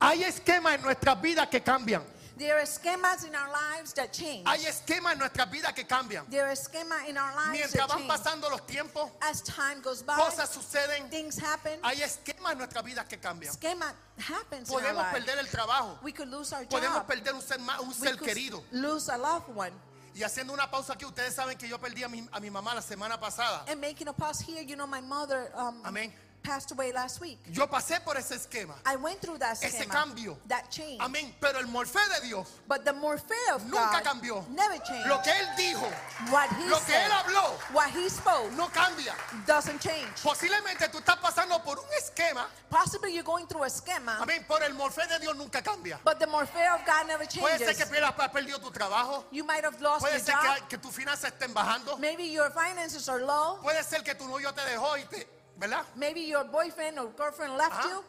Hay 0.00 0.24
esquemas 0.24 0.74
en 0.74 0.82
nuestras 0.82 1.20
vidas 1.22 1.48
que 1.48 1.60
cambian. 1.60 2.02
There 2.36 2.58
are 2.58 2.66
schemas 2.66 3.24
in 3.24 3.36
our 3.36 3.48
lives 3.52 3.92
that 3.92 4.12
change. 4.12 4.44
Hay 4.48 4.64
esquemas 4.66 5.12
en 5.12 5.18
nuestras 5.20 5.48
vidas 5.48 5.72
que 5.74 5.84
cambian. 5.84 6.28
There 6.28 6.44
are 6.44 6.56
schema 6.56 7.04
in 7.06 7.16
our 7.16 7.32
lives 7.36 7.72
Mientras 7.72 7.86
van 7.86 8.08
pasando 8.08 8.50
los 8.50 8.66
tiempos, 8.66 9.10
As 9.20 9.42
time 9.42 9.80
goes 9.80 10.02
by, 10.02 10.16
cosas 10.16 10.50
suceden. 10.50 11.08
things 11.08 11.38
happen. 11.38 11.78
Hay 11.84 12.02
esquemas 12.02 12.52
en 12.52 12.58
nuestras 12.58 12.84
vidas 12.84 13.06
que 13.06 13.18
cambian. 13.18 13.52
Schema 13.52 13.94
happens 14.18 14.68
in 14.70 14.74
our 14.74 14.80
Podemos 14.82 15.12
perder 15.12 15.38
el 15.38 15.46
trabajo. 15.46 15.98
We 16.02 16.10
could 16.12 16.30
lose 16.30 16.52
our 16.52 16.64
Podemos 16.64 17.02
job. 17.02 17.06
perder 17.06 17.34
un 17.34 17.42
ser, 17.42 17.58
un 17.60 17.88
We 17.88 17.94
ser 17.94 18.16
querido. 18.16 18.64
lose 18.72 19.08
a 19.08 19.16
loved 19.16 19.54
one. 19.54 19.72
Y 20.14 20.22
haciendo 20.24 20.52
una 20.52 20.68
pausa 20.68 20.94
aquí, 20.94 21.04
ustedes 21.04 21.34
saben 21.34 21.56
que 21.56 21.68
yo 21.68 21.78
perdí 21.78 22.02
a 22.02 22.08
mi, 22.08 22.26
a 22.32 22.40
mi 22.40 22.50
mamá 22.50 22.74
la 22.74 22.82
semana 22.82 23.20
pasada. 23.20 23.64
And 23.68 23.80
making 23.80 24.08
a 24.08 24.12
pause 24.12 24.40
here, 24.40 24.62
you 24.62 24.74
know, 24.74 24.86
my 24.86 25.00
mother 25.00 25.52
um, 25.54 25.80
Amén. 25.84 26.12
Passed 26.42 26.72
away 26.72 26.92
last 26.92 27.20
week. 27.20 27.38
Yo 27.50 27.66
pasé 27.66 28.00
por 28.04 28.16
ese 28.16 28.32
esquema. 28.34 28.74
I 28.84 28.96
went 28.96 29.20
through 29.20 29.38
that 29.38 29.56
Ese 29.62 29.72
schema, 29.78 29.92
cambio. 29.94 30.36
that 30.48 30.70
change. 30.70 31.00
Amén. 31.00 31.34
Pero 31.40 31.58
el 31.58 31.66
morfé 31.66 32.00
de 32.20 32.26
Dios 32.28 32.46
But 32.66 32.84
the 32.84 32.92
morphe 32.92 33.34
of 33.54 33.64
nunca 33.64 34.00
God 34.02 34.04
cambió. 34.04 34.48
never 34.50 34.78
changed. 34.78 35.06
Lo 35.08 35.18
que 35.22 35.30
Él 35.32 35.46
dijo, 35.56 35.86
what 36.32 36.48
he 36.50 36.68
lo 36.68 36.78
que 36.78 36.92
said, 36.92 37.06
Él 37.06 37.12
habló, 37.12 37.74
what 37.74 37.90
he 37.90 38.08
spoke, 38.08 38.50
no 38.52 38.68
cambia. 38.68 39.14
doesn't 39.46 39.80
change. 39.80 40.22
Posiblemente 40.22 40.88
tú 40.90 40.98
estás 40.98 41.16
pasando 41.18 41.62
por 41.62 41.78
un 41.78 41.86
esquema. 41.98 42.46
Possibly 42.70 43.12
you're 43.14 43.22
going 43.22 43.46
through 43.46 43.64
a 43.64 43.70
schema, 43.70 44.18
Amén. 44.20 44.44
Pero 44.48 44.64
el 44.64 44.74
morfé 44.74 45.06
de 45.08 45.18
Dios 45.20 45.36
nunca 45.36 45.62
cambia. 45.62 45.98
but 46.04 46.18
the 46.18 46.26
morphe 46.26 46.56
of 46.74 46.84
God 46.86 47.06
never 47.06 47.26
Puede 47.26 47.58
ser 47.58 47.66
que 47.68 47.74
changes. 47.84 47.88
pierdas, 47.90 48.14
has 48.18 48.28
perdido 48.30 48.58
tu 48.60 48.70
trabajo. 48.70 49.24
You 49.30 49.44
might 49.44 49.64
have 49.64 49.80
lost 49.80 50.00
Puede 50.02 50.14
your 50.14 50.24
ser 50.24 50.32
job. 50.34 50.56
que, 50.68 50.76
que 50.76 50.78
tus 50.78 50.92
finanzas 50.94 51.32
estén 51.32 51.52
bajando. 51.54 51.98
Maybe 51.98 52.24
your 52.24 52.50
finances 52.50 53.08
are 53.08 53.20
low. 53.24 53.58
Puede 53.62 53.82
ser 53.84 54.02
que 54.02 54.14
tu 54.14 54.26
novio 54.26 54.52
te 54.52 54.62
dejó 54.62 54.96
y 54.98 55.04
te, 55.04 55.26
¿verdad? 55.58 55.84
Maybe 55.96 56.20
your 56.20 56.44
boyfriend 56.44 56.98
or 56.98 57.10
girlfriend 57.16 57.56
left 57.56 57.74
Ajá. 57.74 57.88
you. 57.88 58.04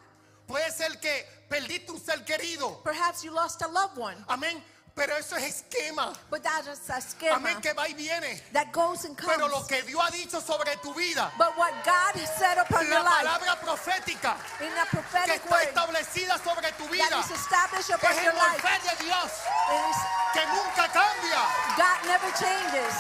Puede 0.48 0.70
ser 0.72 1.00
que 1.00 1.26
perdiste 1.50 1.92
un 1.92 2.00
ser 2.00 2.24
querido. 2.26 2.84
Perhaps 2.84 3.24
you 3.24 3.32
lost 3.32 3.62
a 3.62 3.68
loved 3.68 3.98
one. 3.98 4.18
Amén. 4.28 4.62
Pero 4.96 5.16
eso 5.18 5.36
es 5.36 5.64
esquema. 5.64 6.14
But 6.30 6.44
that 6.44 6.68
is 6.72 6.88
a 6.88 7.02
schema 7.02 7.38
Amén. 7.38 7.60
Que 7.62 7.74
va 7.74 7.88
y 7.88 7.94
viene. 7.96 8.40
that 8.54 8.72
goes 8.72 9.06
and 9.06 9.18
comes. 9.18 9.34
Pero 9.36 9.48
lo 9.48 9.66
que 9.66 9.82
Dios 9.82 10.00
ha 10.00 10.12
dicho 10.12 10.40
sobre 10.40 10.76
tu 10.84 10.94
vida, 10.94 11.32
But 11.36 11.58
what 11.58 11.74
God 11.84 12.14
has 12.22 12.30
said 12.38 12.60
upon 12.60 12.86
your 12.86 13.02
life 13.02 13.26
palabra 13.26 13.58
profética 13.60 14.38
in 14.62 14.70
a 14.78 14.86
que 14.86 15.00
prophetic 15.00 15.42
está 15.42 15.50
word 15.50 15.68
establecida 15.70 16.38
sobre 16.44 16.70
tu 16.78 16.86
vida, 16.94 17.10
that 17.10 17.26
is 17.26 17.32
established 17.32 17.90
upon 17.90 18.12
es 18.12 18.24
your 18.24 18.34
el 18.34 18.38
life 18.38 18.62
morfé 18.62 18.78
de 18.86 19.04
Dios 19.04 19.32
is 19.74 19.98
que 20.34 20.46
nunca 20.54 20.86
cambia. 20.94 21.42
God 21.76 22.00
never 22.06 22.30
changes. 22.38 22.94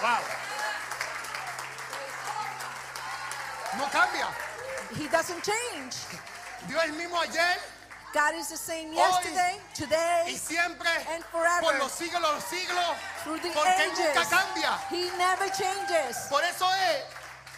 Wow. 0.00 0.43
Doesn't 5.14 5.42
change. 5.44 5.94
Dios 6.66 6.82
el 6.84 6.92
mismo 6.94 7.16
ayer 7.20 7.56
God 8.12 8.34
is 8.34 8.48
the 8.48 8.56
same 8.56 8.92
yesterday, 8.92 9.58
y 9.58 9.74
today, 9.74 10.34
siempre 10.36 10.88
and 11.14 11.22
forever. 11.30 11.62
por 11.62 11.78
los 11.78 11.92
siglos 11.92 12.20
de 12.20 12.34
los 12.34 12.44
siglos. 12.44 12.96
through 13.22 13.38
the 13.40 13.50
Porque 13.50 13.82
Él 13.84 13.92
nunca 13.96 14.24
cambia. 14.28 14.78
He 14.90 15.10
never 15.16 15.48
changes. 15.50 16.26
Por 16.28 16.42
eso 16.42 16.66
es 16.90 17.04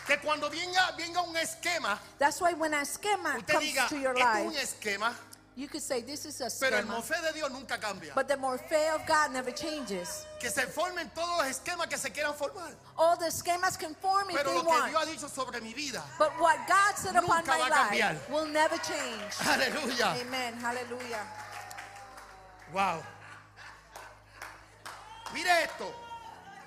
que 0.07 0.19
cuando 0.19 0.51
venga, 0.51 0.95
venga 0.99 1.23
un 1.23 1.37
esquema, 1.37 1.99
That's 2.19 2.41
why 2.43 2.53
when 2.53 2.75
a 2.75 2.85
schema 2.85 3.37
usted 3.39 3.55
comes 3.55 3.73
diga, 3.73 3.89
to 3.89 3.99
your 3.99 4.15
esto 4.17 4.29
es 4.29 4.47
un 4.47 4.53
life, 4.53 4.63
esquema, 4.63 5.13
you 5.57 5.67
could 5.69 5.81
say 5.83 6.03
this 6.03 6.27
is 6.27 6.39
a 6.43 6.51
pero 6.61 6.77
el 6.77 6.83
schema. 6.85 6.97
morfé 7.01 7.23
de 7.23 7.33
Dios 7.33 7.51
nunca 7.51 7.79
cambia. 7.79 8.13
But 8.15 8.29
the 8.29 8.37
morphe 8.37 8.95
of 8.95 9.07
God 9.07 9.33
never 9.33 9.51
changes. 9.53 10.27
Que 10.39 10.51
se 10.51 10.63
formen 10.67 11.11
todos 11.15 11.39
los 11.39 11.47
esquemas 11.49 11.89
que 11.89 11.97
se 11.97 12.11
quieran 12.11 12.35
formar. 12.35 12.75
All 12.99 13.17
the 13.17 13.31
schemas 13.31 13.79
can 13.79 13.95
form 13.95 14.29
if 14.31 14.37
Pero 14.37 14.51
they 14.51 14.55
lo 14.55 14.63
que 14.65 14.71
Dios 14.71 14.81
ha 14.85 14.93
want. 14.93 15.09
dicho 15.11 15.29
sobre 15.31 15.61
mi 15.63 15.73
vida, 15.73 16.03
But 16.19 16.31
what 16.39 16.59
God 16.69 16.95
said 16.97 17.17
upon 17.17 17.39
Nunca 17.39 17.53
my 17.53 17.59
va 17.59 17.67
a 17.67 17.71
cambiar. 17.71 18.13
life 18.13 18.31
will 18.31 18.47
never 18.47 18.77
change. 18.77 19.33
aleluya. 19.41 20.21
Amen. 20.21 20.55
Hallelujah. 20.61 21.25
Wow. 22.75 23.03
Mire 25.33 25.49
esto. 25.65 25.91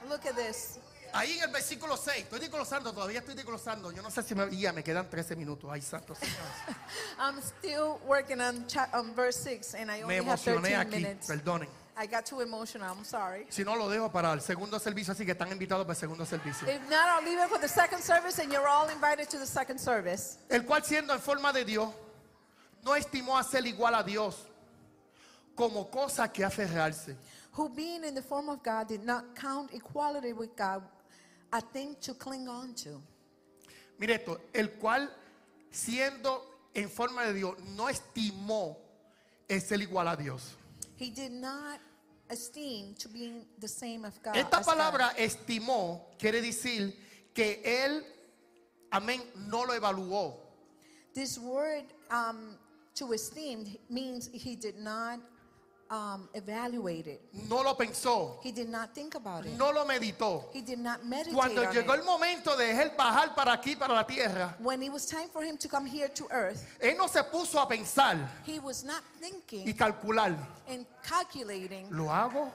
Look 0.10 0.26
at 0.26 0.36
this. 0.36 0.79
Ahí 1.14 1.38
en 1.38 1.44
el 1.46 1.52
versículo 1.52 1.98
6, 1.98 2.24
estoy 2.24 2.40
desglosando, 2.40 2.94
todavía 2.94 3.20
estoy 3.20 3.36
desglosando. 3.36 3.92
Yo 3.92 4.02
no 4.02 4.12
sé 4.12 4.24
si 4.24 4.36
me, 4.36 4.56
ya 4.56 4.72
me 4.74 4.84
quedan 4.84 5.10
13 5.10 5.36
minutos. 5.36 5.70
Ay, 5.72 5.82
santo 5.82 6.16
Señor. 6.16 6.36
I'm 7.20 7.42
still 7.42 8.00
working 8.08 8.40
on, 8.42 8.66
on 8.94 9.14
verse 9.16 9.38
6 9.44 9.76
and 9.76 9.92
I 9.92 9.98
Me 10.04 10.04
only 10.04 10.16
have 10.18 10.40
13 10.40 10.52
emocioné 10.52 10.76
aquí, 10.76 10.96
minutes. 10.96 11.28
perdonen. 11.28 11.68
I 11.98 12.06
got 12.08 12.26
too 12.26 12.40
emotional. 12.42 12.88
I'm 12.90 13.04
sorry. 13.04 13.46
Si 13.50 13.64
no, 13.64 13.76
lo 13.76 13.90
dejo 13.90 14.10
para 14.12 14.32
el 14.32 14.40
segundo 14.42 14.80
servicio, 14.80 15.12
así 15.14 15.26
que 15.26 15.34
están 15.34 15.52
invitados 15.52 15.86
para 15.86 15.94
el 15.94 16.00
segundo 16.00 16.26
servicio. 16.26 16.68
If 16.68 16.82
not, 16.90 17.10
I'll 17.10 17.24
leave 17.26 17.44
it 17.44 17.50
for 17.50 17.60
the 17.60 17.68
second 17.68 18.02
service 18.02 18.40
and 18.40 18.52
you're 18.54 18.68
all 18.68 18.88
invited 18.90 19.30
to 19.30 19.38
the 19.38 19.46
second 19.48 19.80
service. 19.80 20.38
El 20.50 20.64
cual 20.66 20.84
siendo 20.84 21.14
en 21.14 21.20
forma 21.20 21.52
de 21.52 21.66
Dios, 21.66 21.90
no 22.84 22.96
estimó 22.96 23.38
a 23.38 23.44
ser 23.44 23.66
igual 23.66 23.96
a 23.96 24.04
Dios 24.04 24.46
como 25.56 25.90
cosa 25.92 26.32
que 26.32 26.46
aferrarse, 26.46 27.18
Who 27.58 27.68
being 27.68 28.06
in 28.06 28.16
the 28.16 28.22
form 28.22 28.48
of 28.48 28.64
God 28.64 28.88
did 28.88 29.04
not 29.04 29.36
count 29.36 29.74
equality 29.74 30.32
with 30.32 30.56
God 30.56 30.84
a 31.52 31.62
thing 31.62 31.96
to 32.02 32.14
cling 32.14 32.48
on 32.48 32.74
to. 32.76 33.02
Mire 33.98 34.16
esto, 34.16 34.40
el 34.54 34.70
cual 34.80 35.10
siendo 35.72 36.46
en 36.74 36.90
forma 36.90 37.26
de 37.26 37.34
Dios 37.34 37.56
no 37.76 37.90
estimó 37.90 38.78
el 39.48 39.62
ser 39.62 39.82
igual 39.82 40.08
a 40.08 40.16
Dios. 40.16 40.56
He 40.98 41.10
did 41.10 41.32
not 41.32 41.80
esteem 42.30 42.94
to 42.96 43.10
being 43.10 43.46
the 43.60 43.68
same 43.68 44.06
of 44.06 44.22
God. 44.24 44.36
Esta 44.36 44.58
as 44.60 44.66
God. 44.66 44.76
palabra 44.76 45.14
estimó 45.18 46.06
quiere 46.18 46.42
decir 46.42 46.94
que 47.34 47.62
él, 47.64 48.04
amén, 48.92 49.22
no 49.36 49.66
lo 49.66 49.74
evaluó. 49.74 50.36
This 51.14 51.38
word 51.38 51.86
um, 52.12 52.56
to 52.96 53.14
esteem 53.14 53.66
means 53.90 54.30
he 54.32 54.56
did 54.56 54.78
not 54.78 55.20
um, 55.90 56.28
evaluate 56.34 57.08
it. 57.08 57.22
No 57.50 57.62
lo 57.64 57.76
pensó, 57.76 58.40
He 58.44 58.52
did 58.52 58.70
not 58.70 58.94
think 58.94 59.16
about 59.16 59.46
it. 59.46 59.58
no 59.58 59.72
lo 59.72 59.86
meditó. 59.86 60.46
He 60.54 60.62
did 60.62 60.80
not 60.80 61.04
meditate 61.04 61.34
Cuando 61.36 61.62
on 61.64 61.74
llegó 61.74 61.94
it. 61.94 62.00
el 62.00 62.06
momento 62.06 62.56
de 62.56 62.72
él 62.72 62.92
bajar 62.98 63.36
para 63.36 63.54
aquí, 63.54 63.76
para 63.76 63.94
la 63.94 64.04
tierra, 64.06 64.56
When 64.60 64.84
it 64.84 64.92
was 64.92 65.06
time 65.06 65.30
for 65.30 65.44
him 65.44 65.58
to 65.58 65.68
come 65.68 65.86
here 65.86 66.08
to 66.10 66.28
earth, 66.32 66.64
él 66.80 66.96
no 66.98 67.08
se 67.08 67.24
puso 67.24 67.60
a 67.60 67.68
pensar 67.68 68.18
he 68.46 68.60
was 68.60 68.84
not 68.84 69.02
y 69.18 69.22
thinking 69.22 69.74
calcular, 69.76 70.36
and 70.68 70.86
calculating, 71.04 71.88
¿lo 71.92 72.06
hago 72.10 72.52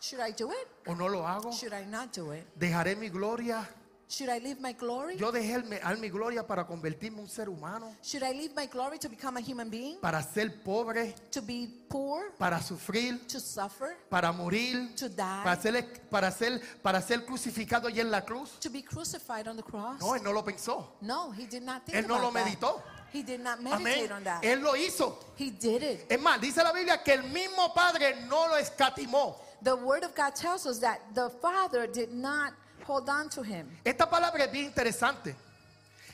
should 0.00 0.20
I 0.20 0.30
do 0.32 0.50
it? 0.50 0.68
o 0.86 0.94
no 0.94 1.06
lo 1.08 1.22
hago? 1.26 1.52
Should 1.52 1.72
I 1.74 1.84
not 1.84 2.12
do 2.12 2.32
it? 2.32 2.44
¿Dejaré 2.58 2.96
mi 2.96 3.08
gloria? 3.08 3.68
Should 4.10 4.28
I 4.28 4.40
leave 4.40 4.60
my 4.60 4.72
glory? 4.72 5.16
¿Yo 5.16 5.30
dejé 5.30 5.54
el- 5.54 5.80
al 5.84 5.96
mi 5.98 6.08
gloria 6.10 6.44
para 6.44 6.66
convertirme 6.66 7.18
en 7.18 7.22
un 7.24 7.28
ser 7.30 7.48
humano? 7.48 7.94
Should 8.02 8.24
I 8.24 8.32
leave 8.34 8.52
my 8.56 8.66
glory 8.66 8.98
to 8.98 9.08
become 9.08 9.36
a 9.36 9.40
human 9.40 9.70
being? 9.70 10.00
¿Para 10.00 10.20
ser 10.20 10.50
pobre? 10.64 11.14
To 11.30 11.40
be 11.40 11.68
poor? 11.88 12.32
¿Para 12.36 12.60
sufrir? 12.60 13.24
To 13.28 13.38
suffer? 13.38 13.96
¿Para 14.10 14.32
morir? 14.32 14.96
To 14.96 15.08
die? 15.08 15.14
¿Para 15.44 15.56
ser, 15.62 15.84
para 16.10 16.30
ser, 16.32 16.60
para 16.82 17.00
ser 17.00 17.24
crucificado 17.24 17.88
y 17.88 18.00
en 18.00 18.10
la 18.10 18.22
cruz? 18.24 18.58
To 18.58 18.68
be 18.68 18.82
crucified 18.82 19.46
on 19.46 19.56
the 19.56 19.62
cross? 19.62 20.00
No, 20.00 20.16
él 20.16 20.24
no 20.24 20.32
lo 20.32 20.42
pensó. 20.42 20.96
No, 21.00 21.30
he 21.32 21.46
did 21.46 21.62
not 21.62 21.84
think 21.86 21.96
Él 21.96 22.08
no 22.08 22.16
about 22.16 22.22
lo 22.24 22.32
that. 22.32 22.44
meditó. 22.46 22.82
He 23.12 23.22
did 23.22 23.38
not 23.40 23.60
meditate 23.60 24.10
on 24.10 24.24
that. 24.24 24.42
Él 24.42 24.60
lo 24.60 24.74
hizo. 24.74 25.18
He 25.36 25.52
did 25.52 25.82
it. 25.84 26.06
Es 26.10 26.20
más, 26.20 26.40
dice 26.40 26.56
la 26.64 26.72
Biblia 26.72 27.00
que 27.04 27.12
el 27.12 27.22
mismo 27.22 27.72
Padre 27.72 28.16
no 28.28 28.48
lo 28.48 28.56
escatimó. 28.56 29.36
The 29.62 29.74
word 29.76 30.02
of 30.02 30.16
God 30.16 30.34
tells 30.34 30.66
us 30.66 30.80
that 30.80 30.98
the 31.14 31.30
Father 31.40 31.86
did 31.86 32.12
not 32.12 32.54
hold 32.86 33.08
on 33.08 33.28
to 33.30 33.42
him. 33.42 33.66
Esta 33.84 34.08
palabra 34.08 34.44
es 34.44 34.52
bien 34.52 34.66
interesante. 34.66 35.34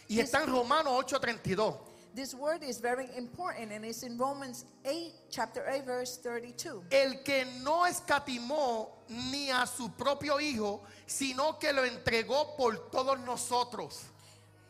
Y 0.08 0.16
Yes. 0.16 0.26
está 0.32 0.42
en 0.42 0.50
Romanos 0.52 0.92
8:32. 1.04 1.78
This 2.14 2.32
word 2.34 2.62
is 2.62 2.78
very 2.80 3.10
important 3.16 3.72
and 3.72 3.84
it's 3.84 4.02
in 4.02 4.16
Romans 4.16 4.64
8, 4.86 5.12
chapter 5.30 5.62
8, 5.68 5.84
verse 5.84 6.16
32. 6.22 6.84
El 6.90 7.22
que 7.22 7.44
no 7.62 7.84
escatimó 7.84 8.88
ni 9.08 9.50
a 9.50 9.66
su 9.66 9.90
propio 9.90 10.38
Hijo, 10.40 10.80
sino 11.06 11.58
que 11.58 11.72
lo 11.74 11.84
entregó 11.84 12.56
por 12.56 12.88
todos 12.90 13.18
nosotros. 13.20 14.04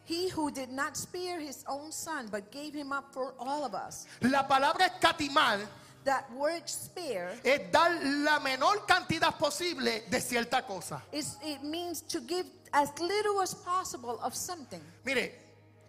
He 0.07 0.29
who 0.29 0.51
did 0.51 0.71
not 0.71 0.97
spare 0.97 1.41
his 1.41 1.65
own 1.69 1.93
son, 1.93 2.29
but 2.31 2.51
gave 2.51 2.75
him 2.75 2.93
up 2.93 3.13
for 3.13 3.35
all 3.39 3.65
of 3.65 3.75
us. 3.75 4.07
La 4.23 4.47
palabra 4.49 4.87
escatimar 4.87 5.61
That 6.07 6.31
word 6.31 6.69
spare 6.69 7.37
es 7.43 7.69
dar 7.73 7.91
la 8.01 8.39
menor 8.39 8.87
cantidad 8.87 9.37
posible 9.37 10.05
de 10.09 10.21
cierta 10.21 10.63
cosa. 10.65 11.03
is 11.11 11.37
it 11.43 11.65
means 11.65 12.01
to 12.03 12.21
give 12.21 12.47
as 12.73 12.91
little 13.01 13.41
as 13.43 13.53
possible 13.55 14.19
of 14.23 14.33
something. 14.33 14.81
Mire, 15.05 15.33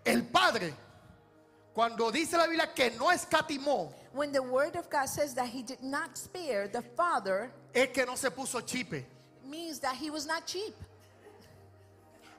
el 0.04 0.24
Padre, 0.24 0.74
cuando 1.72 2.10
dice 2.12 2.34
la 2.36 2.48
Biblia 2.48 2.74
que 2.74 2.90
no 2.98 3.12
escatimó, 3.12 3.94
When 4.12 4.32
the 4.32 4.42
word 4.42 4.76
of 4.76 4.90
God 4.90 5.06
says 5.08 5.36
that 5.36 5.50
he 5.50 5.62
did 5.62 5.84
not 5.84 6.18
spare, 6.18 6.68
the 6.68 6.82
Father 6.82 7.52
es 7.72 7.90
que 7.94 8.04
no 8.04 8.16
se 8.16 8.32
puso 8.32 8.60
chipe. 8.66 9.06
means 9.46 9.78
that 9.80 9.96
he 9.96 10.10
was 10.10 10.26
not 10.26 10.48
cheap. 10.48 10.74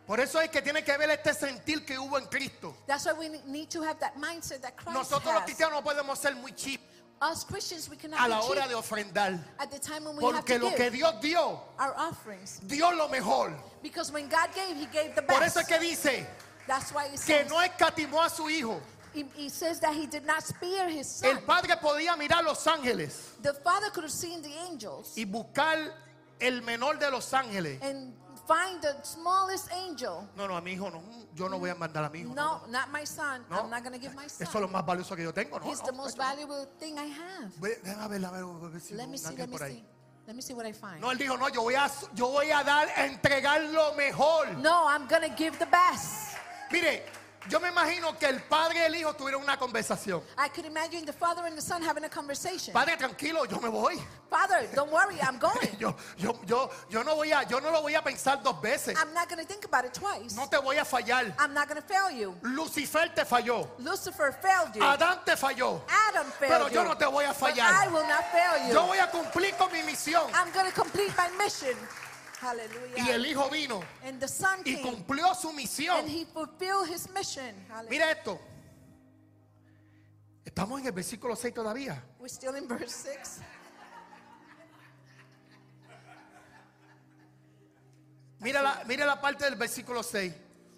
Por 0.04 0.18
eso 0.18 0.40
es 0.40 0.48
que 0.50 0.60
tiene 0.62 0.82
que 0.82 0.96
ver 0.98 1.10
este 1.10 1.32
sentir 1.32 1.86
que 1.86 1.94
hubo 1.96 2.16
en 2.18 2.26
Cristo. 2.26 2.74
That's 2.88 3.04
why 3.06 3.12
we 3.12 3.28
need 3.46 3.70
to 3.70 3.82
have 3.82 4.00
that 4.00 4.16
mindset 4.16 4.62
that 4.62 4.76
Christ 4.76 4.94
Nosotros 4.98 5.26
los 5.32 5.42
has. 5.42 5.44
cristianos 5.44 5.74
no 5.74 5.82
podemos 5.82 6.16
ser 6.18 6.34
muy 6.34 6.50
cheap 6.52 6.80
Us 7.20 7.42
Christians, 7.44 7.90
we 7.90 7.96
cannot 7.96 8.20
a 8.24 8.28
la 8.28 8.40
hora 8.40 8.68
de 8.68 8.74
ofrendar. 8.74 9.38
at 9.58 9.70
the 9.70 9.78
time 9.78 10.04
when 10.04 10.16
we 10.16 10.24
have 10.24 10.34
Porque 10.44 10.58
to 10.58 10.64
lo 10.64 10.70
que 10.70 10.84
give 10.84 10.92
Dios 10.92 11.14
dio, 11.20 11.60
our 11.78 11.94
offerings. 11.96 12.60
dio 12.66 12.90
lo 12.94 13.08
mejor. 13.08 13.52
Because 13.82 14.12
when 14.12 14.28
God 14.28 14.50
gave, 14.54 14.76
He 14.76 14.86
gave 14.86 15.14
the 15.16 15.22
Por 15.22 15.40
best. 15.40 15.56
eso 15.56 15.60
es 15.60 15.66
que 15.66 15.78
dice 15.80 16.26
That's 16.68 16.92
why 16.92 17.04
He 17.06 17.10
que 17.12 17.18
says, 17.18 17.48
no 17.50 17.56
escatimó 17.56 18.24
a 18.24 18.30
su 18.30 18.44
hijo. 18.48 18.80
he, 19.12 19.24
he 19.34 19.48
says 19.48 19.80
that 19.80 19.94
He 19.94 20.06
did 20.06 20.24
not 20.24 20.42
spare 20.44 20.88
His 20.88 21.22
El 21.24 21.34
son. 21.36 21.42
padre 21.44 21.74
podía 21.76 22.16
mirar 22.16 22.44
los 22.44 22.64
ángeles 22.66 23.30
The 23.42 23.54
Father 23.54 23.90
could 23.90 24.04
have 24.04 24.12
seen 24.12 24.40
the 24.42 24.52
angels 24.70 25.14
y 25.16 25.24
buscar 25.24 25.92
el 26.40 26.60
menor 26.62 26.98
de 27.00 27.10
los 27.10 27.32
ángeles. 27.32 27.78
and 27.82 28.12
find 28.48 28.80
the 28.80 28.96
smallest 29.02 29.70
angel. 29.72 30.26
No, 30.36 30.46
no, 30.48 30.56
a 30.56 30.60
mi 30.62 30.72
hijo 30.72 30.90
no. 30.90 31.02
Yo 31.34 31.48
no 31.48 31.58
voy 31.58 31.68
a 31.70 31.74
mandar 31.74 32.04
a 32.04 32.10
mi 32.10 32.20
hijo. 32.20 32.34
No, 32.34 32.62
not 32.68 32.90
my 32.90 33.04
son. 33.04 33.44
No. 33.50 33.58
I'm 33.60 33.70
not 33.70 33.82
going 33.84 33.92
to 33.92 33.98
give 34.00 34.14
my 34.14 34.24
Eso 34.24 34.42
es 34.42 34.48
son. 34.50 34.62
lo 34.62 34.68
más 34.68 34.84
valioso 34.84 35.14
que 35.14 35.22
yo 35.22 35.32
tengo. 35.32 35.58
No, 35.60 35.66
He's 35.70 35.80
no, 35.80 35.86
the 35.86 35.92
most 35.92 36.16
no. 36.16 36.24
valuable 36.24 36.66
thing 36.80 36.98
I 36.98 37.04
have. 37.06 37.52
Ve- 37.60 37.78
Déjame 37.84 38.08
ver, 38.08 38.24
a 38.24 38.30
ver, 38.30 38.42
a 38.42 38.68
ver 38.70 38.80
si 38.80 38.94
Let 38.94 39.06
me 39.08 39.18
see, 39.18 39.36
let 39.36 39.48
me 39.48 39.58
see. 39.58 39.84
Let 40.26 40.34
me 40.36 40.42
see 40.42 40.54
what 40.54 40.66
I 40.66 40.72
find. 40.72 41.00
No, 41.00 41.10
él 41.10 41.18
dijo, 41.18 41.38
no, 41.38 41.48
yo 41.48 41.62
voy 41.62 41.74
a, 41.74 41.90
yo 42.14 42.28
voy 42.28 42.50
a 42.50 42.62
dar, 42.64 42.88
a 42.96 43.06
entregar 43.06 43.62
lo 43.72 43.94
mejor. 43.94 44.48
No, 44.58 44.86
I'm 44.88 45.06
going 45.06 45.22
to 45.22 45.34
give 45.36 45.58
the 45.58 45.66
best. 45.66 46.36
Mire, 46.70 47.02
yo 47.48 47.60
me 47.60 47.68
imagino 47.68 48.18
que 48.18 48.26
el 48.26 48.40
padre 48.42 48.80
y 48.80 48.82
el 48.84 48.94
hijo 48.96 49.14
tuvieron 49.14 49.42
una 49.42 49.56
conversación. 49.56 50.22
I 50.36 50.48
could 50.48 50.66
imagine 50.66 51.04
the 51.06 51.12
father 51.12 51.44
and 51.46 51.56
the 51.56 51.62
son 51.62 51.82
having 51.82 52.04
a 52.04 52.08
conversation. 52.08 52.72
Padre, 52.74 52.96
tranquilo, 52.96 53.44
yo 53.48 53.58
me 53.60 53.68
voy. 53.68 53.98
Father, 54.28 54.66
don't 54.74 54.90
worry, 54.92 55.16
I'm 55.22 55.38
going. 55.40 55.76
Yo, 55.78 55.94
yo, 56.18 56.38
yo, 56.46 56.70
yo 56.90 57.02
no 57.02 57.14
voy 57.16 57.30
a, 57.32 57.44
yo 57.48 57.60
no 57.60 57.70
lo 57.70 57.80
voy 57.82 57.94
a 57.94 58.02
pensar 58.02 58.42
dos 58.42 58.60
veces. 58.60 58.96
I'm 58.98 59.14
not 59.14 59.28
going 59.28 59.40
to 59.40 59.46
think 59.46 59.64
about 59.64 59.84
it 59.86 59.94
twice. 59.94 60.36
No 60.36 60.46
te 60.46 60.58
voy 60.58 60.76
a 60.78 60.84
fallar. 60.84 61.32
I'm 61.38 61.54
not 61.54 61.68
going 61.68 61.80
to 61.80 61.86
fail 61.86 62.10
you. 62.10 62.34
Lucifer 62.42 63.08
te 63.14 63.22
falló. 63.24 63.66
Lucifer 63.78 64.32
failed 64.32 64.74
you. 64.74 64.82
Adán 64.82 65.24
te 65.24 65.32
falló. 65.36 65.80
Adam 66.10 66.26
failed 66.32 66.50
Pero 66.52 66.68
you. 66.68 66.74
yo 66.74 66.84
no 66.84 66.94
te 66.96 67.06
voy 67.06 67.24
a 67.24 67.32
But 67.32 67.58
I 67.58 67.86
fallar. 67.86 67.92
will 67.92 68.06
not 68.06 68.24
fail 68.32 68.66
you. 68.68 68.74
Yo 68.74 68.86
voy 68.86 68.98
a 68.98 69.06
cumplir 69.10 69.56
con 69.56 69.72
mi 69.72 69.80
misión. 69.82 70.28
I'm 70.34 70.50
going 70.52 70.66
to 70.66 70.72
complete 70.72 71.12
my 71.16 71.28
mission. 71.42 71.76
Hallelujah. 72.40 73.04
Y 73.04 73.10
el 73.10 73.26
hijo 73.26 73.48
vino 73.50 73.82
and 74.04 74.20
the 74.20 74.28
son 74.28 74.60
y 74.64 74.76
came. 74.76 74.82
cumplió 74.82 75.34
su 75.34 75.52
misión. 75.52 75.98
And 75.98 76.08
he 76.08 76.24
fulfilled 76.24 76.88
his 76.88 77.08
mission. 77.10 77.54
Hallelujah. 77.68 77.90
Mira 77.90 78.10
esto. 78.12 78.38
Estamos 80.44 80.80
en 80.80 80.86
el 80.86 80.92
versículo 80.92 81.34
6 81.36 81.52
todavía. 81.54 82.02
We're 82.18 82.28
still 82.28 82.54
in 82.56 82.66
verse 82.68 82.94
6. 82.94 83.40
Mira 88.40 88.62
la, 88.62 88.82
mira 88.86 89.04
la 89.04 89.20
parte 89.20 89.44
del 89.44 89.56
versículo 89.56 90.02
6. 90.02 90.32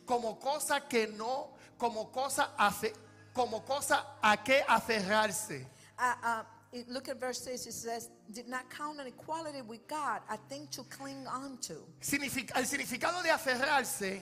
Como 0.07 0.39
cosa 0.41 0.89
que 0.89 1.07
no, 1.09 1.53
como 1.77 2.11
cosa, 2.11 2.57
afe- 2.57 2.95
como 3.33 3.65
cosa 3.65 4.17
a 4.23 4.43
que 4.43 4.65
aferrarse. 4.67 5.67
Uh, 5.99 6.27
uh, 6.27 6.45
it- 6.73 6.89
look 6.89 7.09
at 7.09 7.19
verse 7.19 7.41
6. 7.43 7.67
It 7.67 7.73
says, 7.73 8.11
Did 8.33 8.49
not 8.49 8.69
count 8.71 9.01
on 9.01 9.07
equality 9.07 9.63
with 9.63 9.87
God 9.89 10.23
a 10.31 10.37
thing 10.49 10.67
to 10.69 10.83
cling 10.85 11.27
on 11.27 11.59
to. 11.63 11.75
El 12.55 12.65
significado 12.67 13.23
de 13.23 13.31
aferrarse 13.31 14.21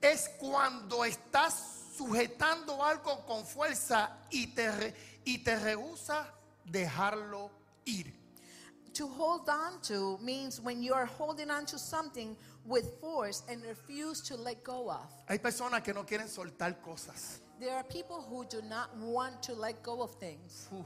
es 0.00 0.28
cuando 0.38 1.04
estás 1.04 1.54
sujetando 1.96 2.82
algo 2.82 3.24
con 3.26 3.44
fuerza 3.44 4.10
y 4.30 4.46
te, 4.54 4.94
y 5.24 5.38
te 5.44 5.56
rehúsa 5.56 6.26
dejarlo 6.64 7.50
ir. 7.84 8.12
To 8.94 9.06
hold 9.08 9.48
on 9.48 9.80
to 9.82 10.18
means 10.18 10.60
when 10.60 10.82
you 10.82 10.92
are 10.92 11.06
holding 11.06 11.50
on 11.50 11.64
to 11.66 11.78
something 11.78 12.36
with 12.66 13.00
force 13.00 13.42
and 13.48 13.62
refuse 13.64 14.20
to 14.22 14.36
let 14.36 14.62
go 14.62 14.90
of. 14.90 15.08
Hay 15.28 15.38
personas 15.38 15.82
que 15.82 15.94
no 15.94 16.04
quieren 16.04 16.28
soltar 16.28 16.76
cosas. 16.82 17.40
There 17.58 17.74
are 17.74 17.84
people 17.84 18.20
who 18.28 18.44
do 18.44 18.60
not 18.62 18.94
want 18.98 19.42
to 19.44 19.54
let 19.54 19.82
go 19.82 20.02
of 20.02 20.14
things, 20.16 20.68
Uf. 20.72 20.84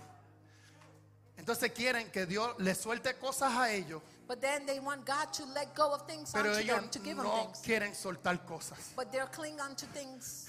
Entonces 1.38 1.70
quieren 1.72 2.10
que 2.10 2.26
Dios 2.26 2.54
les 2.58 2.78
suelte 2.78 3.14
cosas 3.18 3.52
a 3.52 3.70
ellos, 3.70 4.02
but 4.26 4.40
then 4.40 4.64
they 4.66 4.80
want 4.80 5.06
God 5.06 5.30
to 5.32 5.44
let 5.54 5.74
go 5.76 5.92
of 5.92 6.06
things 6.06 6.30
pero 6.32 6.48
onto 6.50 6.60
ellos 6.60 6.80
them, 6.80 6.90
to 6.90 6.98
give 7.00 7.16
them 7.16 7.24
no 7.26 7.44
things. 7.44 7.60
quieren 7.60 7.94
soltar 7.94 8.44
cosas. 8.44 8.78
But 8.96 9.10
they're 9.12 9.30
clinging 9.30 9.60
on 9.60 9.76
to 9.76 9.86
things. 9.88 10.48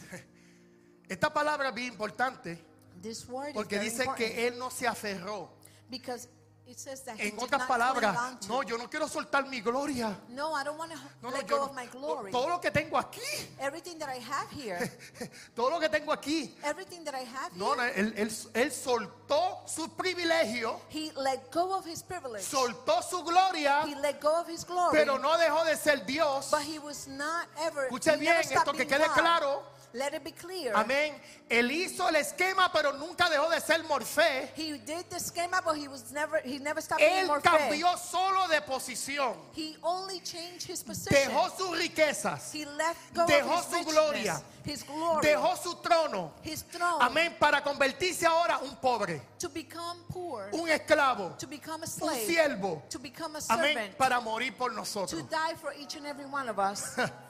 Esta 1.09 1.31
palabra 1.33 1.69
es 1.69 1.75
bien 1.75 1.93
importante 1.93 2.57
This 3.01 3.27
word 3.27 3.53
porque 3.53 3.75
is 3.75 3.79
very 3.81 3.89
dice 3.89 4.03
important 4.03 4.17
que 4.35 4.47
él 4.47 4.57
no 4.57 4.69
se 4.71 4.87
aferró. 4.87 5.49
because 5.89 6.27
it 6.69 6.77
says 6.79 7.01
that 7.03 7.15
he 7.17 7.29
En 7.29 7.35
did 7.35 7.43
otras 7.43 7.59
not 7.59 7.67
palabras, 7.67 8.15
cling 8.15 8.17
on 8.17 8.37
to. 8.39 8.47
no, 8.49 8.61
yo 8.63 8.77
no 8.77 8.87
quiero 8.89 9.07
soltar 9.07 9.47
mi 9.49 9.61
gloria. 9.61 10.15
No, 10.29 10.53
I 10.53 10.63
don't 10.63 10.77
want 10.77 10.91
to 10.91 10.97
No, 11.21 11.29
no, 11.29 11.35
let 11.37 11.47
yo 11.49 11.55
go 11.57 11.57
no- 11.65 11.69
of 11.69 11.75
my 11.75 11.85
glory. 11.87 12.31
Todo 12.31 12.49
lo 12.49 12.59
que 12.59 12.71
tengo 12.71 12.97
aquí, 12.97 13.21
Everything 13.59 13.97
that 13.99 14.09
I 14.09 14.19
have 14.19 14.49
here, 14.51 14.91
todo 15.55 15.69
lo 15.69 15.79
que 15.79 15.87
tengo 15.89 16.11
aquí. 16.13 16.51
everything 16.63 17.03
that 17.05 17.15
I 17.15 17.23
have 17.23 17.55
No, 17.55 17.73
no, 17.73 17.83
here, 17.83 17.93
él, 17.95 18.13
él- 18.17 18.47
él 18.53 18.71
soltó 18.71 19.63
su 19.67 19.87
privilegio, 19.95 20.79
he 20.89 21.11
let 21.15 21.49
go 21.51 21.73
of 21.77 21.85
his 21.85 22.03
privilege. 22.03 22.43
soltó 22.43 23.01
su 23.01 23.23
gloria, 23.23 23.83
He 23.87 23.95
let 23.95 24.19
go 24.19 24.39
of 24.41 24.47
his 24.49 24.63
glory. 24.65 24.91
pero 24.97 25.17
no 25.17 25.37
dejó 25.37 25.63
de 25.65 25.75
ser 25.77 26.05
Dios. 26.05 26.51
But 26.51 26.61
he 26.63 26.79
was 26.79 27.07
not 27.07 27.47
ever. 27.59 27.87
Escuche 27.87 28.07
he 28.13 28.17
never 28.17 28.19
bien, 28.19 28.43
stopped 28.43 28.57
esto 28.59 28.71
que 28.73 28.77
being 28.85 28.89
quede 28.89 29.07
God. 29.07 29.15
claro. 29.17 29.63
Let 29.97 30.13
it 30.13 30.23
be 30.23 30.31
clear. 30.31 30.73
Amén. 30.75 31.13
Él 31.49 31.71
hizo 31.71 32.07
el 32.07 32.17
esquema, 32.17 32.71
pero 32.71 32.93
nunca 32.93 33.29
dejó 33.31 33.49
de 33.49 33.59
ser 33.59 33.83
Morfé. 33.85 34.51
He 34.55 34.77
did 34.77 35.05
the 35.09 35.19
schema, 35.19 35.59
but 35.65 35.75
he 35.75 35.87
was 35.87 36.11
never. 36.11 36.39
He 36.45 36.59
never 36.59 36.81
stopped 36.81 37.01
Él 37.01 37.27
being 37.27 37.41
fair. 37.41 37.41
cambió 37.41 37.97
solo 37.97 38.47
de 38.47 38.61
posición. 38.61 39.33
He 39.55 39.75
only 39.81 40.19
changed 40.19 40.67
his 40.69 40.83
position. 40.83 41.31
Dejó 41.31 41.49
sus 41.57 41.75
riquezas. 41.79 42.51
he 42.53 42.65
left 42.65 43.11
go 43.15 43.25
dejó 43.25 43.57
of 43.57 43.65
his 43.65 43.65
su 43.65 43.75
richness, 43.77 43.93
gloria. 43.93 44.41
his 44.65 44.83
glory, 44.83 45.27
Dejó 45.27 45.57
su 45.57 45.73
trono. 45.81 46.31
his 46.43 46.61
throne, 46.63 47.01
Amén. 47.01 47.35
Para 47.39 47.63
convertirse 47.63 48.25
ahora 48.27 48.59
un 48.59 48.75
pobre, 48.75 49.19
to 49.39 49.49
become 49.49 49.97
poor, 50.09 50.49
un 50.53 50.67
esclavo, 50.69 51.35
to 51.39 51.47
become 51.47 51.81
a 51.81 51.85
un 51.85 51.91
slave, 51.91 52.27
siervo. 52.27 52.83
to 52.89 52.99
become 52.99 53.35
a 53.35 53.39
Amén. 53.49 53.73
servant, 53.73 53.97
Para 53.97 54.21
morir 54.21 54.55
por 54.55 54.69
to 54.69 54.75
nosotros. 54.75 55.23
die 55.29 55.55
for 55.59 55.73
each 55.73 55.95
and 55.95 56.05
every 56.05 56.25
one 56.25 56.47
of 56.49 56.59
us. 56.59 56.95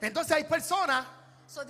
Entonces 0.00 0.36
hay 0.36 0.44
personas 0.44 1.06
So 1.46 1.62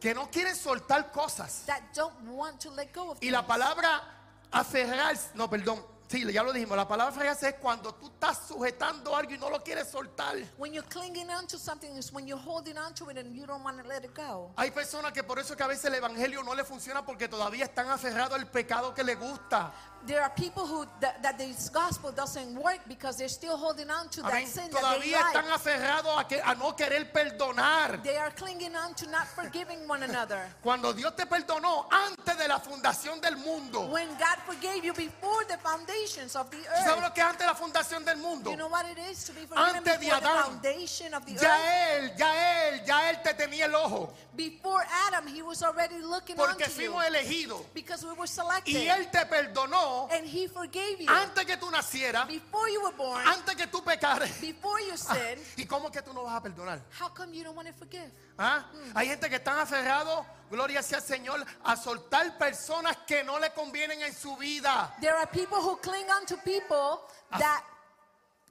que 0.00 0.14
no 0.14 0.28
quieren 0.30 0.54
soltar 0.54 1.12
cosas. 1.12 1.62
that 1.66 1.80
don't 1.94 2.28
want 2.28 2.60
to 2.60 2.70
let 2.72 2.92
go 2.92 3.12
of 3.12 3.18
Y 3.22 3.30
la 3.30 3.46
palabra 3.46 4.02
aferrarse, 4.50 5.30
no, 5.34 5.48
perdón. 5.48 5.82
Sí, 6.08 6.24
ya 6.32 6.42
lo 6.42 6.52
dijimos. 6.52 6.76
La 6.76 6.88
palabra 6.88 7.14
aferrarse 7.14 7.50
es 7.50 7.54
cuando 7.54 7.94
tú 7.94 8.08
estás 8.08 8.48
sujetando 8.48 9.14
algo 9.14 9.32
y 9.32 9.38
no 9.38 9.48
lo 9.48 9.62
quieres 9.62 9.88
soltar. 9.88 10.36
When 10.58 10.72
you're 10.72 10.88
clinging 10.88 11.30
on 11.30 11.46
to 11.46 11.56
something, 11.56 11.96
is 11.96 12.12
when 12.12 12.26
you're 12.26 12.42
holding 12.42 12.76
on 12.76 12.92
to 12.94 13.10
it 13.10 13.16
and 13.16 13.32
you 13.32 13.46
don't 13.46 13.62
want 13.62 13.80
to 13.80 13.86
let 13.86 14.04
it 14.04 14.12
go. 14.12 14.50
Hay 14.56 14.72
personas 14.72 15.12
que 15.12 15.22
por 15.22 15.38
eso 15.38 15.52
es 15.52 15.56
que 15.56 15.62
a 15.62 15.68
veces 15.68 15.84
el 15.84 15.94
evangelio 15.94 16.42
no 16.42 16.52
le 16.56 16.64
funciona 16.64 17.06
porque 17.06 17.28
todavía 17.28 17.64
están 17.64 17.88
aferrados 17.90 18.36
al 18.36 18.50
pecado 18.50 18.92
que 18.92 19.04
les 19.04 19.16
gusta. 19.20 19.72
There 20.06 20.22
are 20.22 20.30
people 20.30 20.66
who 20.66 20.86
that, 21.00 21.22
that 21.22 21.38
this 21.38 21.68
gospel 21.68 22.10
doesn't 22.10 22.54
work 22.54 22.80
because 22.88 23.16
they're 23.18 23.28
still 23.28 23.56
holding 23.56 23.90
on 23.90 24.08
to 24.10 24.22
that 24.22 24.32
Amén. 24.32 24.46
sin 24.46 24.70
that 24.70 24.80
they 24.98 25.12
Todavía 25.12 25.18
están 25.20 25.44
like. 25.46 25.54
aferrados 25.54 26.18
a, 26.20 26.24
que, 26.26 26.40
a 26.42 26.54
no 26.54 26.72
querer 26.74 27.12
perdonar. 27.12 28.02
They 28.02 28.16
are 28.16 28.30
clinging 28.30 28.74
on 28.76 28.94
to 28.94 29.06
not 29.10 29.26
forgiving 29.26 29.86
one 29.86 30.02
another. 30.02 30.40
Cuando 30.62 30.92
Dios 30.92 31.14
te 31.16 31.26
perdonó 31.26 31.86
antes 31.90 32.36
de 32.38 32.48
la 32.48 32.58
fundación 32.58 33.20
del 33.20 33.36
mundo. 33.36 33.86
When 33.90 34.08
God 34.18 34.38
forgave 34.46 34.84
you 34.84 34.92
before 34.94 35.44
the 35.48 35.58
foundations 35.58 36.34
of 36.34 36.50
the 36.50 36.56
¿Tú 36.56 36.64
¿Sabes 36.64 36.86
earth. 36.96 37.02
lo 37.02 37.10
que 37.14 37.20
es 37.20 37.26
antes 37.26 37.40
de 37.40 37.46
la 37.46 37.54
fundación 37.54 38.04
del 38.04 38.16
mundo? 38.16 38.50
You 38.50 38.56
know 38.56 38.68
what 38.68 38.86
it 38.86 38.98
is 39.10 39.24
to 39.24 39.32
be 39.32 39.46
forgiven 39.46 39.76
Antes 39.76 39.98
de 39.98 39.98
before 40.06 40.20
the 40.20 40.26
Adán, 40.26 40.44
foundation 40.44 41.14
of 41.14 41.26
the 41.26 41.32
earth? 41.32 41.42
Ya 41.42 41.96
él, 41.98 42.16
ya 42.16 42.68
él, 42.68 42.84
ya 42.86 43.10
él 43.10 43.22
te 43.22 43.34
tenía 43.34 43.66
el 43.66 43.74
ojo. 43.74 44.12
Before 44.34 44.82
Adam, 45.08 45.26
he 45.26 45.42
was 45.42 45.62
already 45.62 46.00
looking 46.00 46.38
on 46.40 46.46
Porque 46.48 46.64
to 46.64 46.70
you 46.82 46.90
fuimos 46.92 47.04
elegidos. 47.06 47.62
because 47.74 48.04
we 48.04 48.12
were 48.14 48.26
selected. 48.26 48.72
Y 48.72 48.88
él 48.88 49.10
te 49.10 49.26
perdonó 49.26 49.89
and 50.10 50.26
he 50.26 50.46
forgave 50.48 51.00
you 51.00 51.08
antes 51.08 51.44
que 51.44 51.56
tú 51.56 51.70
nacieras, 51.70 52.26
before 52.26 52.68
you 52.68 52.82
were 52.82 52.96
born, 52.96 53.26
antes 53.26 53.54
que 53.56 53.66
tú 53.66 53.82
pecares. 53.84 54.40
before 54.40 54.80
you 54.80 54.92
Ah, 55.08 55.14
sinned. 55.14 55.38
¿Y 55.56 55.64
cómo 55.66 55.86
es 55.88 55.92
que 55.92 56.02
tú 56.02 56.12
no 56.12 56.22
vas 56.24 56.36
a 56.36 56.42
perdonar? 56.42 56.80
How 57.00 57.08
come 57.08 57.32
you 57.32 57.44
don't 57.44 57.56
want 57.56 57.68
to 57.68 57.74
forgive? 57.74 58.10
¿Ah? 58.38 58.64
Hay 58.94 59.06
gente 59.08 59.28
que 59.28 59.36
están 59.36 59.58
aferrados, 59.58 60.24
gloria 60.50 60.82
sea 60.82 60.98
al 60.98 61.04
Señor, 61.04 61.44
a 61.64 61.76
soltar 61.76 62.36
personas 62.38 62.96
que 63.06 63.22
no 63.24 63.38
le 63.38 63.50
convienen 63.52 64.00
en 64.02 64.14
su 64.14 64.36
vida. 64.36 64.94
There 65.00 65.14
are 65.14 65.26
people 65.26 65.58
who 65.58 65.76
cling 65.78 66.08
on 66.10 66.26
to 66.26 66.36
people 66.38 67.00
that 67.38 67.62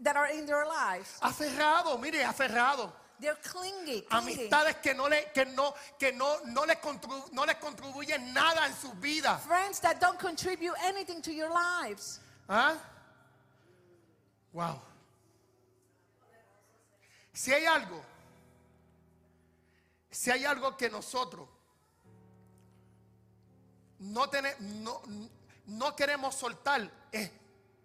that 0.01 0.15
are 0.15 0.27
in 0.31 0.45
their 0.45 0.65
lives. 0.65 1.17
Aferrado, 1.21 1.97
mire, 1.99 2.23
aferrado. 2.23 2.91
They're. 3.19 3.37
Amistades 4.09 4.75
que 4.81 4.93
no 4.93 5.07
le, 5.09 5.31
que 5.33 5.45
no, 5.45 5.73
que 5.97 6.11
no, 6.13 6.39
no 6.45 6.65
les 6.65 6.77
no 7.33 7.45
les 7.45 7.55
contribuyen 7.57 8.33
nada 8.33 8.65
en 8.65 8.73
sus 8.73 8.93
vidas. 8.99 9.41
Friends 9.43 9.79
that 9.81 9.99
don't 9.99 10.17
contribute 10.19 10.75
anything 10.83 11.21
to 11.21 11.31
your 11.31 11.49
lives. 11.49 12.19
¿Ah? 12.47 12.75
Wow. 14.53 14.81
Si 17.33 17.53
hay 17.53 17.65
algo, 17.65 18.01
si 20.11 20.31
hay 20.31 20.43
algo 20.45 20.75
que 20.75 20.89
nosotros 20.89 21.47
no, 23.99 24.27
tene- 24.29 24.55
no, 24.59 25.01
no 25.67 25.95
queremos 25.95 26.35
soltar, 26.35 26.89
es 27.11 27.29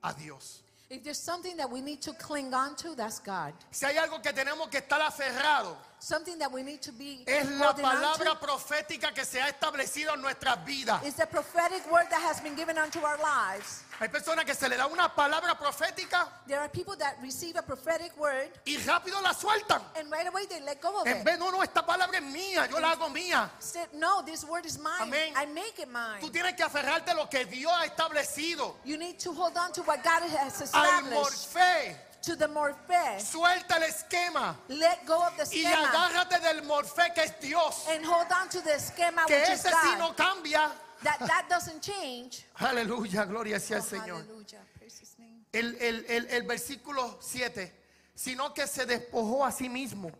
a 0.03 0.13
Dios. 0.15 0.64
If 0.95 1.03
there's 1.03 1.19
something 1.19 1.57
that 1.57 1.69
we 1.69 1.81
need 1.81 2.01
to 2.03 2.13
cling 2.13 2.55
on 2.55 2.77
to, 2.77 2.95
that's 2.95 3.19
God. 3.19 3.53
Si 3.73 3.85
hay 3.85 3.97
algo 3.97 4.23
que 4.23 4.33
tenemos 4.33 4.71
que 4.71 4.79
estar 4.79 5.01
aferrado, 5.01 5.77
Something 5.99 6.39
that 6.39 6.53
we 6.53 6.63
need 6.63 6.83
to 6.83 6.93
be 6.93 7.25
es 7.27 7.51
la 7.51 7.75
palabra 7.75 8.39
profética 8.39 9.13
que 9.15 9.25
se 9.25 9.41
ha 9.41 9.49
establecido 9.49 10.15
en 10.15 10.21
nuestras 10.21 10.65
vidas. 10.65 11.03
is 11.05 11.15
the 11.15 11.27
prophetic 11.27 11.83
word 11.91 12.07
that 12.11 12.21
has 12.21 12.41
been 12.43 12.55
given 12.55 12.77
unto 12.79 13.01
our 13.01 13.19
lives. 13.19 13.84
Hay 14.01 14.09
personas 14.09 14.45
que 14.45 14.55
se 14.55 14.69
le 14.69 14.77
da 14.77 14.87
una 14.87 15.09
palabra 15.15 15.57
profética 15.57 16.27
There 16.47 16.59
are 16.59 16.69
people 16.69 16.97
that 16.97 17.15
receive 17.23 17.57
a 17.57 17.63
prophetic 17.63 18.17
word 18.19 18.49
y 18.67 18.77
rápido 18.79 19.21
la 19.23 19.33
sueltan. 19.33 19.81
and 19.97 20.11
right 20.11 20.27
away 20.27 20.47
they 20.47 20.61
let 20.61 20.81
go 20.81 21.01
of 21.01 21.07
En 21.07 21.19
it. 21.19 21.25
vez, 21.25 21.39
no, 21.39 21.51
no, 21.51 21.63
esta 21.63 21.85
palabra 21.87 22.19
es 22.19 22.23
mía, 22.25 22.67
yo 22.71 22.79
la 22.81 22.93
hago 22.93 23.09
mía. 23.09 23.49
No, 23.93 24.23
this 24.23 24.45
word 24.45 24.67
is 24.67 24.79
mine. 24.79 25.01
Amén. 25.01 25.33
I 25.37 25.47
make 25.47 25.79
it 25.79 25.89
mine. 25.89 26.21
Tú 26.21 26.31
tienes 26.31 26.55
que 26.57 26.65
aferrarte 26.65 27.11
a 27.11 27.15
lo 27.15 27.29
que 27.29 27.45
Dios 27.45 27.73
ha 27.73 27.85
establecido. 27.87 28.77
You 28.85 28.97
need 28.97 29.19
to 29.21 29.33
hold 29.33 29.57
on 29.57 29.73
to 29.73 29.83
what 29.83 30.03
God 30.03 30.23
has 30.23 30.61
Al 30.61 30.65
established. 30.65 31.13
morfé, 31.55 31.97
To 32.25 32.37
the 32.37 32.49
morphe. 32.49 33.21
suelta 33.21 33.77
el 33.77 33.83
esquema 33.85 34.57
Let 34.69 35.05
go 35.07 35.23
of 35.27 35.37
the 35.37 35.45
y 35.57 35.63
schema 35.63 35.89
agárrate 35.91 36.41
del 36.41 36.63
morfé 36.63 37.13
que 37.15 37.23
es 37.23 37.33
Dios. 37.41 37.87
and 37.91 38.05
hold 38.05 38.33
on 38.33 38.49
to 38.49 38.61
the 38.63 38.79
schema 38.81 39.25
Que 39.27 39.41
which 39.41 39.51
is 39.51 39.65
ese 39.65 39.71
sí 39.75 39.91
God. 39.93 39.99
no 39.99 40.15
cambia. 40.15 40.71
That 41.03 41.19
that 41.27 41.47
doesn't 41.49 41.81
change. 41.83 42.45
Aleluya, 42.59 43.25
gloria 43.27 43.59
sea 43.61 43.77
el 43.77 43.81
Oh, 43.81 43.85
Señor. 43.85 44.23
hallelujah. 44.23 44.61
Praise 44.79 45.01
his 45.01 45.19
name. 45.19 45.45
El, 45.53 45.75
el- 45.81 46.05
el- 46.09 46.27
el 46.29 46.43
versículo 46.45 47.19
7, 47.21 47.73
sino 48.15 48.53
que 48.55 48.67
se 48.67 48.87
despojó 48.87 49.45
a 49.45 49.53
sí 49.53 49.69
mismo, 49.69 50.11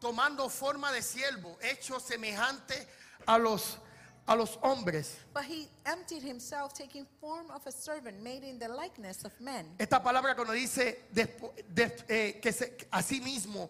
tomando 0.00 0.48
forma 0.48 0.90
de 0.92 1.02
siervo, 1.02 1.56
hecho 1.62 2.00
semejante 2.00 2.86
a 3.26 3.38
los, 3.38 3.78
a 4.26 4.34
los 4.34 4.58
hombres. 4.62 5.16
But 5.34 5.44
he 5.44 5.68
emptied 5.84 6.22
himself, 6.22 6.72
taking 6.72 7.06
form 7.20 7.50
of 7.50 7.66
a 7.66 7.72
servant, 7.72 8.20
made 8.22 8.42
in 8.44 8.58
the 8.58 8.68
likeness 8.68 9.24
of 9.24 9.32
men. 9.40 9.66
Esta 9.78 10.02
palabra 10.02 10.34
cuando 10.34 10.52
dice 10.54 11.04
despo- 11.12 11.52
des- 11.68 12.04
eh, 12.08 12.40
que 12.40 12.52
se, 12.52 12.76
a 12.90 13.02
sí 13.02 13.20
mismo, 13.20 13.68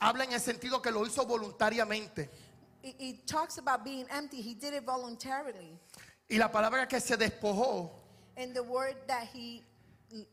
habla 0.00 0.24
en 0.24 0.32
el 0.32 0.40
sentido 0.40 0.80
que 0.80 0.90
lo 0.90 1.06
hizo 1.06 1.24
voluntariamente. 1.26 2.30
It, 2.82 2.94
it 2.98 3.26
talks 3.26 3.58
about 3.58 3.84
being 3.84 4.06
empty. 4.10 4.40
He 4.40 4.54
did 4.54 4.74
it 4.74 4.84
voluntarily. 4.84 5.78
Y 6.30 6.36
la 6.36 6.48
palabra 6.48 6.86
que 6.88 7.00
se 7.00 7.16
despojó 7.16 7.90
And 8.36 8.54
the 8.54 8.62
word 8.62 8.94
that 9.08 9.26
he 9.32 9.64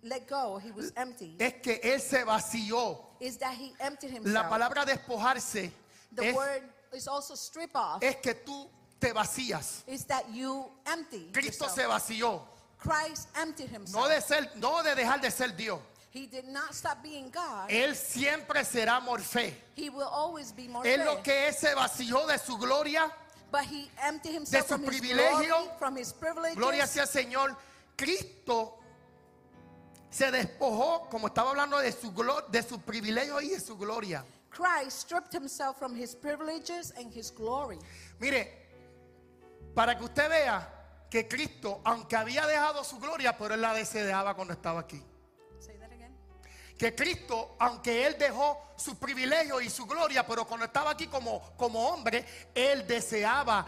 let 0.03 0.27
go, 0.27 0.57
he 0.57 0.71
was 0.71 0.91
empty, 0.95 1.35
es 1.39 1.53
que 1.61 1.79
él 1.83 1.99
se 1.99 2.23
vació. 2.23 2.97
is 3.19 3.37
that 3.37 3.53
he 3.55 3.73
emptied 3.79 4.11
La 4.11 4.15
himself. 4.17 4.45
palabra 4.49 4.85
despojarse 4.85 5.71
The 6.15 6.27
es, 6.27 6.35
word 6.35 6.61
is 6.93 7.07
also 7.07 7.33
strip 7.35 7.71
off, 7.75 8.01
es 8.03 8.15
que 8.21 8.33
tú 8.35 8.67
te 8.99 9.11
vacías. 9.11 9.81
is 9.87 10.05
that 10.05 10.25
you 10.33 10.65
empty 10.85 11.29
Cristo 11.33 11.65
yourself. 11.65 12.01
se 12.03 12.13
vació. 12.13 12.41
Christ 12.77 13.27
emptied 13.37 13.69
himself. 13.69 14.03
No 14.03 14.09
de, 14.09 14.21
ser, 14.21 14.49
no 14.57 14.83
de 14.83 14.95
dejar 14.95 15.19
de 15.21 15.31
ser 15.31 15.47
Dios. 15.57 15.79
He 16.15 16.27
did 16.27 16.45
not 16.47 16.73
stop 16.73 17.03
being 17.03 17.29
God. 17.29 17.69
Él 17.69 17.93
siempre 17.95 18.63
será 18.63 18.99
morfé. 19.01 19.53
he 19.75 19.89
will 19.89 20.07
always 20.07 20.51
be 20.53 20.67
more 20.67 20.85
Él 20.87 21.03
lo 21.03 21.21
que 21.21 21.49
es 21.49 21.59
se 21.59 21.73
vació 21.75 22.25
de 22.27 22.37
su 22.39 22.57
gloria. 22.57 23.11
But 23.51 23.63
he 23.65 23.89
emptied 24.01 24.33
himself 24.33 24.67
su 24.67 24.75
from 24.75 24.83
his 24.83 24.89
privilegio. 25.01 25.47
glory, 25.47 25.69
from 25.77 25.95
his 25.97 26.13
privileges. 26.13 26.55
Gloria 26.57 26.87
sea 26.87 27.03
al 27.03 27.07
Señor. 27.09 27.55
Cristo 27.97 28.79
se 30.09 30.31
despojó, 30.31 31.09
como 31.09 31.27
estaba 31.27 31.51
hablando 31.51 31.77
de 31.79 31.91
su, 31.91 32.11
glo- 32.13 32.45
de 32.49 32.63
su 32.63 32.79
privilegio 32.79 33.39
y 33.41 33.49
de 33.49 33.59
su 33.59 33.77
gloria. 33.77 34.23
Christ 34.49 34.99
stripped 35.01 35.33
himself 35.33 35.77
from 35.77 35.93
his 35.95 36.15
privileges 36.15 36.91
and 36.97 37.11
his 37.13 37.29
glory. 37.29 37.77
Mire, 38.19 38.47
para 39.73 39.97
que 39.97 40.05
usted 40.05 40.29
vea 40.29 40.67
que 41.09 41.27
Cristo, 41.27 41.81
aunque 41.83 42.15
había 42.15 42.45
dejado 42.47 42.83
su 42.83 42.97
gloria, 42.99 43.37
pero 43.37 43.53
él 43.55 43.61
la 43.61 43.73
deseaba 43.73 44.33
cuando 44.33 44.53
estaba 44.53 44.79
aquí. 44.79 45.01
Que 46.77 46.93
Cristo, 46.93 47.55
aunque 47.59 48.05
él 48.05 48.17
dejó 48.19 48.73
su 48.75 48.95
privilegio 48.97 49.61
y 49.61 49.69
su 49.69 49.85
gloria, 49.85 50.25
pero 50.27 50.45
cuando 50.45 50.65
estaba 50.65 50.91
aquí 50.91 51.07
como, 51.07 51.41
como 51.55 51.87
hombre, 51.89 52.25
él 52.53 52.85
deseaba 52.85 53.65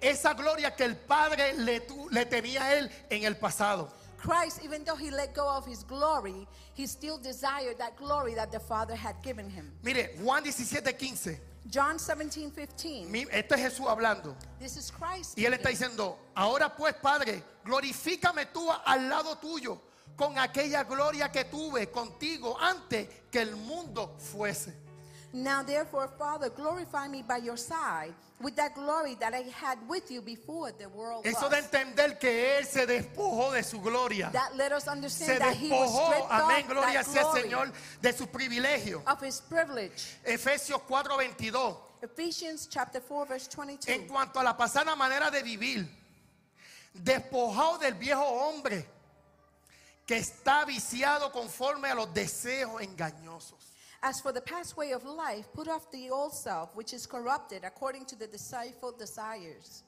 esa 0.00 0.32
gloria 0.34 0.74
que 0.74 0.84
el 0.84 0.96
Padre 0.96 1.54
le, 1.54 1.82
le 2.10 2.26
tenía 2.26 2.64
a 2.64 2.74
él 2.74 2.90
en 3.10 3.24
el 3.24 3.36
pasado. 3.36 3.92
Christ, 4.18 4.62
even 4.62 4.84
though 4.84 4.96
he 4.96 5.10
let 5.10 5.34
go 5.34 5.48
of 5.48 5.66
his 5.66 5.82
glory, 5.82 6.46
he 6.74 6.86
still 6.86 7.18
desired 7.18 7.78
that 7.78 7.96
glory 7.96 8.34
that 8.34 8.50
the 8.52 8.60
Father 8.60 8.94
had 8.94 9.16
given 9.22 9.48
him. 9.50 9.72
Mire, 9.82 10.10
Juan 10.22 10.42
17, 10.44 10.92
15. 10.96 11.40
John 11.68 11.98
17, 11.98 12.52
15. 12.54 13.10
Mi- 13.10 13.26
Esto 13.30 13.54
es 13.54 13.60
Jesús 13.60 13.86
hablando. 13.88 14.34
This 14.58 14.76
is 14.76 14.90
Christ. 14.90 15.36
Y 15.38 15.44
él 15.46 15.54
está 15.54 15.68
diciendo, 15.70 16.18
ahora 16.34 16.74
pues 16.74 16.94
Padre, 16.94 17.42
glorifícame 17.64 18.46
tú 18.52 18.70
al 18.84 19.08
lado 19.08 19.36
tuyo 19.38 19.80
con 20.16 20.38
aquella 20.38 20.84
gloria 20.84 21.30
que 21.30 21.44
tuve 21.44 21.90
contigo 21.90 22.56
antes 22.60 23.08
que 23.30 23.40
el 23.40 23.56
mundo 23.56 24.16
fuese. 24.18 24.74
Now, 25.32 25.62
therefore, 25.62 26.08
Father, 26.18 26.50
glorify 26.50 27.06
me 27.06 27.22
by 27.22 27.36
your 27.38 27.56
side 27.56 28.12
with 28.40 28.56
that 28.56 28.74
glory 28.74 29.14
that 29.20 29.32
I 29.32 29.44
had 29.54 29.78
with 29.88 30.10
you 30.10 30.22
before 30.22 30.72
the 30.72 30.88
world 30.88 31.24
Eso 31.24 31.48
de 31.48 31.58
entender 31.58 32.18
que 32.18 32.58
Él 32.58 32.64
se 32.64 32.84
despojó 32.84 33.52
de 33.52 33.62
su 33.62 33.80
gloria. 33.80 34.30
That 34.32 34.56
let 34.56 34.72
us 34.72 34.84
Se 34.84 34.90
understand 34.90 35.40
that 35.40 35.54
he 35.54 35.70
was 35.70 35.90
despojó, 35.90 36.26
amén, 36.30 36.66
gloria 36.66 37.04
sea 37.04 37.22
glory 37.22 37.42
Señor, 37.42 37.72
de 38.02 38.12
su 38.12 38.26
privilegio. 38.26 39.02
of 39.06 39.20
his 39.22 39.40
privilege. 39.40 40.16
Efesios 40.24 40.80
4:22. 40.88 41.76
Ephesians 42.02 42.66
chapter 42.66 43.00
4, 43.00 43.26
verse 43.26 43.48
22. 43.48 43.88
En 43.88 44.08
cuanto 44.08 44.40
a 44.40 44.42
la 44.42 44.56
pasada 44.56 44.96
manera 44.96 45.30
de 45.30 45.42
vivir, 45.42 45.88
despojado 46.92 47.78
del 47.78 47.94
viejo 47.94 48.24
hombre 48.24 48.84
que 50.10 50.16
está 50.16 50.64
viciado 50.64 51.30
conforme 51.30 51.88
a 51.88 51.94
los 51.94 52.12
deseos 52.12 52.82
engañosos. 52.82 53.70
As 54.02 54.20
for 54.20 54.32
the 54.32 54.40
past 54.40 54.76
way 54.76 54.92
of 54.92 55.04
life, 55.04 55.46
put 55.54 55.68
off 55.68 55.88
the 55.92 56.10
old 56.10 56.32
self, 56.34 56.74
which 56.74 56.92
is 56.92 57.06
corrupted 57.06 57.62
according 57.64 58.04
to 58.06 58.16
the 58.16 58.26
deceitful 58.26 58.90
desires. 58.98 59.84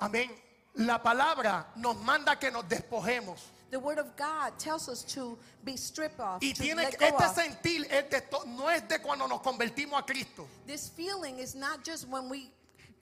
Amén. 0.00 0.30
La 0.76 0.98
palabra 1.02 1.66
nos 1.74 1.96
manda 1.96 2.36
que 2.36 2.48
nos 2.52 2.62
despojemos. 2.68 3.40
The 3.72 3.80
word 3.80 3.98
of 3.98 4.14
God 4.16 4.56
tells 4.56 4.88
us 4.88 5.02
to 5.14 5.36
be 5.64 5.76
stripped 5.76 6.20
off, 6.20 6.40
Y 6.44 6.52
tiene 6.52 6.76
let 6.84 6.96
que, 6.96 7.10
go 7.10 7.16
este 7.18 7.34
sentir 7.34 7.86
es 7.90 8.08
de 8.08 8.20
to- 8.20 8.44
no 8.46 8.68
es 8.68 8.82
de 8.86 9.00
cuando 9.00 9.26
nos 9.26 9.40
convertimos 9.40 9.98
a 9.98 10.02
Cristo. 10.04 10.46
This 10.64 10.88
feeling 10.90 11.40
is 11.40 11.56
not 11.56 11.82
just 11.82 12.06
when 12.06 12.28
we 12.28 12.52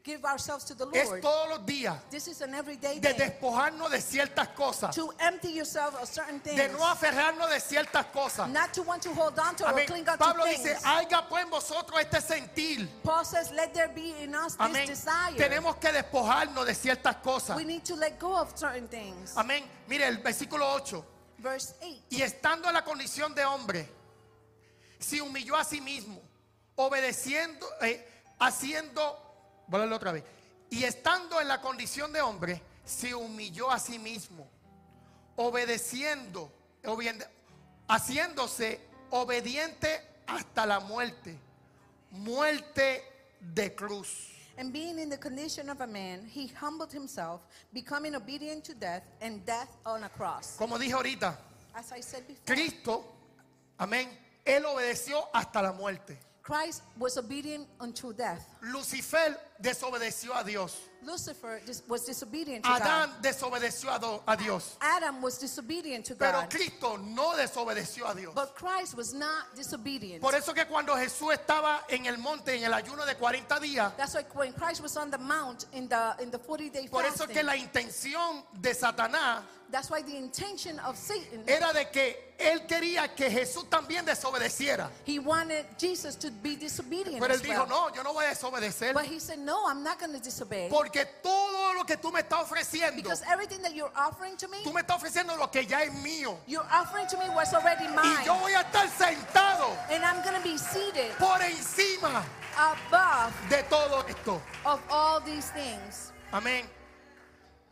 give 0.05 0.25
ourselves 0.27 0.65
to 0.65 0.75
the 0.75 0.87
Es 0.93 1.09
Lord. 1.09 1.23
todos 1.23 1.49
los 1.49 1.59
días 1.67 1.99
This 2.11 2.29
is 2.29 2.43
an 2.43 2.55
everyday 2.55 2.99
de 3.01 3.15
thing. 3.15 3.19
despojarnos 3.19 3.91
de 3.91 4.01
ciertas 4.01 4.49
cosas. 4.55 4.95
To 4.95 5.11
empty 5.19 5.51
yourself 5.51 5.95
of 6.01 6.07
certain 6.09 6.39
things. 6.41 6.57
De 6.57 6.69
no 6.69 6.81
aferrarnos 6.81 7.49
de 7.49 7.59
ciertas 7.59 8.05
cosas. 8.13 8.49
Not 8.51 8.73
to 8.75 8.83
want 8.83 9.03
to 9.03 9.15
hold 9.15 9.39
on 9.39 9.57
to 9.57 9.67
or 9.67 9.73
cling 9.87 10.07
on 10.09 10.19
Pablo 10.19 10.45
to 10.45 10.51
dice, 10.51 10.77
haya 10.85 11.27
pues 11.29 11.45
en 11.45 11.51
vosotros 11.51 11.99
este 12.01 12.21
sentir. 12.21 12.87
Paul 13.03 13.25
says, 13.25 13.51
let 13.53 13.73
there 13.73 13.89
be 13.89 14.15
in 14.23 14.35
us 14.35 14.57
Amén. 14.59 14.87
this 14.87 15.01
desire. 15.01 15.37
Tenemos 15.37 15.77
que 15.81 15.91
despojarnos 15.91 16.67
de 16.67 16.75
ciertas 16.75 17.17
cosas. 17.23 17.57
We 17.57 17.65
need 17.65 17.85
to 17.85 17.97
let 17.97 18.19
go 18.19 18.37
of 18.37 18.53
certain 18.57 18.87
things. 18.89 19.35
Amén. 19.37 19.65
Mire 19.89 20.07
el 20.07 20.19
versículo 20.19 20.71
8. 20.75 21.03
Verse 21.39 21.75
8. 21.81 21.97
Y 22.11 22.21
estando 22.23 22.69
en 22.69 22.75
la 22.75 22.85
condición 22.85 23.35
de 23.35 23.45
hombre, 23.45 23.89
se 24.99 25.21
humilló 25.23 25.57
a 25.57 25.65
sí 25.65 25.81
mismo, 25.81 26.21
obedeciendo, 26.77 27.67
eh, 27.83 28.07
haciendo, 28.39 29.19
voy 29.67 29.79
a 29.79 29.83
leerlo 29.83 29.97
otra 29.97 30.13
vez. 30.13 30.25
Y 30.71 30.85
estando 30.85 31.41
en 31.41 31.49
la 31.49 31.61
condición 31.61 32.13
de 32.13 32.21
hombre, 32.21 32.61
se 32.85 33.15
humilló 33.15 33.71
a 33.71 33.79
sí 33.79 33.99
mismo, 33.99 34.47
obedeciendo, 35.37 36.51
obedi- 36.85 37.27
haciéndose 37.89 38.81
obediente 39.11 40.01
hasta 40.27 40.67
la 40.67 40.81
muerte, 40.81 41.39
muerte 42.11 43.03
de 43.41 43.75
cruz. 43.75 44.31
And 44.57 44.73
being 44.73 44.99
in 45.01 45.09
the 45.11 45.19
condition 45.19 45.69
of 45.69 45.81
a 45.81 45.87
man, 45.87 46.25
he 46.33 46.47
humbled 46.47 46.93
himself, 46.93 47.41
becoming 47.73 48.15
obedient 48.15 48.63
to 48.65 48.75
death 48.75 49.03
and 49.21 49.45
death 49.45 49.69
on 49.85 50.05
a 50.05 50.09
cross. 50.09 50.55
Como 50.57 50.79
dije 50.79 50.93
ahorita, 50.95 51.37
As 51.75 51.91
I 51.91 52.01
said 52.03 52.25
before, 52.29 52.45
Cristo, 52.47 53.05
amén, 53.79 54.09
él 54.45 54.65
obedeció 54.65 55.29
hasta 55.33 55.61
la 55.61 55.73
muerte. 55.73 56.17
Christ 56.45 56.83
was 56.99 57.17
obedient 57.17 57.67
unto 57.81 58.13
death. 58.13 58.45
Lucifer 58.61 59.35
desobedeció 59.59 60.35
a 60.37 60.45
Dios. 60.45 60.91
Lucifer 61.05 61.61
was 61.89 62.05
disobedient 62.05 62.65
to 62.65 62.71
Adán 62.71 63.11
God. 63.11 63.23
desobedeció 63.23 64.23
a, 64.27 64.37
Dios. 64.37 64.77
Adam 64.81 65.23
was 65.23 65.39
disobedient 65.39 66.05
to 66.05 66.15
Pero 66.15 66.41
God. 66.41 66.51
Cristo 66.51 66.97
no 66.97 67.37
desobedeció 67.37 68.09
a 68.09 68.15
Dios. 68.15 68.35
But 68.35 68.55
Christ 68.55 68.97
was 68.97 69.13
not 69.13 69.55
disobedient. 69.55 70.21
Por 70.21 70.35
eso 70.35 70.53
que 70.53 70.65
cuando 70.67 70.95
Jesús 70.97 71.33
estaba 71.33 71.85
en 71.89 72.07
el 72.07 72.19
monte 72.19 72.55
en 72.57 72.65
el 72.65 72.73
ayuno 72.73 73.05
de 73.07 73.15
40 73.15 73.61
días, 73.61 73.97
That's 73.97 74.15
why 74.15 74.25
when 74.35 74.53
Christ 74.53 74.83
was 74.83 74.97
on 74.97 75.11
the 75.11 75.19
mount 75.19 75.67
in 75.73 75.89
the 75.89 76.15
in 76.21 76.31
the 76.31 76.39
40 76.39 76.71
day 76.71 76.89
por 76.89 77.05
eso 77.05 77.27
fasting, 77.27 77.35
que 77.35 77.43
la 77.43 77.57
intención 77.57 78.45
de 78.61 78.75
Satanás 78.75 79.43
that's 79.71 79.91
why 79.91 80.03
the 80.03 80.17
intention 80.17 80.79
of 80.81 80.97
Satan 80.97 81.43
era 81.47 81.73
de 81.73 81.87
que 81.91 82.35
él 82.39 82.67
quería 82.67 83.15
que 83.15 83.31
Jesús 83.31 83.69
también 83.69 84.05
desobedeciera. 84.05 84.91
he 85.05 85.19
wanted 85.19 85.67
Jesus 85.79 86.17
to 86.17 86.31
be 86.31 86.57
disobedient. 86.57 87.21
Pero 87.21 87.35
él 87.35 87.41
dijo, 87.41 87.61
well. 87.61 87.69
no, 87.69 87.95
yo 87.95 88.03
no 88.03 88.13
voy 88.13 88.25
a 88.25 88.35
obedecer. 88.47 88.93
But 88.93 89.07
he 89.07 89.19
said, 89.19 89.39
No, 89.39 89.67
I'm 89.69 89.83
not 89.83 89.99
going 89.99 90.13
to 90.13 90.21
disobey. 90.21 90.69
Porque 90.69 90.94
todo 91.05 91.75
lo 91.75 91.85
que 91.85 91.97
tú 91.97 92.11
me 92.13 92.21
estás 92.21 92.41
ofreciendo, 92.43 93.03
Because 93.03 93.23
everything 93.31 93.61
that 93.63 93.73
you're 93.75 93.93
offering 93.97 94.37
to 94.37 94.49
me, 94.49 94.63
tú 94.63 94.73
me 94.73 94.81
estás 94.81 94.97
ofreciendo 94.97 95.37
lo 95.37 95.51
que 95.51 95.67
ya 95.67 95.83
es 95.83 95.93
mío. 95.95 96.39
you're 96.47 96.67
offering 96.73 97.07
to 97.09 97.17
me 97.19 97.29
what's 97.31 97.53
already 97.53 97.85
Y 97.85 97.89
mine. 97.89 98.25
yo 98.25 98.35
voy 98.39 98.53
a 98.55 98.61
estar 98.61 98.89
sentado 98.89 99.77
And 99.91 100.05
I'm 100.05 100.23
be 100.43 100.59
seated 100.59 101.11
por 101.19 101.41
encima 101.43 102.23
above 102.57 103.33
de 103.49 103.63
todo 103.65 104.07
esto. 104.07 104.41
of 104.65 104.81
all 104.91 105.21
these 105.21 105.51
things. 105.53 106.13
Amén. 106.33 106.67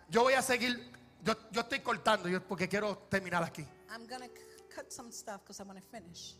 Yo 0.08 0.22
voy 0.22 0.34
a 0.34 0.42
seguir. 0.42 0.90
Yo, 1.24 1.34
yo 1.52 1.60
estoy 1.60 1.80
cortando 1.80 2.28
yo, 2.28 2.40
porque 2.40 2.68
quiero 2.68 2.96
terminar 3.08 3.42
aquí. 3.44 3.64
I'm 3.90 4.06
to 4.22 4.28
cut 4.74 4.90
some 4.92 5.12
stuff 5.12 5.40
because 5.42 5.60
I 5.60 5.64
want 5.64 5.78
to 5.78 5.84
finish. 5.88 6.34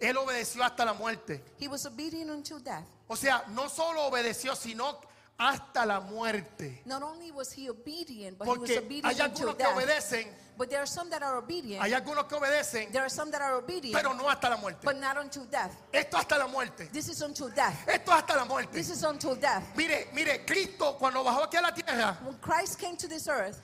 Él 0.00 0.16
obedeció 0.16 0.62
hasta 0.62 0.84
la 0.84 0.92
muerte. 0.92 1.42
He 1.58 1.66
was 1.68 1.86
obedient 1.86 2.30
until 2.30 2.58
death. 2.60 2.84
O 3.08 3.16
sea, 3.16 3.44
no 3.48 3.68
solo 3.68 4.02
obedeció, 4.06 4.54
sino 4.54 5.00
hasta 5.38 5.86
la 5.86 6.00
muerte. 6.00 6.82
Not 6.84 7.02
only 7.02 7.30
was 7.30 7.52
he 7.52 7.68
obedient, 7.70 8.38
but 8.38 8.46
he 8.46 8.50
was 8.58 8.58
Porque 8.70 8.78
obedient 8.78 9.06
hay 9.06 9.20
until 9.24 9.48
algunos 9.50 9.56
que 9.56 9.64
death. 9.64 9.76
obedecen, 9.76 10.26
But 10.58 10.70
there 10.70 10.80
are 10.80 10.86
some 10.88 11.08
that 11.10 11.22
are 11.22 11.36
obedient. 11.38 11.80
hay 11.82 11.92
algunos 11.92 12.24
que 12.26 12.36
obedecen, 12.36 12.90
There 12.90 13.02
are 13.04 13.08
some 13.10 13.30
that 13.30 13.40
are 13.40 13.54
obedient, 13.54 13.94
pero 13.96 14.12
no 14.14 14.28
hasta 14.28 14.50
la 14.50 14.56
muerte. 14.56 14.80
but 14.84 14.96
not 14.98 15.16
until 15.16 15.44
death. 15.44 15.72
Esto 15.92 16.16
hasta 16.16 16.36
la 16.38 16.48
muerte. 16.48 16.88
This 16.92 17.08
is 17.08 17.22
until 17.22 17.48
death. 17.50 17.86
Esto 17.88 18.10
hasta 18.10 18.34
la 18.36 18.44
muerte. 18.44 18.72
This 18.72 18.90
is 18.90 19.04
until 19.04 19.36
death. 19.36 19.62
Mire, 19.76 20.08
mire, 20.12 20.44
Cristo 20.44 20.96
cuando 20.98 21.22
bajó 21.22 21.44
aquí 21.44 21.56
a 21.56 21.62
la 21.62 21.70
tierra, 21.72 22.18
When 22.24 22.36
Christ 22.40 22.78
came 22.80 22.96
to 22.96 23.06
this 23.06 23.28
earth, 23.28 23.62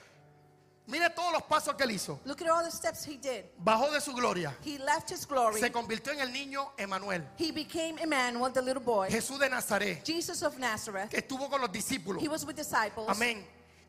mire 0.86 1.08
todos 1.10 1.32
los 1.32 1.42
pasos 1.44 1.74
que 1.76 1.84
él 1.84 1.92
hizo. 1.92 2.20
look 2.24 2.40
at 2.42 2.48
all 2.48 2.62
the 2.64 2.70
steps 2.70 3.04
he 3.04 3.16
did. 3.16 3.44
Bajó 3.62 3.90
de 3.92 4.00
su 4.00 4.12
gloria. 4.12 4.54
He 4.64 4.78
left 4.78 5.10
his 5.10 5.26
glory. 5.26 5.60
Se 5.60 5.70
convirtió 5.70 6.12
en 6.12 6.20
el 6.20 6.32
niño 6.32 6.72
Emanuel, 6.78 7.22
He 7.38 7.52
became 7.52 7.98
Emmanuel, 8.00 8.52
the 8.52 8.62
little 8.62 8.82
boy. 8.82 9.08
Jesús 9.08 9.38
de 9.38 9.48
Nazaret, 9.48 10.04
Jesus 10.04 10.42
of 10.42 10.58
Nazareth. 10.58 11.10
que 11.10 11.18
estuvo 11.18 11.48
con 11.48 11.60
los 11.60 11.70
discípulos. 11.70 12.22
He 12.22 12.28
was 12.28 12.44
with 12.44 12.56
disciples. 12.56 13.08
Amén. 13.08 13.44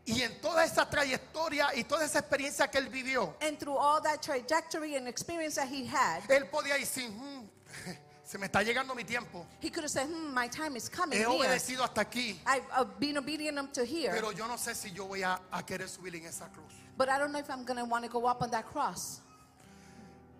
Y 0.07 0.21
en 0.21 0.39
toda 0.39 0.63
esa 0.63 0.87
trayectoria 0.87 1.75
y 1.75 1.83
toda 1.83 2.05
esa 2.05 2.19
experiencia 2.19 2.69
que 2.69 2.77
él 2.77 2.89
vivió, 2.89 3.33
And 3.41 3.57
through 3.57 3.75
all 3.75 3.99
that 4.03 4.21
trajectory 4.21 4.95
and 4.95 5.07
experience 5.07 5.55
that 5.55 5.67
he 5.67 5.85
had, 5.87 6.21
él 6.29 6.47
podía 6.51 6.75
decir, 6.77 7.09
"Mm, 7.09 7.47
se 8.23 8.37
me 8.37 8.45
está 8.45 8.61
llegando 8.61 8.93
mi 8.93 9.03
tiempo. 9.03 9.47
he 9.59 9.71
could 9.71 9.83
have 9.83 9.89
said, 9.89 10.07
hmm, 10.07 10.31
my 10.31 10.47
time 10.47 10.75
is 10.75 10.87
coming 10.89 11.17
He 11.19 11.25
obedecido 11.25 11.83
hasta 11.83 12.01
aquí, 12.01 12.39
I've 12.45 12.99
been 12.99 13.17
obedient 13.17 13.57
up 13.57 13.73
to 13.73 13.83
here, 13.83 14.11
pero 14.11 14.31
yo 14.31 14.45
no 14.47 14.57
sé 14.57 14.75
si 14.75 14.91
yo 14.91 15.05
voy 15.07 15.23
a, 15.23 15.39
a 15.51 15.63
querer 15.65 15.89
subir 15.89 16.15
en 16.15 16.25
esa 16.27 16.49
cruz. 16.49 16.71
But 16.97 17.09
I 17.09 17.17
don't 17.17 17.31
know 17.31 17.39
if 17.39 17.49
I'm 17.49 17.65
going 17.65 17.79
to 17.79 17.85
want 17.85 18.03
to 18.03 18.09
go 18.09 18.25
up 18.25 18.41
on 18.41 18.49
that 18.51 18.65
cross. 18.65 19.21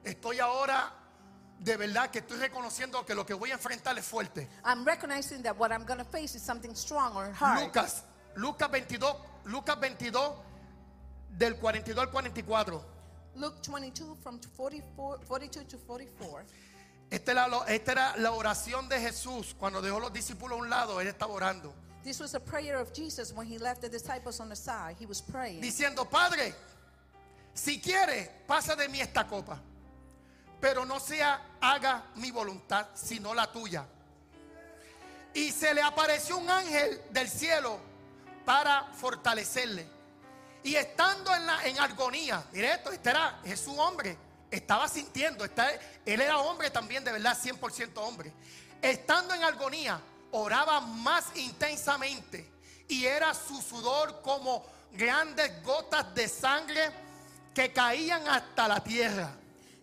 Estoy 0.03 0.39
ahora 0.39 0.91
de 1.60 1.78
verdad 1.78 2.12
que 2.12 2.20
estoy 2.20 2.38
reconociendo 2.38 3.06
que 3.06 3.16
lo 3.16 3.26
que 3.26 3.34
voy 3.34 3.51
a 3.51 3.53
enfrentar 3.53 3.97
es 3.97 4.06
fuerte. 4.06 4.47
I'm 4.64 4.86
recognizing 4.86 5.41
that 5.43 5.58
what 5.58 5.72
I'm 5.72 5.86
going 5.86 5.99
to 5.99 6.06
face 6.06 6.36
is 6.36 6.41
something 6.41 6.76
strong 6.76 7.16
or 7.16 7.32
hard. 7.32 7.64
Lucas, 7.64 8.03
Lucas 8.36 8.70
22, 8.70 9.16
Lucas 9.45 9.80
22 9.80 10.36
del 11.38 11.56
42 11.56 11.97
al 11.97 12.12
44. 12.12 12.82
Luke 13.36 13.62
22 13.62 14.16
from 14.24 14.39
44, 14.39 15.20
42 15.28 15.68
to 15.68 15.78
44. 15.78 16.45
Esta 17.12 17.32
era, 17.32 17.47
esta 17.68 17.91
era 17.91 18.18
la 18.18 18.32
oración 18.32 18.89
de 18.89 18.99
Jesús 18.99 19.56
cuando 19.58 19.82
dejó 19.82 19.99
los 19.99 20.12
discípulos 20.12 20.58
a 20.58 20.62
un 20.62 20.70
lado, 20.70 21.01
él 21.01 21.08
estaba 21.08 21.34
orando, 21.34 21.74
This 22.06 22.20
was 22.20 22.36
a 22.36 22.39
prayer 22.39 22.78
of 22.80 22.93
Jesus 22.93 23.34
when 23.34 23.47
he 23.47 23.58
left 23.58 23.82
the 23.82 23.89
disciples 23.89 24.39
on 24.39 24.47
the 24.47 24.56
side. 24.56 24.95
He 24.99 25.08
was 25.08 25.22
praying. 25.22 25.60
diciendo, 25.60 26.08
Padre, 26.08 26.53
si 27.53 27.80
quiere, 27.82 28.30
pasa 28.47 28.76
de 28.76 28.88
mí 28.88 29.01
esta 29.01 29.24
copa, 29.28 29.60
pero 30.62 30.86
no 30.86 30.99
sea 30.99 31.41
haga 31.60 32.03
mi 32.18 32.30
voluntad, 32.32 32.86
sino 32.93 33.34
la 33.34 33.51
tuya. 33.51 33.86
Y 35.34 35.51
se 35.51 35.74
le 35.74 35.82
apareció 35.82 36.38
un 36.38 36.47
ángel 36.49 37.01
del 37.12 37.28
cielo 37.28 37.80
para 38.45 38.84
fortalecerle. 38.93 39.88
Y 40.64 40.76
estando 40.76 41.34
en, 41.36 41.45
la, 41.45 41.64
en 41.66 41.80
agonía, 41.80 42.43
mire 42.53 42.74
esto, 42.74 42.91
este 42.91 43.10
era 43.10 43.39
Jesús 43.43 43.76
hombre, 43.78 44.16
estaba 44.51 44.88
sintiendo, 44.88 45.43
está- 45.43 45.72
él 46.06 46.22
era 46.22 46.38
hombre 46.38 46.70
también, 46.70 47.03
de 47.03 47.12
verdad, 47.12 47.36
100% 47.36 47.97
hombre. 47.97 48.32
Estando 48.82 49.34
en 49.34 49.43
agonía, 49.43 49.99
oraba 50.36 50.81
más 50.81 51.36
intensamente 51.36 52.49
y 52.88 53.05
era 53.05 53.33
su 53.33 53.61
sudor 53.61 54.21
como 54.21 54.65
grandes 54.93 55.63
gotas 55.63 56.13
de 56.13 56.27
sangre 56.27 56.91
que 57.53 57.71
caían 57.71 58.27
hasta 58.27 58.67
la 58.67 58.79
tierra. 58.83 59.29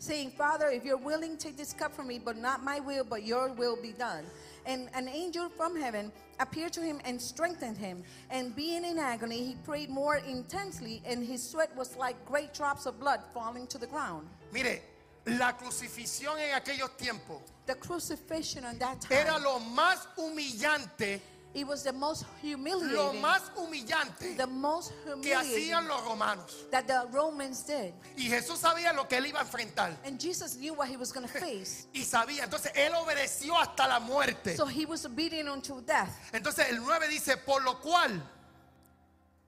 saying, 0.02 0.32
Father, 0.32 0.68
if 0.68 0.84
you're 0.84 0.96
willing, 0.96 1.36
take 1.36 1.56
this 1.56 1.72
cup 1.72 1.94
from 1.94 2.08
me, 2.08 2.18
but 2.18 2.36
not 2.36 2.64
my 2.64 2.80
will, 2.80 3.04
but 3.04 3.22
your 3.22 3.52
will 3.52 3.76
be 3.80 3.92
done. 3.92 4.24
And 4.66 4.88
an 4.94 5.08
angel 5.08 5.48
from 5.48 5.80
heaven 5.80 6.10
appeared 6.40 6.72
to 6.72 6.80
him 6.80 7.00
and 7.04 7.22
strengthened 7.22 7.78
him. 7.78 8.02
And 8.28 8.54
being 8.56 8.84
in 8.84 8.98
agony, 8.98 9.44
he 9.44 9.54
prayed 9.64 9.90
more 9.90 10.16
intensely, 10.16 11.02
and 11.06 11.24
his 11.24 11.48
sweat 11.48 11.74
was 11.76 11.96
like 11.96 12.16
great 12.26 12.52
drops 12.52 12.84
of 12.86 12.98
blood 12.98 13.20
falling 13.32 13.68
to 13.68 13.78
the 13.78 13.86
ground. 13.86 14.26
Mire, 14.52 14.80
la 15.24 15.56
crucifixión 15.56 16.38
en 16.38 16.54
aquellos 16.54 16.96
tiempos 16.96 17.40
The 17.66 17.76
crucifixion 17.76 18.64
on 18.64 18.78
that 18.78 19.00
time, 19.00 19.20
era 19.20 19.38
lo 19.38 19.60
más 19.60 20.08
humillante, 20.16 21.20
it 21.54 21.64
was 21.66 21.84
the 21.84 21.92
most 21.92 22.24
lo 22.42 22.56
humiliating, 22.56 23.20
más 23.20 23.42
humillante 23.56 24.36
the 24.36 24.46
most 24.46 24.92
que 25.22 25.34
hacían 25.34 25.86
los 25.86 26.02
romanos. 26.04 26.64
that 26.70 26.86
the 26.86 27.06
Romans 27.12 27.62
did. 27.62 27.92
Y 28.16 28.28
Jesús 28.28 28.58
sabía 28.58 28.92
lo 28.92 29.06
que 29.06 29.18
él 29.18 29.26
iba 29.26 29.40
a 29.40 29.44
enfrentar. 29.44 29.96
And 30.04 30.18
Jesus 30.18 30.56
knew 30.56 30.74
what 30.74 30.88
he 30.88 30.96
was 30.96 31.12
going 31.12 31.26
to 31.26 31.32
face. 31.32 31.86
Y 31.94 32.02
sabía, 32.04 32.44
entonces 32.44 32.72
él 32.74 32.92
obedeció 32.94 33.56
hasta 33.56 33.86
la 33.86 34.00
muerte. 34.00 34.56
So 34.56 34.66
he 34.66 34.86
was 34.86 35.04
obedient 35.04 35.48
until 35.48 35.80
death. 35.80 36.10
Entonces 36.32 36.68
el 36.70 36.80
9 36.80 37.06
dice, 37.08 37.36
por 37.36 37.62
lo 37.62 37.80
cual, 37.80 38.20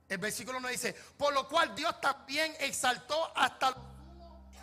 el 0.08 0.18
versículo 0.18 0.60
9 0.60 0.72
dice, 0.72 0.94
por 1.16 1.32
lo 1.32 1.48
cual 1.48 1.74
Dios 1.74 2.00
también 2.00 2.54
exaltó 2.60 3.32
hasta 3.34 3.70
lo 3.70 3.93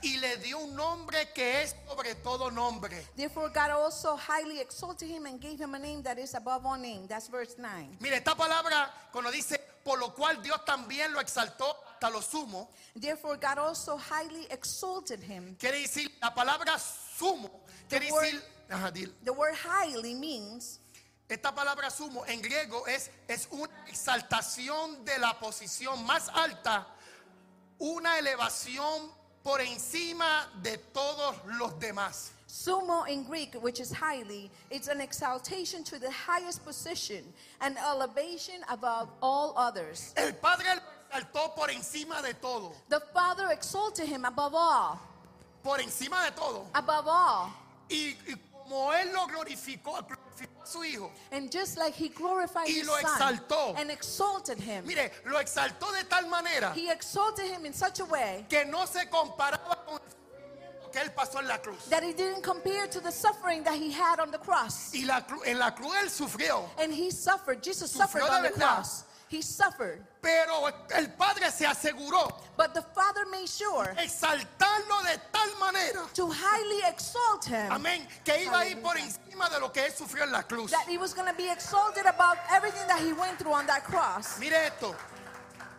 y 0.03 0.17
le 0.17 0.37
dio 0.37 0.57
un 0.59 0.75
nombre 0.75 1.31
que 1.33 1.61
es 1.63 1.75
sobre 1.87 2.15
todo 2.15 2.49
nombre. 2.51 3.05
Therefore, 3.15 3.49
God 3.49 3.69
also 3.71 4.15
highly 4.17 4.59
exalted 4.59 5.09
him 5.09 5.25
and 5.25 5.39
gave 5.39 5.59
him 5.59 5.75
a 5.75 5.79
name 5.79 6.01
that 6.03 6.17
is 6.17 6.33
above 6.33 6.65
all 6.65 6.77
name. 6.77 7.07
That's 7.07 7.27
verse 7.27 7.55
9. 7.57 7.97
Mire, 7.99 8.15
esta 8.17 8.35
palabra 8.35 8.89
cuando 9.11 9.31
dice, 9.31 9.59
por 9.83 9.99
lo 9.99 10.09
cual 10.13 10.41
Dios 10.41 10.59
también 10.65 11.11
lo 11.13 11.19
exaltó 11.19 11.75
hasta 11.93 12.09
lo 12.09 12.21
sumo, 12.21 12.69
Therefore, 12.95 13.37
God 13.37 13.59
also 13.59 13.97
highly 13.97 14.47
exalted 14.49 15.21
him. 15.21 15.55
quiere 15.59 15.79
decir, 15.81 16.11
la 16.21 16.33
palabra 16.33 16.77
sumo, 16.79 17.61
quiere 17.89 18.07
The 18.07 18.11
word- 18.13 18.23
decir, 18.25 18.41
ajá, 18.69 18.91
dile. 18.91 19.13
The 19.23 19.31
word 19.33 19.55
highly 19.55 20.15
means 20.15 20.79
Esta 21.29 21.53
palabra 21.55 21.89
sumo 21.89 22.25
en 22.27 22.41
griego 22.41 22.85
es, 22.87 23.09
es 23.29 23.47
una 23.51 23.71
exaltación 23.87 25.05
de 25.05 25.17
la 25.17 25.39
posición 25.39 26.03
más 26.05 26.27
alta, 26.27 26.85
una 27.79 28.19
elevación 28.19 29.11
por 29.43 29.59
encima 29.59 30.47
de 30.61 30.77
todos 30.93 31.35
los 31.59 31.71
demás. 31.79 32.31
sumo 32.47 33.07
in 33.09 33.23
Greek, 33.23 33.53
which 33.61 33.79
is 33.79 33.91
highly. 33.91 34.51
It's 34.69 34.87
an 34.89 34.99
exaltation 35.01 35.83
to 35.85 35.97
the 35.99 36.11
highest 36.11 36.63
position, 36.65 37.23
an 37.61 37.77
elevation 37.77 38.61
above 38.69 39.07
all 39.21 39.53
others. 39.57 40.13
El 40.17 40.33
Padre 40.33 40.65
lo 40.75 40.81
exaltó 41.09 41.55
por 41.55 41.69
encima 41.69 42.21
de 42.21 42.33
todo, 42.35 42.73
The 42.89 42.99
Father 43.13 43.47
exalted 43.51 44.07
him 44.07 44.25
above 44.25 44.53
all, 44.53 44.99
por 45.63 45.77
encima 45.79 46.25
de 46.25 46.31
todo. 46.35 46.67
above 46.75 47.07
all. 47.07 47.53
Y, 47.89 48.15
y 48.27 48.35
como 48.71 48.93
Él 48.93 49.11
lo 49.13 49.27
glorificó, 49.27 49.91
glorificó 50.07 50.61
a 50.63 50.65
su 50.65 50.83
Hijo. 50.83 51.11
And 51.31 51.51
just 51.51 51.77
like 51.77 51.93
he 51.93 52.07
glorified 52.09 52.67
Y 52.67 52.79
his 52.79 52.87
lo 52.87 52.93
son 52.97 53.03
exaltó. 53.03 53.75
and 53.77 53.91
exalted 53.91 54.59
him, 54.59 54.85
Mire, 54.85 55.11
lo 55.25 55.39
exaltó 55.39 55.91
de 55.91 56.03
tal 56.05 56.27
manera 56.27 56.71
he 56.73 56.89
exalted 56.89 57.45
him 57.51 57.65
in 57.65 57.73
such 57.73 57.99
a 57.99 58.05
way 58.05 58.45
que 58.49 58.63
no 58.65 58.85
se 58.85 59.05
comparaba 59.07 59.85
con 59.85 59.99
que 60.91 60.99
Él 61.01 61.11
pasó 61.13 61.39
en 61.39 61.47
la 61.47 61.57
cruz. 61.57 61.85
that 61.89 62.03
he 62.03 62.13
didn't 62.13 62.41
compare 62.43 62.87
to 62.87 62.99
the 63.01 63.11
suffering 63.11 63.63
that 63.63 63.75
he 63.75 63.91
had 63.91 64.19
on 64.19 64.31
the 64.31 64.37
cross. 64.37 64.91
Y 64.93 65.03
la, 65.05 65.21
en 65.45 65.57
la 65.59 65.71
cruz 65.71 65.93
Él 66.01 66.09
sufrió. 66.09 66.69
And 66.77 66.93
he 66.93 67.11
suffered. 67.11 67.61
Jesus 67.61 67.91
Sufrió 67.91 68.21
suffered 68.21 68.23
on 68.23 68.43
the 68.43 68.49
cross. 68.51 69.03
He 69.31 69.41
suffered. 69.41 70.03
Pero 70.21 70.67
el 70.93 71.07
Padre 71.13 71.49
se 71.51 71.65
aseguró 71.65 72.29
But 72.57 72.73
the 72.73 72.81
Father 72.81 73.25
made 73.31 73.47
sure 73.47 73.95
exaltarlo 73.97 75.01
de 75.05 75.17
tal 75.31 75.49
manera, 75.57 76.05
to 76.13 76.27
highly 76.29 76.81
exalt 76.85 77.45
him 77.45 77.71
amén, 77.71 78.05
que 78.25 78.43
iba 78.43 78.59
a 78.59 78.67
ir 78.67 78.81
por 78.81 78.97
encima 78.97 79.49
de 79.49 79.59
lo 79.61 79.71
que 79.71 79.85
él 79.85 79.93
sufrió 79.93 80.25
en 80.25 80.31
la 80.33 80.43
cruz. 80.43 80.69
that 80.71 80.85
he 80.87 80.97
was 80.97 81.13
going 81.13 81.27
to 81.27 81.33
be 81.37 81.49
exalted 81.49 82.05
above 82.05 82.37
everything 82.51 82.85
that 82.87 82.99
he 82.99 83.13
went 83.13 83.39
through 83.39 83.53
on 83.53 83.65
that 83.65 83.85
cross. 83.85 84.37
Mire 84.37 84.67
esto, 84.67 84.93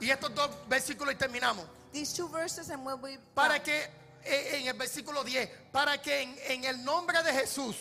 y 0.01 0.09
estos 0.11 0.35
dos 0.35 0.49
versículos 0.69 1.13
y 1.13 1.19
terminamos. 1.19 1.67
These 1.93 2.15
two 2.15 2.29
verses 2.29 2.71
and 2.71 2.85
we'll 2.87 2.97
be 2.97 3.19
Para 3.35 3.63
que, 3.63 3.87
eh, 4.25 4.61
en 4.61 4.67
el 4.67 4.75
versículo 4.75 5.23
10, 5.23 5.49
para 5.71 5.99
que 5.99 6.23
en, 6.23 6.35
en 6.49 6.65
el 6.65 6.83
nombre 6.83 7.23
de 7.23 7.33
Jesús, 7.35 7.77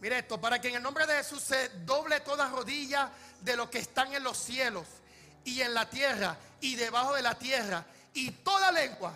mire 0.00 0.18
esto, 0.18 0.40
para 0.40 0.60
que 0.60 0.68
en 0.68 0.76
el 0.76 0.82
nombre 0.82 1.06
de 1.06 1.14
Jesús 1.14 1.42
se 1.42 1.68
doble 1.84 2.20
toda 2.20 2.48
rodilla 2.48 3.10
de 3.40 3.56
los 3.56 3.68
que 3.70 3.78
están 3.78 4.12
en 4.14 4.22
los 4.22 4.36
cielos 4.36 4.86
y 5.44 5.62
en 5.62 5.74
la 5.74 5.88
tierra 5.88 6.36
y 6.60 6.76
debajo 6.76 7.14
de 7.14 7.22
la 7.22 7.34
tierra, 7.34 7.84
y 8.12 8.30
toda 8.30 8.72
lengua 8.72 9.12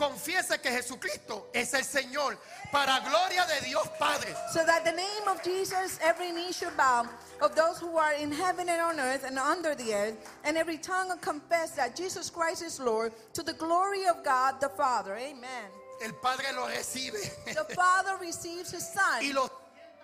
confiese 0.00 0.58
que 0.60 0.70
Jesucristo 0.70 1.50
es 1.52 1.74
el 1.74 1.84
Señor 1.84 2.38
para 2.72 3.00
gloria 3.00 3.44
de 3.44 3.60
Dios 3.66 3.86
Padre. 3.98 4.34
So 4.52 4.64
that 4.64 4.82
the 4.82 4.92
name 4.92 5.28
of 5.28 5.42
Jesus, 5.44 5.98
every 6.02 6.32
knee 6.32 6.52
should 6.52 6.74
bow, 6.76 7.06
of 7.42 7.54
those 7.54 7.78
who 7.78 7.98
are 7.98 8.14
in 8.14 8.32
heaven 8.32 8.68
and 8.70 8.80
on 8.80 8.98
earth 8.98 9.24
and 9.24 9.38
under 9.38 9.74
the 9.74 9.92
earth, 9.92 10.16
and 10.44 10.56
every 10.56 10.78
tongue 10.78 11.16
confess 11.20 11.72
that 11.72 11.94
Jesus 11.94 12.30
Christ 12.30 12.62
is 12.62 12.80
Lord, 12.80 13.12
to 13.34 13.42
the 13.42 13.52
glory 13.52 14.06
of 14.06 14.24
God 14.24 14.60
the 14.60 14.70
Father. 14.70 15.16
Amen. 15.16 15.70
El 16.02 16.14
Padre 16.14 16.46
lo 16.54 16.66
recibe 16.66 17.20
The 17.44 17.74
Father 17.74 18.16
receives 18.18 18.70
his 18.70 18.88
Son, 18.88 19.20
y 19.20 19.32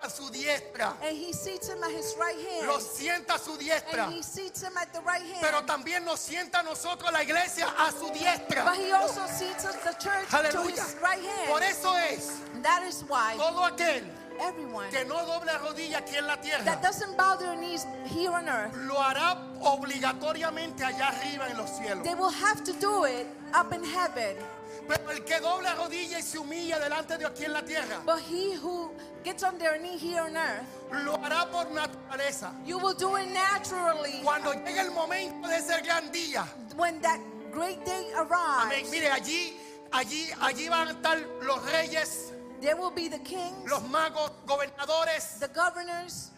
a 0.03 0.09
su 0.09 0.29
diestra. 0.29 0.93
and 1.03 1.17
he 1.17 1.33
seats 1.33 1.67
him 1.69 1.83
at 1.83 1.91
his 1.91 2.15
right 2.19 2.37
hand. 2.37 2.67
Lo 2.67 2.79
sienta 2.79 3.35
a 3.35 3.39
su 3.39 3.57
diestra. 3.57 4.05
And 4.05 4.13
he 4.13 4.21
seats 4.21 4.61
him 4.61 4.77
at 4.79 4.93
the 4.93 5.01
right 5.01 5.21
hand. 5.21 5.41
Pero 5.41 5.61
también 5.65 6.05
nos 6.05 6.19
sienta 6.19 6.59
a 6.59 6.63
nosotros 6.63 7.11
la 7.11 7.23
iglesia 7.23 7.67
a 7.77 7.91
su 7.91 8.09
diestra. 8.11 8.65
but 8.65 8.77
he 8.77 8.91
also 8.91 9.25
seats 9.27 9.65
us 9.65 9.75
the 9.77 9.93
church 9.93 10.29
to 10.29 10.37
Aleluya. 10.37 10.71
his 10.71 10.95
right 11.01 11.19
hand. 11.23 11.49
Por 11.49 11.61
eso 11.63 11.95
es 11.95 12.41
that 12.61 12.83
is 12.87 13.03
why 13.07 13.35
todo 13.37 13.63
aquel 13.65 14.03
everyone 14.39 14.87
que 14.91 15.03
no 15.05 15.25
doble 15.25 15.51
rodilla 15.57 15.97
aquí 15.99 16.15
en 16.15 16.27
la 16.27 16.37
tierra 16.37 16.63
that 16.63 16.81
doesn't 16.81 17.17
bow 17.17 17.35
their 17.37 17.55
knees 17.55 17.85
here 18.05 18.31
on 18.31 18.47
earth, 18.47 18.75
lo 18.85 18.95
hará 19.01 19.35
obligatoriamente 19.61 20.83
allá 20.83 21.07
arriba 21.07 21.49
en 21.49 21.57
los 21.57 21.69
cielos. 21.71 22.03
they 22.03 22.13
will 22.13 22.29
have 22.31 22.63
to 22.63 22.73
do 22.73 23.05
it 23.05 23.25
up 23.53 23.73
in 23.73 23.83
heaven. 23.83 24.35
Pero 24.87 25.11
el 25.11 25.23
que 25.25 25.39
doble 25.39 25.69
rodilla 25.75 26.19
y 26.19 26.21
se 26.23 26.37
humilla 26.39 26.79
delante 26.79 27.17
de 27.17 27.25
aquí 27.25 27.43
en 27.45 27.53
la 27.53 27.61
tierra 27.63 27.99
But 28.05 28.19
he 28.21 28.55
who 28.55 28.91
gets 29.23 29.43
on 29.43 29.57
their 29.57 29.77
knee 29.79 29.97
here 29.97 30.21
on 30.21 30.35
earth, 30.37 30.63
lo 31.03 31.17
hará 31.17 31.49
por 31.51 31.65
naturaleza. 31.65 32.51
you 32.65 32.77
will 32.77 32.93
do 32.95 33.17
it 33.17 33.27
naturally 33.29 34.21
Cuando 34.23 34.53
llegue 34.53 34.79
el 34.79 34.91
momento 34.91 35.47
de 35.47 35.57
ese 35.57 35.81
gran 35.83 36.11
día, 36.11 36.45
when 36.77 37.01
that 37.01 37.19
great 37.51 37.83
day 37.85 38.11
amén. 38.15 38.31
arrives. 38.31 38.91
Mire, 38.91 39.09
allí, 39.11 39.57
allí, 39.91 40.29
allí 40.41 40.69
van 40.69 40.87
a 40.87 40.91
estar 40.91 41.17
los 41.41 41.61
reyes, 41.71 42.31
There 42.61 42.75
will 42.75 42.91
be 42.91 43.07
the 43.09 43.19
kings, 43.19 43.69
los 43.69 43.83
magos, 43.83 44.31
gobernadores, 44.47 45.37
the 45.39 45.47
governors, 45.49 46.31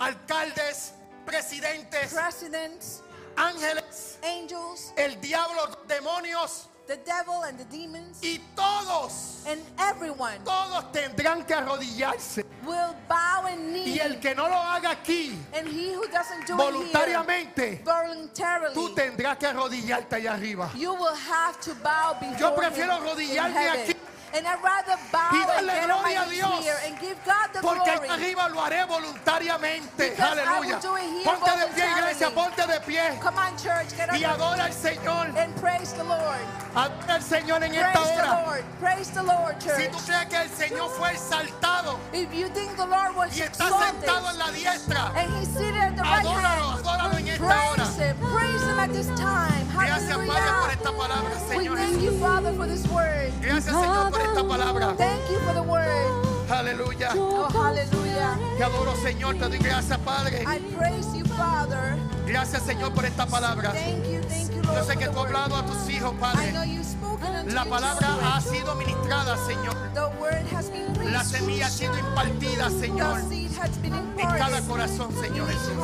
alcaldes, 0.00 0.92
presidentes, 1.26 2.12
presidents, 2.14 3.02
ángeles, 3.36 4.18
angels, 4.22 4.92
el 4.96 5.20
diablo, 5.20 5.66
los 5.66 5.76
demonios 5.86 6.68
the 6.88 6.96
devil, 7.04 7.42
and 7.46 7.58
the 7.58 7.64
demons, 7.66 8.18
y 8.22 8.40
todos, 8.56 9.44
and 9.46 9.60
everyone 9.78 10.38
todos 10.42 10.84
tendrán 10.90 11.46
que 11.46 11.54
arrodillarse. 11.54 12.42
will 12.64 12.94
bow 13.08 13.44
and 13.46 13.76
Y 13.76 13.84
knee. 13.84 14.00
el 14.00 14.18
que 14.20 14.34
no 14.34 14.48
lo 14.48 14.56
haga 14.56 14.90
aquí 14.90 15.36
And 15.54 15.68
he 15.68 15.92
who 15.92 16.06
doesn't 16.08 16.46
do 16.46 16.54
it 16.54 16.60
here 16.60 16.72
voluntariamente, 16.72 17.82
voluntarily, 17.84 18.74
tú 18.74 18.94
tendrás 18.94 19.36
que 19.38 19.46
arrodillarte 19.46 20.16
allá 20.16 20.32
arriba. 20.32 20.70
you 20.74 20.92
will 20.94 21.14
have 21.14 21.60
to 21.60 21.74
bow 21.84 22.14
before 22.18 22.38
Yo 22.38 22.54
prefiero 22.54 22.94
arrodillarme 22.94 23.68
aquí 23.68 23.94
And 24.34 24.46
I'd 24.46 24.62
rather 24.62 24.96
bow 25.10 25.30
y 25.32 25.40
and 25.40 25.48
darle 25.48 25.72
get 25.72 25.90
on 25.90 26.02
gloria 26.02 26.22
a 26.22 26.26
knees 26.26 26.34
Dios. 26.38 26.64
here 26.64 26.78
and 26.86 26.98
give 27.00 27.16
God 27.24 27.48
the 27.52 27.60
Porque 27.60 27.92
glory. 27.96 28.08
arriba 28.08 28.48
lo 28.48 28.60
haré 28.60 28.84
voluntariamente. 28.86 30.10
Because 30.10 30.38
I 30.38 30.60
will 30.60 30.68
Aleluya. 30.68 30.80
do 30.82 30.96
it 30.96 31.02
here 31.02 31.24
Ponte 31.24 31.50
de 31.58 31.66
pie, 31.74 31.98
iglesia, 31.98 32.30
ponte 32.30 32.66
de 32.66 32.80
pie. 32.80 33.18
Come 33.20 33.38
on, 33.38 33.56
church, 33.56 33.96
get 33.96 34.08
Y 34.12 34.24
on 34.24 34.32
adora 34.40 34.64
al 34.64 34.72
Señor. 34.72 35.36
and 35.36 35.56
praise 35.56 35.92
the 35.94 36.04
Lord. 36.04 36.40
Adora 36.74 37.14
al 37.14 37.22
Señor 37.22 37.62
en 37.62 37.74
esta 37.74 37.92
Praise 37.92 38.08
the 38.08 38.22
hora. 38.22 38.42
Lord. 38.46 38.64
Praise 38.80 39.10
the 39.10 39.22
Lord, 39.22 39.56
Si 39.62 39.68
church. 39.68 39.90
tú 39.92 39.98
crees 40.06 40.26
que 40.28 40.36
el 40.36 40.48
Señor 40.50 40.90
fue 40.90 41.12
exaltado 41.12 41.98
If 42.12 42.32
you 42.34 42.48
think 42.48 42.76
the 42.76 42.86
Lord 42.86 43.16
was 43.16 43.36
y 43.36 43.42
está 43.42 43.68
sentado 43.68 44.30
en 44.30 44.38
la 44.38 44.50
diestra, 44.52 45.12
and 45.16 45.32
he's 45.38 45.48
seated 45.48 45.74
at 45.76 45.96
the 45.96 46.02
right 46.02 46.24
Adóralo, 46.24 46.70
hand, 46.76 46.84
adóralo 46.84 47.18
en 47.18 47.28
esta 47.28 47.44
praise 47.46 47.70
hora. 47.70 47.84
him. 48.12 48.16
Praise 48.32 48.62
him 48.62 48.78
at 48.78 48.92
this 48.92 49.06
time. 49.18 49.66
gracias 49.74 50.16
Padre 50.16 50.26
por 50.26 50.34
Hallelujah. 50.36 50.72
esta 50.72 50.92
palabra, 50.92 51.30
We 51.48 51.64
Señor 51.64 51.76
thank 51.78 52.02
you, 52.02 52.12
Father, 52.20 52.52
for 52.52 52.66
this 52.66 52.86
word. 52.88 53.32
Gracias 53.40 53.74
Señor 53.74 54.10
por 54.18 54.26
esta 54.26 54.44
palabra. 54.48 54.94
Thank 54.96 55.30
you 55.30 55.38
for 55.40 55.54
the 55.54 55.62
word. 55.62 56.50
Aleluya. 56.50 57.10
Oh, 57.14 57.48
hallelujah. 57.52 58.38
Te 58.56 58.64
adoro 58.64 58.94
Señor, 58.96 59.36
te 59.38 59.48
doy 59.48 59.58
gracias 59.58 59.98
Padre. 59.98 60.42
I 60.46 60.58
praise 60.76 61.06
you, 61.16 61.24
Father. 61.36 61.96
Gracias 62.26 62.62
Señor 62.62 62.92
por 62.92 63.04
esta 63.04 63.26
palabra. 63.26 63.72
Thank 63.72 64.06
you, 64.06 64.20
thank 64.28 64.50
you, 64.54 64.62
Yo 64.62 64.72
Lord. 64.72 64.84
sé 64.86 64.92
for 64.94 64.98
que 64.98 65.08
tú 65.08 65.18
has 65.20 65.26
hablado 65.26 65.56
a 65.56 65.66
tus 65.66 65.88
hijos, 65.90 66.12
I 66.14 66.20
Padre. 66.20 66.52
know 66.52 66.64
you've 66.64 66.84
spoken 66.84 67.54
La 67.54 67.64
palabra 67.64 68.08
ha 68.22 68.40
sido 68.40 68.74
ministrada, 68.74 69.36
Señor. 69.46 69.74
The 69.94 70.08
word 70.20 70.44
has 70.54 70.70
been 70.70 70.92
preached. 70.94 71.12
La 71.12 71.24
semilla 71.24 71.66
ha 71.66 71.70
sido 71.70 71.96
impartida, 71.98 72.70
Señor, 72.70 73.20
The 73.22 73.28
seed 73.28 73.50
has 73.58 73.70
been 73.80 73.94
en 73.94 74.14
cada 74.16 74.32
imparted 74.58 74.68
corazón, 74.68 75.12
Señor 75.20 75.48
Jesús. 75.48 75.74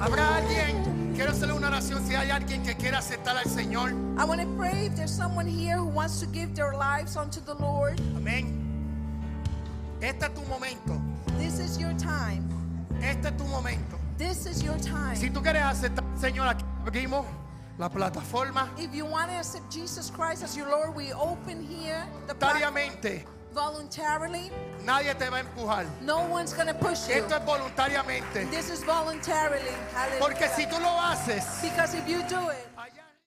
Habrá 0.00 0.36
alguien, 0.36 0.82
quiero 1.14 1.32
hacerle 1.32 1.54
una 1.54 1.68
oración, 1.68 2.04
si 2.06 2.14
hay 2.14 2.30
alguien 2.30 2.62
que 2.62 2.74
quiera 2.74 2.98
aceptar 2.98 3.36
al 3.36 3.44
Señor. 3.44 3.90
I 4.18 4.24
want 4.24 4.40
to 4.40 4.46
pray 4.56 4.86
if 4.86 4.96
there's 4.96 5.14
someone 5.14 5.46
here 5.46 5.76
who 5.76 5.86
wants 5.86 6.20
to 6.20 6.26
give 6.26 6.54
their 6.54 6.74
lives 6.74 7.16
unto 7.16 7.40
the 7.40 7.54
Lord. 7.54 8.00
Amén. 8.16 8.58
Este 10.00 10.24
es 10.24 10.34
tu 10.34 10.42
momento. 10.42 11.00
This 11.38 11.58
is 11.58 11.78
your 11.78 11.92
time. 11.94 12.48
Este 13.00 13.26
es 13.26 13.36
tu 13.36 13.44
momento. 13.44 13.98
This 14.18 14.46
is 14.46 14.62
your 14.62 14.76
time. 14.78 15.16
Si 15.16 15.30
tú 15.30 15.42
quieres 15.42 15.62
aceptar 15.62 16.04
al 16.04 16.18
Señor, 16.18 16.48
aquí 16.48 16.64
abrimos 16.84 17.26
la 17.78 17.88
plataforma 17.88 18.68
If 18.78 18.94
you 18.94 19.06
want 19.06 19.30
to 19.30 19.36
accept 19.36 19.70
Jesus 19.70 20.10
Christ 20.10 20.42
as 20.42 20.56
your 20.56 20.68
Lord, 20.68 20.94
we 20.94 21.12
open 21.12 21.64
here 21.64 22.06
the 22.26 22.34
platform. 22.34 22.74
Voluntarily. 23.52 24.50
Nadie 24.84 25.14
te 25.14 25.28
va 25.28 25.38
a 25.38 25.40
empujar. 25.40 25.86
No 26.00 26.20
one's 26.30 26.52
to 26.66 26.74
push 26.74 27.08
you. 27.08 27.14
Esto 27.14 27.36
es 27.36 27.44
voluntariamente. 27.44 28.50
This 28.50 28.70
is 28.70 28.84
voluntarily. 28.84 29.74
Hallelujah. 29.94 30.18
Porque 30.20 30.48
si 30.56 30.66
tú 30.66 30.78
lo 30.80 30.88
haces, 31.00 31.44
Because 31.62 31.94
if 31.94 32.08
you 32.08 32.22
do 32.28 32.50
it, 32.50 32.66